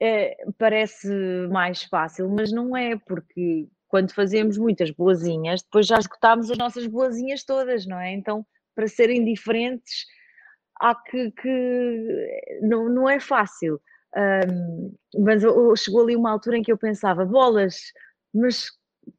É, 0.00 0.36
parece 0.56 1.08
mais 1.50 1.82
fácil, 1.82 2.28
mas 2.28 2.52
não 2.52 2.76
é, 2.76 2.96
porque 2.96 3.66
quando 3.88 4.14
fazemos 4.14 4.56
muitas 4.56 4.90
boazinhas, 4.92 5.60
depois 5.62 5.86
já 5.86 5.98
esgotámos 5.98 6.50
as 6.50 6.56
nossas 6.56 6.86
boazinhas 6.86 7.42
todas, 7.42 7.84
não 7.84 7.98
é? 7.98 8.12
Então, 8.12 8.46
para 8.76 8.86
serem 8.86 9.24
diferentes, 9.24 10.06
há 10.80 10.94
que. 10.94 11.32
que 11.32 12.58
não, 12.62 12.88
não 12.88 13.08
é 13.08 13.18
fácil. 13.18 13.80
Um, 14.16 14.94
mas 15.18 15.42
chegou 15.80 16.02
ali 16.02 16.16
uma 16.16 16.30
altura 16.30 16.58
em 16.58 16.62
que 16.62 16.72
eu 16.72 16.78
pensava, 16.78 17.26
bolas, 17.26 17.92
mas 18.32 18.70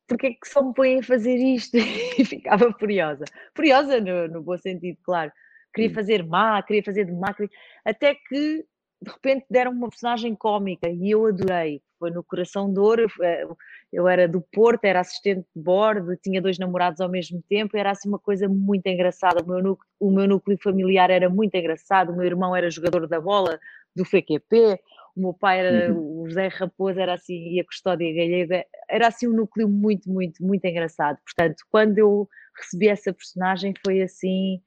porquê 0.08 0.28
é 0.28 0.32
que 0.32 0.48
só 0.48 0.64
me 0.64 0.74
põem 0.74 1.00
a 1.00 1.04
fazer 1.04 1.36
isto? 1.36 1.78
e 2.18 2.26
ficava 2.26 2.72
furiosa. 2.74 3.26
Furiosa 3.56 4.00
no, 4.00 4.28
no 4.28 4.42
bom 4.42 4.58
sentido, 4.58 4.98
claro. 5.04 5.32
Queria 5.74 5.94
fazer 5.94 6.24
má, 6.24 6.62
queria 6.64 6.84
fazer 6.84 7.06
de 7.06 7.12
má, 7.12 7.34
queria... 7.34 7.50
até 7.86 8.16
que 8.16 8.66
de 9.02 9.12
repente 9.12 9.46
deram 9.50 9.72
uma 9.72 9.90
personagem 9.90 10.36
cómica 10.36 10.90
e 10.90 11.12
eu 11.12 11.26
adorei. 11.26 11.82
Foi 11.98 12.12
no 12.12 12.24
Coração 12.24 12.72
de 12.72 12.80
Ouro, 12.80 13.08
eh, 13.22 13.46
eu 13.92 14.08
era 14.08 14.28
do 14.28 14.42
Porto, 14.42 14.86
era 14.86 15.02
assistente 15.02 15.46
de 15.56 15.62
bordo, 15.62 16.16
tinha 16.18 16.42
dois 16.42 16.58
namorados 16.58 17.02
ao 17.02 17.10
mesmo 17.10 17.42
tempo, 17.50 17.76
era 17.76 17.92
assim 17.92 18.08
uma 18.08 18.20
coisa 18.20 18.48
muito 18.48 18.88
engraçada. 18.88 19.44
O 19.44 19.48
meu 19.48 19.62
núcleo, 19.62 19.88
o 20.00 20.12
meu 20.12 20.28
núcleo 20.28 20.58
familiar 20.62 21.10
era 21.10 21.30
muito 21.30 21.56
engraçado, 21.56 22.12
o 22.12 22.16
meu 22.16 22.26
irmão 22.26 22.56
era 22.56 22.70
jogador 22.70 23.06
da 23.08 23.20
bola 23.20 23.60
do 23.96 24.06
FQP, 24.06 24.80
o 25.20 25.22
meu 25.22 25.34
pai 25.34 25.60
era 25.60 25.94
uhum. 25.94 26.22
o 26.22 26.28
José 26.28 26.48
Raposo, 26.48 27.00
era 27.00 27.14
assim, 27.14 27.54
e 27.54 27.60
a 27.60 27.66
Custódia 27.66 28.14
Gallega, 28.14 28.66
era 28.90 29.08
assim 29.08 29.28
um 29.28 29.36
núcleo 29.36 29.68
muito, 29.68 30.10
muito, 30.10 30.44
muito 30.44 30.66
engraçado. 30.66 31.18
Portanto, 31.24 31.64
quando 31.70 31.98
eu 31.98 32.28
recebi 32.58 32.88
essa 32.88 33.14
personagem 33.14 33.74
foi 33.86 34.02
assim 34.02 34.62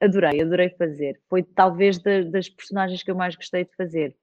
adorei, 0.00 0.40
adorei 0.40 0.70
fazer. 0.70 1.18
Foi 1.28 1.42
talvez 1.42 1.98
da, 1.98 2.22
das 2.22 2.48
personagens 2.48 3.02
que 3.02 3.10
eu 3.10 3.14
mais 3.14 3.34
gostei 3.34 3.64
de 3.64 3.74
fazer. 3.76 4.14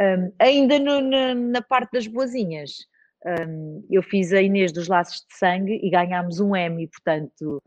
Um, 0.00 0.32
ainda 0.38 0.78
no, 0.78 1.00
na, 1.00 1.34
na, 1.34 1.62
parte 1.62 1.92
das 1.92 2.06
boazinhas, 2.06 2.70
um, 3.46 3.86
eu 3.90 4.02
fiz 4.02 4.32
a 4.32 4.40
Inês 4.40 4.72
dos 4.72 4.88
Laços 4.88 5.26
de 5.28 5.36
Sangue 5.36 5.78
e 5.82 5.90
ganhámos 5.90 6.40
um 6.40 6.56
Emmy, 6.56 6.88
portanto, 6.88 7.62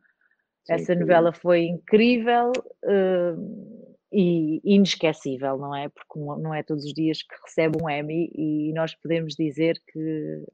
Sim, 0.66 0.74
essa 0.74 0.96
novela 0.96 1.32
foi 1.32 1.66
incrível 1.66 2.52
uh, 2.86 3.93
e 4.14 4.62
inesquecível, 4.64 5.58
não 5.58 5.76
é? 5.76 5.90
Porque 5.90 6.20
não 6.20 6.54
é 6.54 6.62
todos 6.62 6.86
os 6.86 6.94
dias 6.94 7.24
que 7.24 7.36
recebe 7.44 7.78
um 7.82 7.90
Emmy 7.90 8.32
e 8.36 8.72
nós 8.74 8.94
podemos 8.96 9.36
dizer 9.36 9.82
que, 9.92 10.46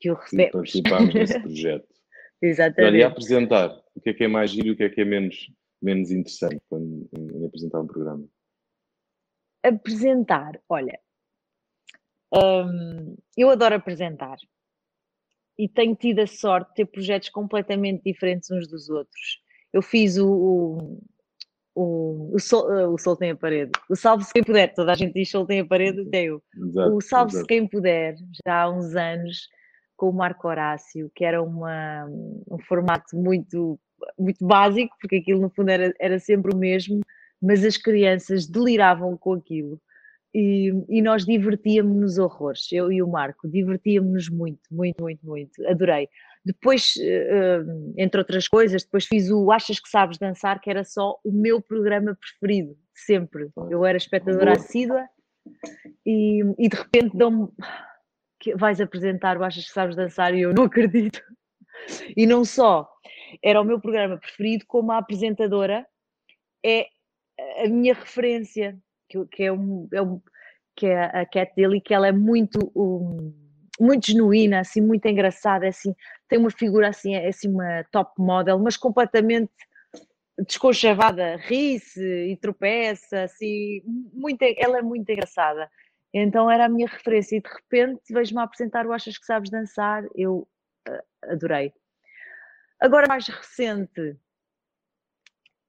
que 0.00 0.10
o 0.10 0.14
recebemos. 0.14 0.52
Participámos 0.52 1.14
desse 1.14 1.38
projeto. 1.40 1.88
Exatamente. 2.42 2.96
E 2.96 3.02
apresentar, 3.02 3.70
o 3.94 4.00
que 4.00 4.10
é 4.10 4.14
que 4.14 4.24
é 4.24 4.28
mais 4.28 4.50
giro 4.50 4.68
e 4.68 4.70
o 4.72 4.76
que 4.76 4.84
é 4.84 4.88
que 4.88 5.00
é 5.00 5.04
menos 5.04 5.48
menos 5.84 6.10
interessante 6.10 6.60
quando, 6.68 7.08
em, 7.12 7.46
apresentar 7.46 7.80
um 7.80 7.86
programa? 7.86 8.26
Apresentar, 9.62 10.58
olha, 10.68 10.98
hum, 12.34 13.16
eu 13.36 13.50
adoro 13.50 13.74
apresentar 13.74 14.36
e 15.58 15.68
tenho 15.68 15.94
tido 15.94 16.20
a 16.20 16.26
sorte 16.26 16.70
de 16.70 16.74
ter 16.76 16.86
projetos 16.86 17.28
completamente 17.28 18.02
diferentes 18.02 18.50
uns 18.50 18.66
dos 18.66 18.88
outros. 18.88 19.42
Eu 19.72 19.82
fiz 19.82 20.16
o, 20.16 20.28
o, 20.28 21.02
o, 21.74 22.30
o, 22.34 22.38
sol, 22.38 22.92
o 22.92 22.98
Sol 22.98 23.16
tem 23.16 23.32
a 23.32 23.36
parede, 23.36 23.72
o 23.90 23.96
Salve-se 23.96 24.32
Quem 24.32 24.44
Puder, 24.44 24.72
toda 24.74 24.92
a 24.92 24.94
gente 24.94 25.14
diz 25.14 25.30
Sol 25.30 25.44
tem 25.44 25.60
a 25.60 25.66
parede, 25.66 26.02
até 26.02 26.24
eu. 26.24 26.42
Exato, 26.56 26.94
o 26.94 27.00
Salve-se 27.00 27.46
Quem 27.46 27.66
Puder, 27.66 28.16
já 28.46 28.62
há 28.62 28.70
uns 28.70 28.94
anos, 28.94 29.48
com 29.96 30.10
o 30.10 30.12
Marco 30.12 30.46
Horácio, 30.48 31.10
que 31.14 31.24
era 31.24 31.42
uma, 31.42 32.06
um 32.50 32.58
formato 32.66 33.16
muito 33.16 33.78
muito 34.18 34.44
básico, 34.44 34.94
porque 35.00 35.16
aquilo 35.16 35.40
no 35.40 35.50
fundo 35.50 35.70
era, 35.70 35.92
era 35.98 36.18
sempre 36.18 36.52
o 36.52 36.56
mesmo, 36.56 37.00
mas 37.40 37.64
as 37.64 37.76
crianças 37.76 38.46
deliravam 38.46 39.16
com 39.16 39.32
aquilo. 39.32 39.80
E, 40.34 40.72
e 40.88 41.00
nós 41.00 41.24
divertíamos-nos 41.24 42.18
horrores, 42.18 42.70
eu 42.72 42.90
e 42.90 43.00
o 43.02 43.08
Marco, 43.08 43.48
divertíamos-nos 43.48 44.28
muito, 44.28 44.60
muito, 44.70 45.00
muito, 45.00 45.24
muito, 45.24 45.66
adorei. 45.66 46.08
Depois, 46.44 46.94
uh, 46.96 47.94
entre 47.96 48.20
outras 48.20 48.46
coisas, 48.46 48.84
depois 48.84 49.06
fiz 49.06 49.30
o 49.30 49.50
Achas 49.50 49.80
que 49.80 49.88
Sabes 49.88 50.18
Dançar, 50.18 50.60
que 50.60 50.68
era 50.68 50.84
só 50.84 51.18
o 51.24 51.32
meu 51.32 51.60
programa 51.60 52.14
preferido, 52.14 52.76
sempre. 52.94 53.48
Eu 53.70 53.84
era 53.84 53.96
espectadora 53.96 54.52
assídua 54.52 55.08
e, 56.04 56.42
e 56.58 56.68
de 56.68 56.76
repente 56.76 57.16
dão-me 57.16 57.48
vais 58.56 58.78
apresentar 58.78 59.38
o 59.38 59.44
Achas 59.44 59.64
que 59.64 59.72
Sabes 59.72 59.96
Dançar 59.96 60.34
e 60.34 60.42
eu 60.42 60.52
não 60.52 60.64
acredito. 60.64 61.22
E 62.16 62.26
não 62.26 62.44
só, 62.44 62.88
era 63.42 63.60
o 63.60 63.64
meu 63.64 63.80
programa 63.80 64.18
preferido, 64.18 64.64
como 64.66 64.92
a 64.92 64.98
apresentadora 64.98 65.86
é 66.64 66.86
a 67.64 67.68
minha 67.68 67.94
referência, 67.94 68.78
que, 69.08 69.24
que 69.26 69.42
é, 69.44 69.52
um, 69.52 69.88
é 69.92 70.00
um, 70.00 70.20
que 70.76 70.86
é 70.86 71.04
a 71.04 71.26
Cat 71.26 71.52
dele, 71.54 71.80
que 71.80 71.92
ela 71.92 72.06
é 72.06 72.12
muito, 72.12 72.72
um, 72.74 73.32
muito 73.80 74.06
genuína, 74.06 74.60
assim, 74.60 74.80
muito 74.80 75.06
engraçada, 75.06 75.66
assim, 75.68 75.94
tem 76.28 76.38
uma 76.38 76.50
figura 76.50 76.88
assim, 76.88 77.14
é 77.14 77.28
assim 77.28 77.48
uma 77.48 77.84
top 77.90 78.12
model, 78.18 78.58
mas 78.58 78.76
completamente 78.76 79.50
desconchavada, 80.38 81.36
ri-se 81.36 82.02
e 82.02 82.36
tropeça, 82.36 83.22
assim, 83.22 83.82
muito, 84.12 84.42
ela 84.42 84.78
é 84.78 84.82
muito 84.82 85.08
engraçada. 85.10 85.70
Então 86.12 86.50
era 86.50 86.66
a 86.66 86.68
minha 86.68 86.86
referência 86.86 87.36
e 87.36 87.40
de 87.40 87.48
repente 87.48 88.02
vejo-me 88.12 88.40
a 88.40 88.44
apresentar 88.44 88.86
o 88.86 88.92
Achas 88.92 89.18
que 89.18 89.26
Sabes 89.26 89.50
Dançar, 89.50 90.04
eu 90.14 90.46
uh, 90.88 91.32
adorei. 91.32 91.72
Agora 92.80 93.08
mais 93.08 93.26
recente, 93.26 94.16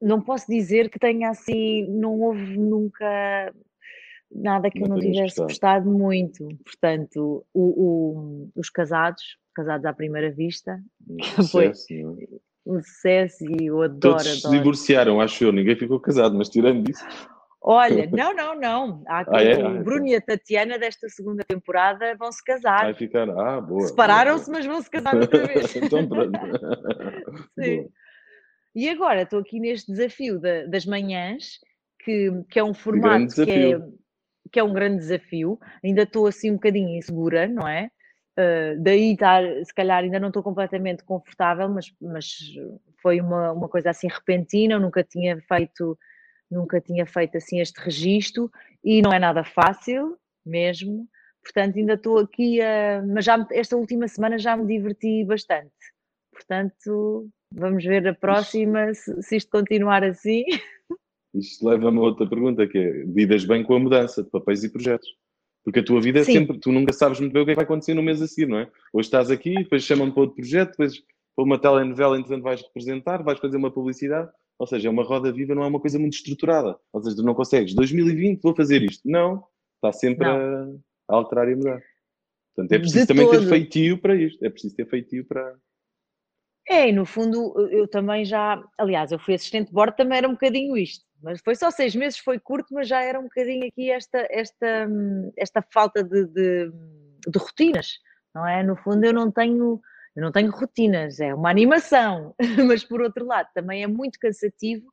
não 0.02 0.22
posso 0.22 0.46
dizer 0.48 0.90
que 0.90 1.00
tenha 1.00 1.30
assim, 1.30 1.88
não 1.88 2.20
houve 2.20 2.58
nunca 2.58 3.54
nada 4.36 4.70
que 4.70 4.84
eu 4.84 4.88
não 4.88 5.00
tivesse 5.00 5.42
gostado. 5.42 5.90
muito. 5.90 6.48
Portanto, 6.64 7.46
o, 7.54 7.64
o, 7.64 8.50
os 8.56 8.70
casados, 8.70 9.24
casados 9.54 9.86
à 9.86 9.94
primeira 9.94 10.32
vista, 10.32 10.80
um 11.08 11.18
sucesso, 11.42 11.88
foi 11.88 12.24
é? 12.24 12.28
um 12.66 12.82
sucesso 12.82 13.46
e 13.46 13.68
eu 13.68 13.82
adoro. 13.82 14.00
Todos 14.00 14.28
adoro. 14.28 14.40
se 14.40 14.50
divorciaram, 14.50 15.22
acho 15.22 15.44
eu, 15.44 15.52
ninguém 15.52 15.76
ficou 15.76 16.00
casado, 16.00 16.36
mas 16.36 16.50
tirando 16.50 16.90
isso. 16.90 17.06
Olha, 17.62 18.08
não, 18.12 18.34
não, 18.36 18.60
não. 18.60 19.04
Há 19.08 19.26
ah, 19.28 19.44
é? 19.44 19.64
o 19.64 19.84
Bruno 19.84 20.08
e 20.08 20.16
a 20.16 20.22
Tatiana 20.22 20.78
desta 20.78 21.08
segunda 21.10 21.44
temporada 21.44 22.16
vão 22.16 22.32
se 22.32 22.44
casar. 22.44 22.84
Vai 22.84 22.94
ficar, 22.94 23.30
ah, 23.30 23.62
boa. 23.62 23.88
Separaram-se, 23.88 24.52
mas 24.52 24.66
vão 24.66 24.82
se 24.82 24.90
casar 24.90 25.16
outra 25.16 25.46
vez. 25.48 25.76
então 25.76 26.08
pronto. 26.08 26.40
Sim. 27.60 27.78
Boa. 27.78 27.90
E 28.76 28.90
agora 28.90 29.22
estou 29.22 29.40
aqui 29.40 29.58
neste 29.58 29.90
desafio 29.90 30.38
de, 30.38 30.68
das 30.68 30.86
manhãs, 30.86 31.60
que, 32.04 32.30
que 32.50 32.60
é 32.60 32.64
um 32.64 32.74
formato 32.74 33.34
que 33.34 33.50
é, 33.50 33.80
que 34.56 34.60
é 34.62 34.64
um 34.64 34.72
grande 34.72 35.00
desafio. 35.00 35.60
Ainda 35.84 36.04
estou 36.04 36.26
assim 36.28 36.50
um 36.50 36.54
bocadinho 36.54 36.96
insegura, 36.98 37.46
não 37.46 37.68
é? 37.68 37.90
Uh, 38.40 38.82
daí 38.82 39.12
estar, 39.12 39.44
se 39.66 39.74
calhar 39.74 40.02
ainda 40.02 40.18
não 40.18 40.30
estou 40.30 40.42
completamente 40.42 41.04
confortável, 41.04 41.68
mas, 41.68 41.94
mas 42.00 42.38
foi 43.02 43.20
uma, 43.20 43.52
uma 43.52 43.68
coisa 43.68 43.90
assim 43.90 44.08
repentina, 44.08 44.76
eu 44.76 44.80
nunca 44.80 45.04
tinha 45.04 45.42
feito, 45.42 46.00
nunca 46.50 46.80
tinha 46.80 47.06
feito 47.06 47.36
assim 47.36 47.60
este 47.60 47.82
registro 47.82 48.50
e 48.82 49.02
não 49.02 49.12
é 49.12 49.20
nada 49.20 49.44
fácil 49.44 50.18
mesmo, 50.46 51.06
portanto 51.44 51.78
ainda 51.78 51.96
estou 51.96 52.20
aqui 52.20 52.62
a, 52.62 53.04
mas 53.06 53.26
já 53.26 53.46
esta 53.52 53.76
última 53.76 54.08
semana 54.08 54.38
já 54.38 54.56
me 54.56 54.66
diverti 54.66 55.26
bastante, 55.26 55.74
portanto 56.32 57.30
Vamos 57.58 57.86
ver 57.86 58.06
a 58.08 58.14
próxima 58.14 58.94
se, 58.94 59.22
se 59.22 59.38
isto 59.38 59.50
continuar 59.50 60.04
assim. 60.04 60.44
Isto 61.36 61.68
leva-me 61.68 61.98
a 61.98 62.02
outra 62.02 62.28
pergunta, 62.28 62.66
que 62.66 62.78
é, 62.78 63.04
lidas 63.04 63.46
bem 63.46 63.64
com 63.64 63.76
a 63.76 63.80
mudança 63.80 64.24
de 64.24 64.30
papéis 64.30 64.64
e 64.64 64.70
projetos? 64.70 65.08
Porque 65.64 65.80
a 65.80 65.84
tua 65.84 66.00
vida 66.00 66.20
é 66.20 66.24
Sim. 66.24 66.34
sempre, 66.34 66.60
tu 66.60 66.72
nunca 66.72 66.94
sabes 66.94 67.20
muito 67.20 67.34
bem 67.34 67.42
o 67.42 67.46
que, 67.46 67.52
é 67.52 67.54
que 67.54 67.58
vai 67.58 67.66
acontecer 67.66 67.94
no 67.94 68.04
mês 68.04 68.22
a 68.22 68.28
seguir, 68.28 68.48
não 68.48 68.60
é? 68.60 68.72
Hoje 68.94 69.08
estás 69.08 69.30
aqui, 69.32 69.56
depois 69.56 69.84
chamam-te 69.84 70.14
para 70.14 70.22
outro 70.22 70.36
projeto, 70.36 70.72
depois 70.72 71.00
para 71.36 71.44
uma 71.44 71.60
telenovela, 71.60 72.18
entretanto 72.18 72.44
vais 72.44 72.62
representar, 72.62 73.24
vais 73.24 73.40
fazer 73.40 73.58
uma 73.58 73.72
publicidade, 73.72 74.30
ou 74.58 74.66
seja, 74.66 74.88
é 74.88 74.92
uma 74.92 75.04
roda 75.04 75.32
viva, 75.32 75.54
não 75.54 75.64
é 75.64 75.68
uma 75.68 75.82
coisa 75.82 76.00
muito 76.00 76.14
estruturada. 76.14 76.78
Ou 76.94 77.04
seja, 77.04 77.16
tu 77.18 77.24
não 77.24 77.34
consegues, 77.34 77.74
2020 77.74 78.42
vou 78.42 78.56
fazer 78.56 78.84
isto. 78.84 79.02
Não, 79.04 79.44
está 79.76 79.92
sempre 79.92 80.26
a, 80.26 80.64
a, 81.10 81.16
alterar 81.16 81.50
e 81.50 81.56
mudar. 81.56 81.82
Portanto, 82.56 82.72
é 82.72 82.80
preciso 82.80 83.02
de 83.02 83.08
também 83.08 83.26
todo. 83.26 83.40
ter 83.40 83.50
feitio 83.50 83.98
para 83.98 84.16
isto, 84.16 84.46
é 84.46 84.50
preciso 84.50 84.76
ter 84.76 84.88
feitio 84.88 85.26
para, 85.26 85.56
é, 86.68 86.90
e 86.90 86.92
no 86.92 87.06
fundo 87.06 87.54
eu 87.70 87.88
também 87.88 88.26
já, 88.26 88.64
aliás, 88.78 89.12
eu 89.12 89.20
fui 89.20 89.36
assistente 89.36 89.68
de 89.68 89.74
bordo, 89.74 89.96
também 89.96 90.18
era 90.18 90.28
um 90.28 90.32
bocadinho 90.32 90.76
isto, 90.76 91.05
mas 91.22 91.42
foi 91.44 91.56
só 91.56 91.72
seis 91.72 91.96
meses, 91.96 92.20
foi 92.20 92.40
curto, 92.40 92.74
mas 92.74 92.88
já 92.88 93.02
era 93.02 93.20
um 93.20 93.24
bocadinho 93.24 93.68
aqui 93.68 93.90
esta, 93.90 94.28
esta, 94.30 94.88
esta 95.38 95.62
falta 95.74 96.04
de, 96.04 96.26
de, 96.28 96.72
de 97.28 97.40
rotinas, 97.40 98.00
não 98.34 98.48
é? 98.48 98.64
No 98.64 98.76
fundo 98.76 99.06
eu 99.06 99.14
não 99.14 99.32
tenho, 99.32 99.82
eu 100.16 100.24
não 100.24 100.32
tenho 100.32 100.52
rotinas, 100.52 101.20
é 101.20 101.34
uma 101.34 101.50
animação, 101.50 102.36
mas 102.68 102.84
por 102.84 103.02
outro 103.02 103.26
lado 103.26 103.50
também 103.54 103.84
é 103.84 103.88
muito 103.88 104.20
cansativo, 104.20 104.86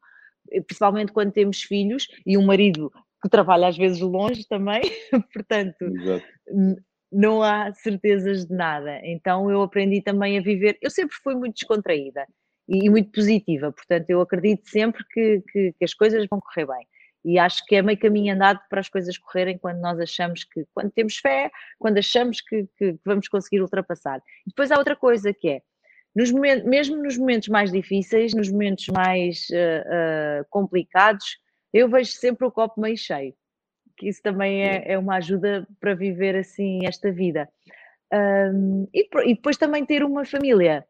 principalmente 0.67 1.13
quando 1.13 1.33
temos 1.33 1.63
filhos 1.63 2.07
e 2.27 2.37
um 2.37 2.47
marido 2.47 2.93
que 3.23 3.29
trabalha 3.29 3.69
às 3.69 3.77
vezes 3.77 4.01
longe 4.01 4.47
também, 4.49 4.83
portanto, 5.33 5.83
Exato 5.83 6.25
não 7.13 7.43
há 7.43 7.71
certezas 7.75 8.47
de 8.47 8.55
nada. 8.55 8.99
Então 9.05 9.51
eu 9.51 9.61
aprendi 9.61 10.01
também 10.01 10.39
a 10.39 10.43
viver. 10.43 10.79
Eu 10.81 10.91
sempre 10.91 11.15
fui 11.23 11.35
muito 11.35 11.55
descontraída 11.57 12.27
e, 12.69 12.89
muito 12.89 13.11
positiva, 13.11 13.73
portanto 13.73 14.09
eu 14.11 14.21
acredito 14.21 14.69
sempre 14.69 15.05
que, 15.13 15.43
que, 15.53 15.73
que, 15.79 15.85
as 15.85 15.95
coisas 15.95 16.27
vão 16.29 16.41
correr 16.41 16.67
bem. 16.67 16.87
E 17.25 17.39
acho 17.39 17.65
que 17.67 17.77
é 17.77 17.83
meio 17.83 17.99
caminho 17.99 18.35
andado 18.35 18.61
para 18.69 18.81
as 18.81 18.89
coisas 18.89 19.17
correrem 19.17 19.57
quando 19.57 19.79
nós 19.81 19.99
achamos 20.01 20.43
que, 20.45 20.65
quando 20.75 20.91
temos 20.91 21.17
fé, 21.17 21.51
quando 21.79 21.99
achamos 21.99 22.41
que, 22.41 22.67
que 22.77 22.97
vamos 23.05 23.29
conseguir 23.29 23.63
ultrapassar. 23.63 24.19
E 24.45 24.51
depois 24.51 24.73
há 24.73 24.79
outra 24.79 24.97
coisa 24.97 25.33
que 25.33 25.49
é, 25.49 25.63
nos 26.17 26.33
momentos, 26.33 26.65
mesmo 26.69 26.97
nos 26.97 27.17
momentos 27.17 27.49
mais 27.49 27.71
difíceis, 27.71 28.35
nos 28.35 28.51
momentos 28.51 28.89
mais 28.89 29.47
uh, 29.51 30.43
uh, 30.43 30.47
complicados, 30.51 31.39
eu 31.73 31.89
vejo 31.89 32.11
sempre 32.11 32.47
o 32.47 32.51
copo 32.51 32.81
meio 32.81 32.97
cheio 32.97 33.35
que 33.97 34.09
isso 34.09 34.21
também 34.21 34.65
é, 34.65 34.93
é 34.93 34.99
uma 34.99 35.17
ajuda 35.17 35.67
para 35.81 35.95
viver 35.95 36.37
assim 36.37 36.85
esta 36.85 37.11
vida. 37.13 37.49
Um, 38.13 38.89
e, 38.93 39.09
e, 39.25 39.35
depois 39.35 39.57
também 39.57 39.87
ter 39.87 40.03
uma 40.03 40.25
família 40.25 40.85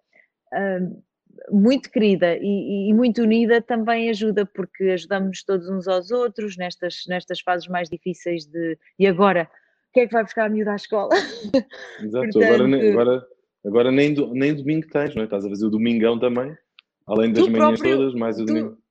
um, 0.52 1.02
muito 1.50 1.90
querida 1.90 2.36
e, 2.36 2.90
e, 2.90 2.94
muito 2.94 3.22
unida 3.22 3.60
também 3.60 4.10
ajuda, 4.10 4.46
porque 4.46 4.84
ajudamos 4.84 5.42
todos 5.42 5.68
uns 5.68 5.88
aos 5.88 6.10
outros 6.10 6.56
nestas, 6.56 7.04
nestas 7.08 7.40
fases 7.40 7.66
mais 7.68 7.88
difíceis 7.88 8.46
de 8.46 8.78
e 8.98 9.06
agora, 9.06 9.48
o 9.90 9.92
que 9.92 10.00
é 10.00 10.06
que 10.06 10.12
vai 10.12 10.22
buscar 10.22 10.46
a 10.46 10.48
miúda 10.48 10.72
à 10.72 10.76
escola? 10.76 11.10
Exato, 12.00 12.10
Portanto, 12.10 12.42
agora, 12.42 12.66
nem, 12.66 12.90
agora, 12.90 13.26
agora 13.66 13.92
nem, 13.92 14.14
do, 14.14 14.32
nem 14.34 14.54
domingo 14.54 14.86
tens, 14.88 15.14
não 15.14 15.22
é? 15.22 15.24
Estás 15.24 15.44
a 15.44 15.48
fazer 15.48 15.66
o 15.66 15.70
domingão 15.70 16.18
também, 16.18 16.56
além 17.06 17.32
das 17.32 17.48
manhãs 17.48 17.80
próprio, 17.80 17.98
todas, 17.98 18.14
mais 18.14 18.38
o 18.38 18.44
domingo 18.44 18.82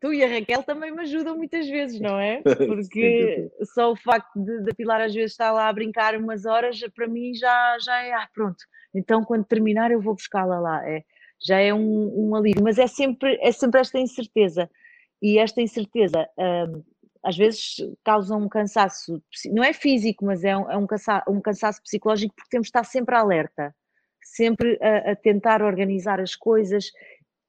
tu 0.00 0.12
e 0.12 0.24
a 0.24 0.28
Raquel 0.28 0.62
também 0.62 0.92
me 0.92 1.02
ajudam 1.02 1.36
muitas 1.36 1.68
vezes, 1.68 2.00
não 2.00 2.18
é? 2.18 2.42
Porque 2.68 3.50
Sim, 3.58 3.64
só 3.66 3.92
o 3.92 3.96
facto 3.96 4.38
de, 4.38 4.62
de 4.62 4.74
Pilar 4.74 5.00
às 5.00 5.14
vezes 5.14 5.32
estar 5.32 5.52
lá 5.52 5.68
a 5.68 5.72
brincar 5.72 6.16
umas 6.16 6.44
horas, 6.44 6.78
para 6.94 7.08
mim 7.08 7.34
já, 7.34 7.76
já 7.80 8.02
é, 8.02 8.12
ah, 8.12 8.28
pronto, 8.34 8.62
então 8.94 9.24
quando 9.24 9.44
terminar 9.44 9.90
eu 9.90 10.00
vou 10.00 10.14
buscá-la 10.14 10.60
lá. 10.60 10.88
É, 10.88 11.04
já 11.42 11.58
é 11.58 11.72
um, 11.72 12.28
um, 12.30 12.34
alívio, 12.34 12.62
mas 12.62 12.78
é 12.78 12.86
sempre, 12.86 13.38
é 13.40 13.52
sempre 13.52 13.80
esta 13.80 13.98
incerteza. 13.98 14.70
E 15.22 15.38
esta 15.38 15.60
incerteza 15.60 16.28
hum, 16.38 16.82
às 17.24 17.36
vezes 17.36 17.76
causa 18.04 18.36
um 18.36 18.48
cansaço, 18.48 19.22
não 19.46 19.64
é 19.64 19.72
físico, 19.72 20.26
mas 20.26 20.44
é 20.44 20.56
um, 20.56 20.70
é 20.70 20.76
um, 20.76 20.86
cansaço, 20.86 21.30
um 21.30 21.40
cansaço 21.40 21.82
psicológico 21.82 22.34
porque 22.34 22.50
temos 22.50 22.66
de 22.66 22.68
estar 22.68 22.84
sempre 22.84 23.14
alerta, 23.16 23.74
sempre 24.22 24.78
a, 24.82 25.12
a 25.12 25.16
tentar 25.16 25.62
organizar 25.62 26.20
as 26.20 26.36
coisas 26.36 26.90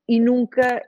e 0.07 0.19
nunca 0.19 0.81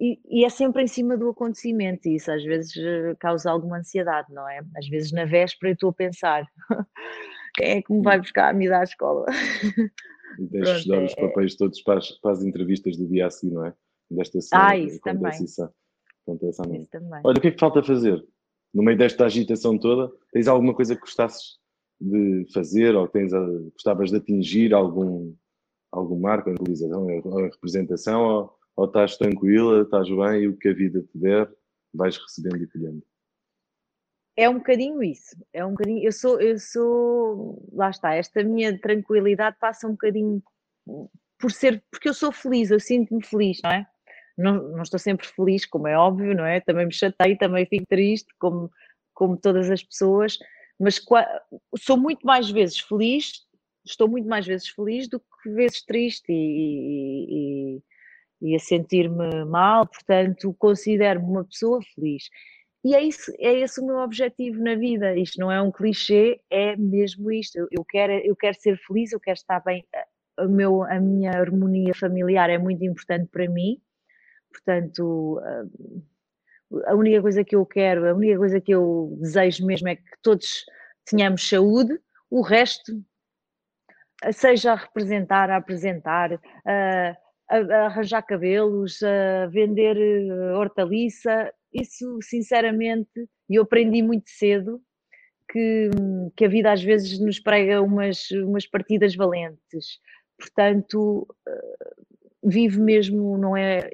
e, 0.00 0.20
e, 0.28 0.44
é 0.44 0.48
sempre 0.48 0.82
em 0.82 0.86
cima 0.88 1.16
do 1.16 1.28
acontecimento, 1.28 2.08
e 2.08 2.16
isso 2.16 2.30
às 2.32 2.42
vezes 2.42 2.76
eh, 2.76 3.14
causa 3.20 3.48
alguma 3.48 3.78
ansiedade, 3.78 4.32
não 4.32 4.48
é? 4.48 4.60
Às 4.76 4.88
vezes 4.88 5.12
na 5.12 5.24
véspera 5.24 5.70
eu 5.70 5.74
estou 5.74 5.90
a 5.90 5.92
pensar 5.92 6.44
quem 7.54 7.78
é 7.78 7.82
que 7.82 7.92
me 7.92 8.02
vai 8.02 8.18
buscar 8.18 8.50
a 8.50 8.52
me 8.52 8.68
dar 8.68 8.80
à 8.80 8.84
escola? 8.84 9.26
E 10.38 10.46
deixa 10.46 10.78
estudar 10.78 11.02
é, 11.02 11.04
os 11.04 11.12
é. 11.12 11.20
papéis 11.20 11.56
todos 11.56 11.82
para 11.82 11.98
as, 11.98 12.10
para 12.12 12.32
as, 12.32 12.42
entrevistas 12.42 12.96
do 12.96 13.06
dia 13.06 13.26
a 13.26 13.30
seguir, 13.30 13.54
não 13.54 13.66
é? 13.66 13.74
Desta 14.10 14.40
semana. 14.40 14.68
Ah, 14.70 14.76
isso 14.76 15.00
também. 15.00 15.44
Isso, 15.44 15.62
acontece 16.26 16.60
isso 16.76 16.90
também. 16.90 17.20
Olha, 17.24 17.38
o 17.38 17.40
que 17.40 17.48
é 17.48 17.50
que 17.50 17.60
falta 17.60 17.82
fazer? 17.82 18.24
No 18.74 18.82
meio 18.82 18.96
desta 18.96 19.24
agitação 19.24 19.78
toda, 19.78 20.12
tens 20.32 20.48
alguma 20.48 20.74
coisa 20.74 20.94
que 20.94 21.00
gostasses 21.00 21.58
de 22.00 22.46
fazer 22.52 22.94
ou 22.94 23.06
tens 23.06 23.32
a, 23.32 23.40
gostavas 23.72 24.10
de 24.10 24.16
atingir 24.16 24.74
algum, 24.74 25.34
algum 25.90 26.18
marco, 26.18 26.50
a 26.50 26.54
realização, 26.54 27.06
representação 27.06 28.22
ou 28.22 28.62
ou 28.76 28.86
estás 28.86 29.16
tranquila, 29.16 29.82
estás 29.82 30.08
bem 30.08 30.42
e 30.42 30.48
o 30.48 30.56
que 30.56 30.68
a 30.68 30.74
vida 30.74 31.02
te 31.02 31.18
der, 31.18 31.50
vais 31.92 32.16
recebendo 32.16 32.62
e 32.62 32.66
colhendo. 32.66 33.02
É 34.36 34.48
um 34.48 34.54
bocadinho 34.54 35.02
isso, 35.02 35.36
é 35.52 35.64
um 35.64 35.72
bocadinho, 35.72 36.02
eu 36.02 36.12
sou, 36.12 36.40
eu 36.40 36.58
sou, 36.58 37.68
lá 37.72 37.90
está, 37.90 38.14
esta 38.14 38.42
minha 38.42 38.78
tranquilidade 38.80 39.58
passa 39.60 39.86
um 39.86 39.92
bocadinho 39.92 40.42
por 41.38 41.50
ser, 41.52 41.82
porque 41.90 42.08
eu 42.08 42.14
sou 42.14 42.32
feliz, 42.32 42.70
eu 42.70 42.80
sinto-me 42.80 43.24
feliz, 43.24 43.60
não 43.62 43.70
é? 43.70 43.86
Não, 44.38 44.54
não 44.70 44.82
estou 44.82 44.98
sempre 44.98 45.26
feliz, 45.26 45.66
como 45.66 45.86
é 45.86 45.98
óbvio, 45.98 46.34
não 46.34 46.46
é? 46.46 46.60
Também 46.60 46.86
me 46.86 46.94
chatei, 46.94 47.36
também 47.36 47.66
fico 47.66 47.84
triste, 47.86 48.28
como, 48.38 48.70
como 49.12 49.36
todas 49.36 49.70
as 49.70 49.82
pessoas, 49.82 50.38
mas 50.80 50.98
sou 51.78 51.98
muito 51.98 52.26
mais 52.26 52.50
vezes 52.50 52.78
feliz, 52.78 53.42
estou 53.84 54.08
muito 54.08 54.26
mais 54.28 54.46
vezes 54.46 54.68
feliz 54.68 55.08
do 55.08 55.20
que 55.20 55.50
vezes 55.50 55.84
triste 55.84 56.32
e, 56.32 57.78
e, 58.40 58.50
e 58.50 58.56
a 58.56 58.58
sentir-me 58.58 59.44
mal, 59.44 59.86
portanto, 59.86 60.54
considero-me 60.58 61.26
uma 61.26 61.44
pessoa 61.44 61.80
feliz. 61.94 62.24
E 62.84 62.94
é, 62.96 63.02
isso, 63.02 63.32
é 63.38 63.52
esse 63.60 63.80
o 63.80 63.86
meu 63.86 63.98
objetivo 63.98 64.62
na 64.62 64.74
vida. 64.74 65.16
Isto 65.16 65.38
não 65.40 65.52
é 65.52 65.62
um 65.62 65.70
clichê, 65.70 66.40
é 66.50 66.76
mesmo 66.76 67.30
isto. 67.30 67.56
Eu, 67.70 67.84
quero, 67.84 68.12
eu 68.12 68.34
quero 68.34 68.60
ser 68.60 68.76
feliz, 68.78 69.12
eu 69.12 69.20
quero 69.20 69.36
estar 69.36 69.60
bem. 69.60 69.84
o 70.38 70.48
meu, 70.48 70.82
a 70.82 70.98
minha 71.00 71.30
harmonia 71.30 71.94
familiar 71.94 72.50
é 72.50 72.58
muito 72.58 72.84
importante 72.84 73.28
para 73.30 73.48
mim, 73.48 73.80
portanto, 74.50 75.40
a 76.86 76.94
única 76.94 77.20
coisa 77.20 77.44
que 77.44 77.54
eu 77.54 77.64
quero, 77.66 78.08
a 78.08 78.14
única 78.14 78.38
coisa 78.38 78.60
que 78.60 78.72
eu 78.72 79.16
desejo 79.20 79.66
mesmo 79.66 79.88
é 79.88 79.96
que 79.96 80.02
todos 80.22 80.64
tenhamos 81.04 81.48
saúde, 81.48 81.98
o 82.30 82.42
resto, 82.42 82.92
seja 84.32 84.72
a 84.72 84.76
representar, 84.76 85.50
a 85.50 85.56
apresentar, 85.56 86.40
a, 86.64 87.16
a 87.50 87.86
arranjar 87.86 88.22
cabelos, 88.22 89.02
a 89.02 89.46
vender 89.48 89.96
eh, 89.96 90.52
hortaliça, 90.54 91.52
isso 91.72 92.18
sinceramente, 92.22 93.28
eu 93.48 93.62
aprendi 93.62 94.02
muito 94.02 94.28
cedo 94.28 94.80
que, 95.50 95.90
que 96.36 96.44
a 96.44 96.48
vida 96.48 96.72
às 96.72 96.82
vezes 96.82 97.18
nos 97.20 97.38
prega 97.38 97.82
umas, 97.82 98.30
umas 98.30 98.66
partidas 98.66 99.14
valentes. 99.14 100.00
Portanto, 100.38 101.26
eh, 101.46 101.94
vive 102.42 102.80
mesmo, 102.80 103.36
não 103.36 103.56
é 103.56 103.90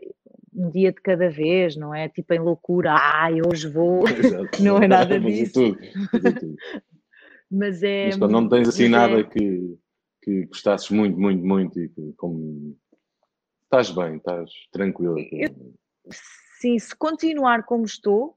um 0.54 0.70
dia 0.70 0.92
de 0.92 1.00
cada 1.00 1.28
vez, 1.28 1.76
não 1.76 1.94
é 1.94 2.08
tipo 2.08 2.32
em 2.32 2.38
loucura, 2.38 2.92
ai, 2.92 3.40
hoje 3.42 3.68
vou, 3.68 4.04
Exato. 4.08 4.62
não 4.62 4.78
é 4.78 4.88
nada 4.88 5.18
disso. 5.20 5.52
tudo, 5.52 5.78
tudo. 6.10 6.56
Mas 7.50 7.82
é. 7.82 8.06
Mas 8.06 8.16
quando 8.16 8.32
não 8.32 8.48
tens 8.48 8.68
assim 8.68 8.88
nada 8.88 9.20
é... 9.20 9.24
que, 9.24 9.78
que 10.22 10.44
gostasses 10.46 10.90
muito, 10.90 11.18
muito, 11.18 11.44
muito 11.44 11.80
e 11.80 11.88
que 11.88 12.12
como 12.16 12.76
estás 13.64 13.90
bem, 13.90 14.16
estás 14.16 14.50
tranquila. 14.70 15.18
Eu, 15.32 15.74
sim, 16.60 16.78
se 16.78 16.94
continuar 16.94 17.64
como 17.64 17.84
estou, 17.84 18.36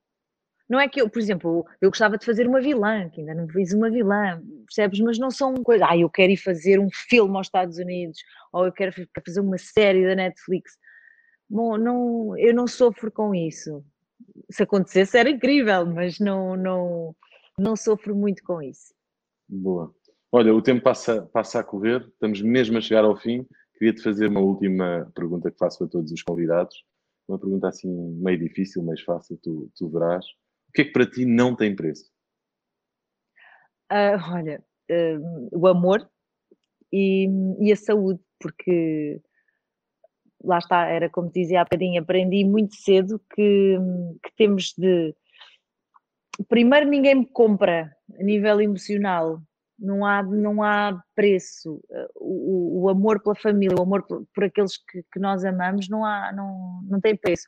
não 0.69 0.80
é 0.80 0.88
que 0.88 1.01
eu, 1.01 1.09
por 1.09 1.19
exemplo, 1.19 1.65
eu 1.82 1.89
gostava 1.89 2.17
de 2.17 2.26
fazer 2.26 2.47
uma 2.47 2.61
vilã, 2.61 3.09
que 3.09 3.19
ainda 3.19 3.34
não 3.36 3.47
fiz 3.49 3.74
uma 3.74 3.89
vilã, 3.89 4.41
percebes? 4.65 5.01
Mas 5.01 5.19
não 5.19 5.30
são 5.30 5.53
coisas, 5.55 5.86
ah, 5.89 5.97
eu 5.97 6.09
quero 6.09 6.32
ir 6.32 6.38
fazer 6.38 6.80
um 6.80 6.88
filme 6.89 7.36
aos 7.36 7.47
Estados 7.47 7.78
Unidos, 7.78 8.19
ou 8.53 8.65
eu 8.65 8.72
quero 8.72 8.93
fazer 9.26 9.41
uma 9.41 9.57
série 9.57 10.07
da 10.07 10.15
Netflix. 10.15 10.78
Bom, 11.49 11.78
não, 11.78 12.38
eu 12.38 12.53
não 12.53 12.67
sofro 12.67 13.11
com 13.11 13.36
isso. 13.36 13.84
Se 14.49 14.63
acontecesse 14.63 15.17
era 15.17 15.30
incrível, 15.30 15.86
mas 15.86 16.19
não, 16.19 16.55
não, 16.55 17.15
não 17.59 17.76
sofro 17.76 18.15
muito 18.15 18.41
com 18.43 18.61
isso. 18.61 18.93
Boa. 19.49 19.93
Olha, 20.32 20.55
o 20.55 20.61
tempo 20.61 20.82
passa, 20.82 21.24
passa 21.34 21.59
a 21.59 21.63
correr, 21.65 22.01
estamos 22.07 22.41
mesmo 22.41 22.78
a 22.78 22.82
chegar 22.82 23.03
ao 23.03 23.17
fim. 23.17 23.45
Queria-te 23.78 24.01
fazer 24.01 24.28
uma 24.28 24.39
última 24.39 25.11
pergunta 25.13 25.51
que 25.51 25.57
faço 25.57 25.84
a 25.84 25.88
todos 25.88 26.13
os 26.13 26.24
convidados. 26.24 26.86
Uma 27.28 27.39
pergunta 27.39 27.67
assim 27.67 27.89
meio 28.22 28.39
difícil, 28.39 28.84
mas 28.84 29.01
fácil, 29.01 29.38
tu, 29.41 29.72
tu 29.76 29.89
verás. 29.89 30.26
O 30.69 30.72
que 30.74 30.82
é 30.82 30.86
que 30.86 30.91
para 30.91 31.09
ti 31.09 31.26
não 31.26 31.55
tem 31.55 31.76
preço? 31.76 32.11
Uh, 33.91 34.17
olha, 34.34 34.63
uh, 34.89 35.49
o 35.51 35.67
amor 35.67 36.09
e, 36.91 37.28
e, 37.59 37.72
a 37.72 37.76
saúde, 37.76 38.19
porque 38.39 39.22
lá 40.43 40.57
está, 40.57 40.88
era 40.88 41.09
como 41.09 41.32
dizia 41.32 41.61
há 41.61 41.63
bocadinho, 41.63 42.01
aprendi 42.01 42.43
muito 42.43 42.76
cedo 42.76 43.19
que, 43.34 43.78
que 44.24 44.36
temos 44.36 44.74
de. 44.78 45.15
Primeiro, 46.47 46.89
ninguém 46.89 47.15
me 47.15 47.26
compra 47.26 47.95
a 48.19 48.24
nível 48.24 48.61
emocional, 48.61 49.41
não 49.78 50.05
há, 50.05 50.24
não 50.24 50.63
há 50.63 51.01
preço. 51.15 51.84
O, 52.34 52.84
o, 52.84 52.89
amor 52.89 53.21
pela 53.21 53.36
família, 53.36 53.75
o 53.77 53.82
amor 53.82 54.03
por, 54.03 54.25
por 54.34 54.43
aqueles 54.43 54.77
que, 54.77 55.03
que, 55.11 55.19
nós 55.19 55.43
amamos, 55.43 55.89
não, 55.89 56.05
há, 56.05 56.32
não, 56.32 56.82
não 56.84 57.01
tem 57.01 57.15
preço. 57.15 57.45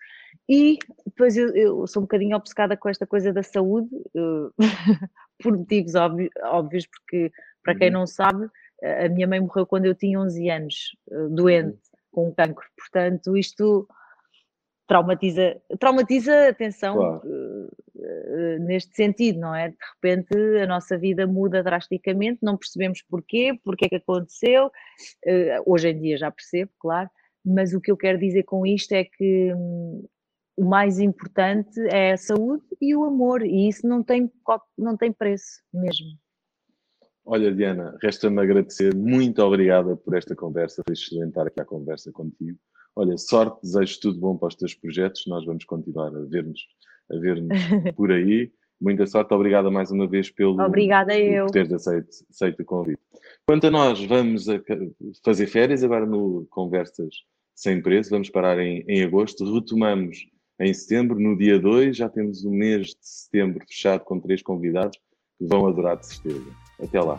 E 0.50 0.78
depois 1.06 1.38
eu, 1.38 1.56
eu, 1.56 1.88
sou 1.88 2.02
um 2.02 2.06
bocadinho 2.06 2.36
obcecada 2.36 2.76
com 2.76 2.90
esta 2.90 3.08
coisa 3.08 3.32
da 3.32 3.44
saúde, 3.44 3.90
por 5.42 5.58
motivos 5.58 5.96
óbvios, 5.96 6.30
óbvios, 6.44 6.86
porque 6.88 7.32
para 7.64 7.76
quem 7.76 7.88
uhum. 7.88 8.00
não 8.00 8.08
sabe, 8.08 8.50
a 8.84 9.08
minha 9.08 9.28
mãe 9.28 9.40
morreu 9.40 9.66
quando 9.66 9.86
eu 9.86 9.96
tinha 9.96 10.20
11 10.20 10.50
anos, 10.50 10.76
eh, 11.10 11.28
doente, 11.30 11.70
uhum. 11.70 11.78
com 12.12 12.28
um 12.28 12.34
cancro. 12.34 12.66
Portanto, 12.78 13.38
isto 13.38 13.88
traumatiza, 14.88 15.62
traumatiza, 15.80 16.50
atenção, 16.50 16.96
claro. 16.96 17.22
Uh, 17.96 18.60
neste 18.66 18.96
sentido, 18.96 19.40
não 19.40 19.54
é? 19.54 19.70
De 19.70 19.78
repente 19.96 20.36
a 20.62 20.68
nossa 20.68 20.98
vida 20.98 21.26
muda 21.28 21.64
drasticamente, 21.64 22.40
não 22.42 22.58
percebemos 22.58 23.02
porquê, 23.02 23.60
porque 23.64 23.86
é 23.86 23.90
que 23.90 23.96
aconteceu, 23.96 24.68
uh, 24.68 25.64
hoje 25.66 25.90
em 25.90 26.00
dia 26.00 26.18
já 26.18 26.32
percebo, 26.32 26.72
claro, 26.80 27.10
mas 27.46 27.74
o 27.74 27.82
que 27.82 27.92
eu 27.92 27.98
quero 27.98 28.20
dizer 28.20 28.44
com 28.44 28.66
isto 28.66 28.94
é 28.94 29.04
que 29.04 29.54
hum, 29.54 30.06
o 30.56 30.66
mais 30.66 31.00
importante 31.00 31.80
é 31.92 32.14
a 32.14 32.18
saúde 32.18 32.64
e 32.80 32.96
o 32.96 33.04
amor, 33.04 33.44
e 33.46 33.68
isso 33.68 33.88
não 33.88 34.04
tem, 34.04 34.32
não 34.78 34.96
tem 34.96 35.12
preço 35.12 35.62
mesmo. 35.74 36.08
Olha, 37.26 37.54
Diana, 37.54 37.98
resta-me 38.02 38.42
agradecer. 38.42 38.94
Muito 38.94 39.42
obrigada 39.42 39.96
por 39.96 40.14
esta 40.16 40.36
conversa. 40.36 40.84
Foi 40.86 40.94
excelente 40.94 41.30
estar 41.30 41.48
aqui 41.48 41.62
à 41.62 41.66
conversa 41.66 42.12
contigo. 42.12 42.60
Olha, 42.96 43.18
sorte, 43.18 43.62
desejo 43.64 44.00
tudo 44.02 44.20
bom 44.20 44.38
para 44.38 44.50
os 44.50 44.56
teus 44.56 44.76
projetos. 44.76 45.26
Nós 45.26 45.46
vamos 45.46 45.64
continuar 45.64 46.14
a 46.16 46.26
ver-nos 46.26 46.60
a 47.14 47.20
ver 47.20 47.94
por 47.96 48.12
aí. 48.12 48.52
Muita 48.82 49.06
sorte, 49.08 49.34
obrigada 49.34 49.72
mais 49.72 49.92
uma 49.92 50.08
vez 50.08 50.30
pelo 50.30 50.62
Obrigada 50.62 51.18
eu. 51.18 51.46
por 51.46 51.54
teres 51.54 51.72
aceito, 51.72 52.10
aceito 52.30 52.62
o 52.62 52.66
convite. 52.66 53.00
Quanto 53.46 53.68
a 53.68 53.72
nós, 53.72 54.04
vamos 54.04 54.50
a 54.50 54.62
fazer 55.24 55.48
férias 55.48 55.84
agora 55.84 56.06
no 56.06 56.46
Conversas 56.50 57.16
Sem 57.56 57.82
Preço, 57.82 58.10
vamos 58.10 58.30
parar 58.30 58.60
em, 58.60 58.84
em 58.88 59.04
agosto, 59.04 59.52
retomamos 59.54 60.26
em 60.60 60.74
setembro, 60.74 61.20
no 61.20 61.38
dia 61.38 61.60
2, 61.60 61.96
já 61.98 62.10
temos 62.10 62.44
o 62.44 62.52
mês 62.52 62.88
de 62.88 62.96
setembro 63.02 63.66
fechado 63.68 64.04
com 64.04 64.20
três 64.20 64.42
convidados 64.42 64.98
que 65.38 65.46
vão 65.46 65.66
adorar 65.68 65.98
de 65.98 66.08
certeza. 66.08 66.52
Até 66.80 67.02
lá. 67.02 67.18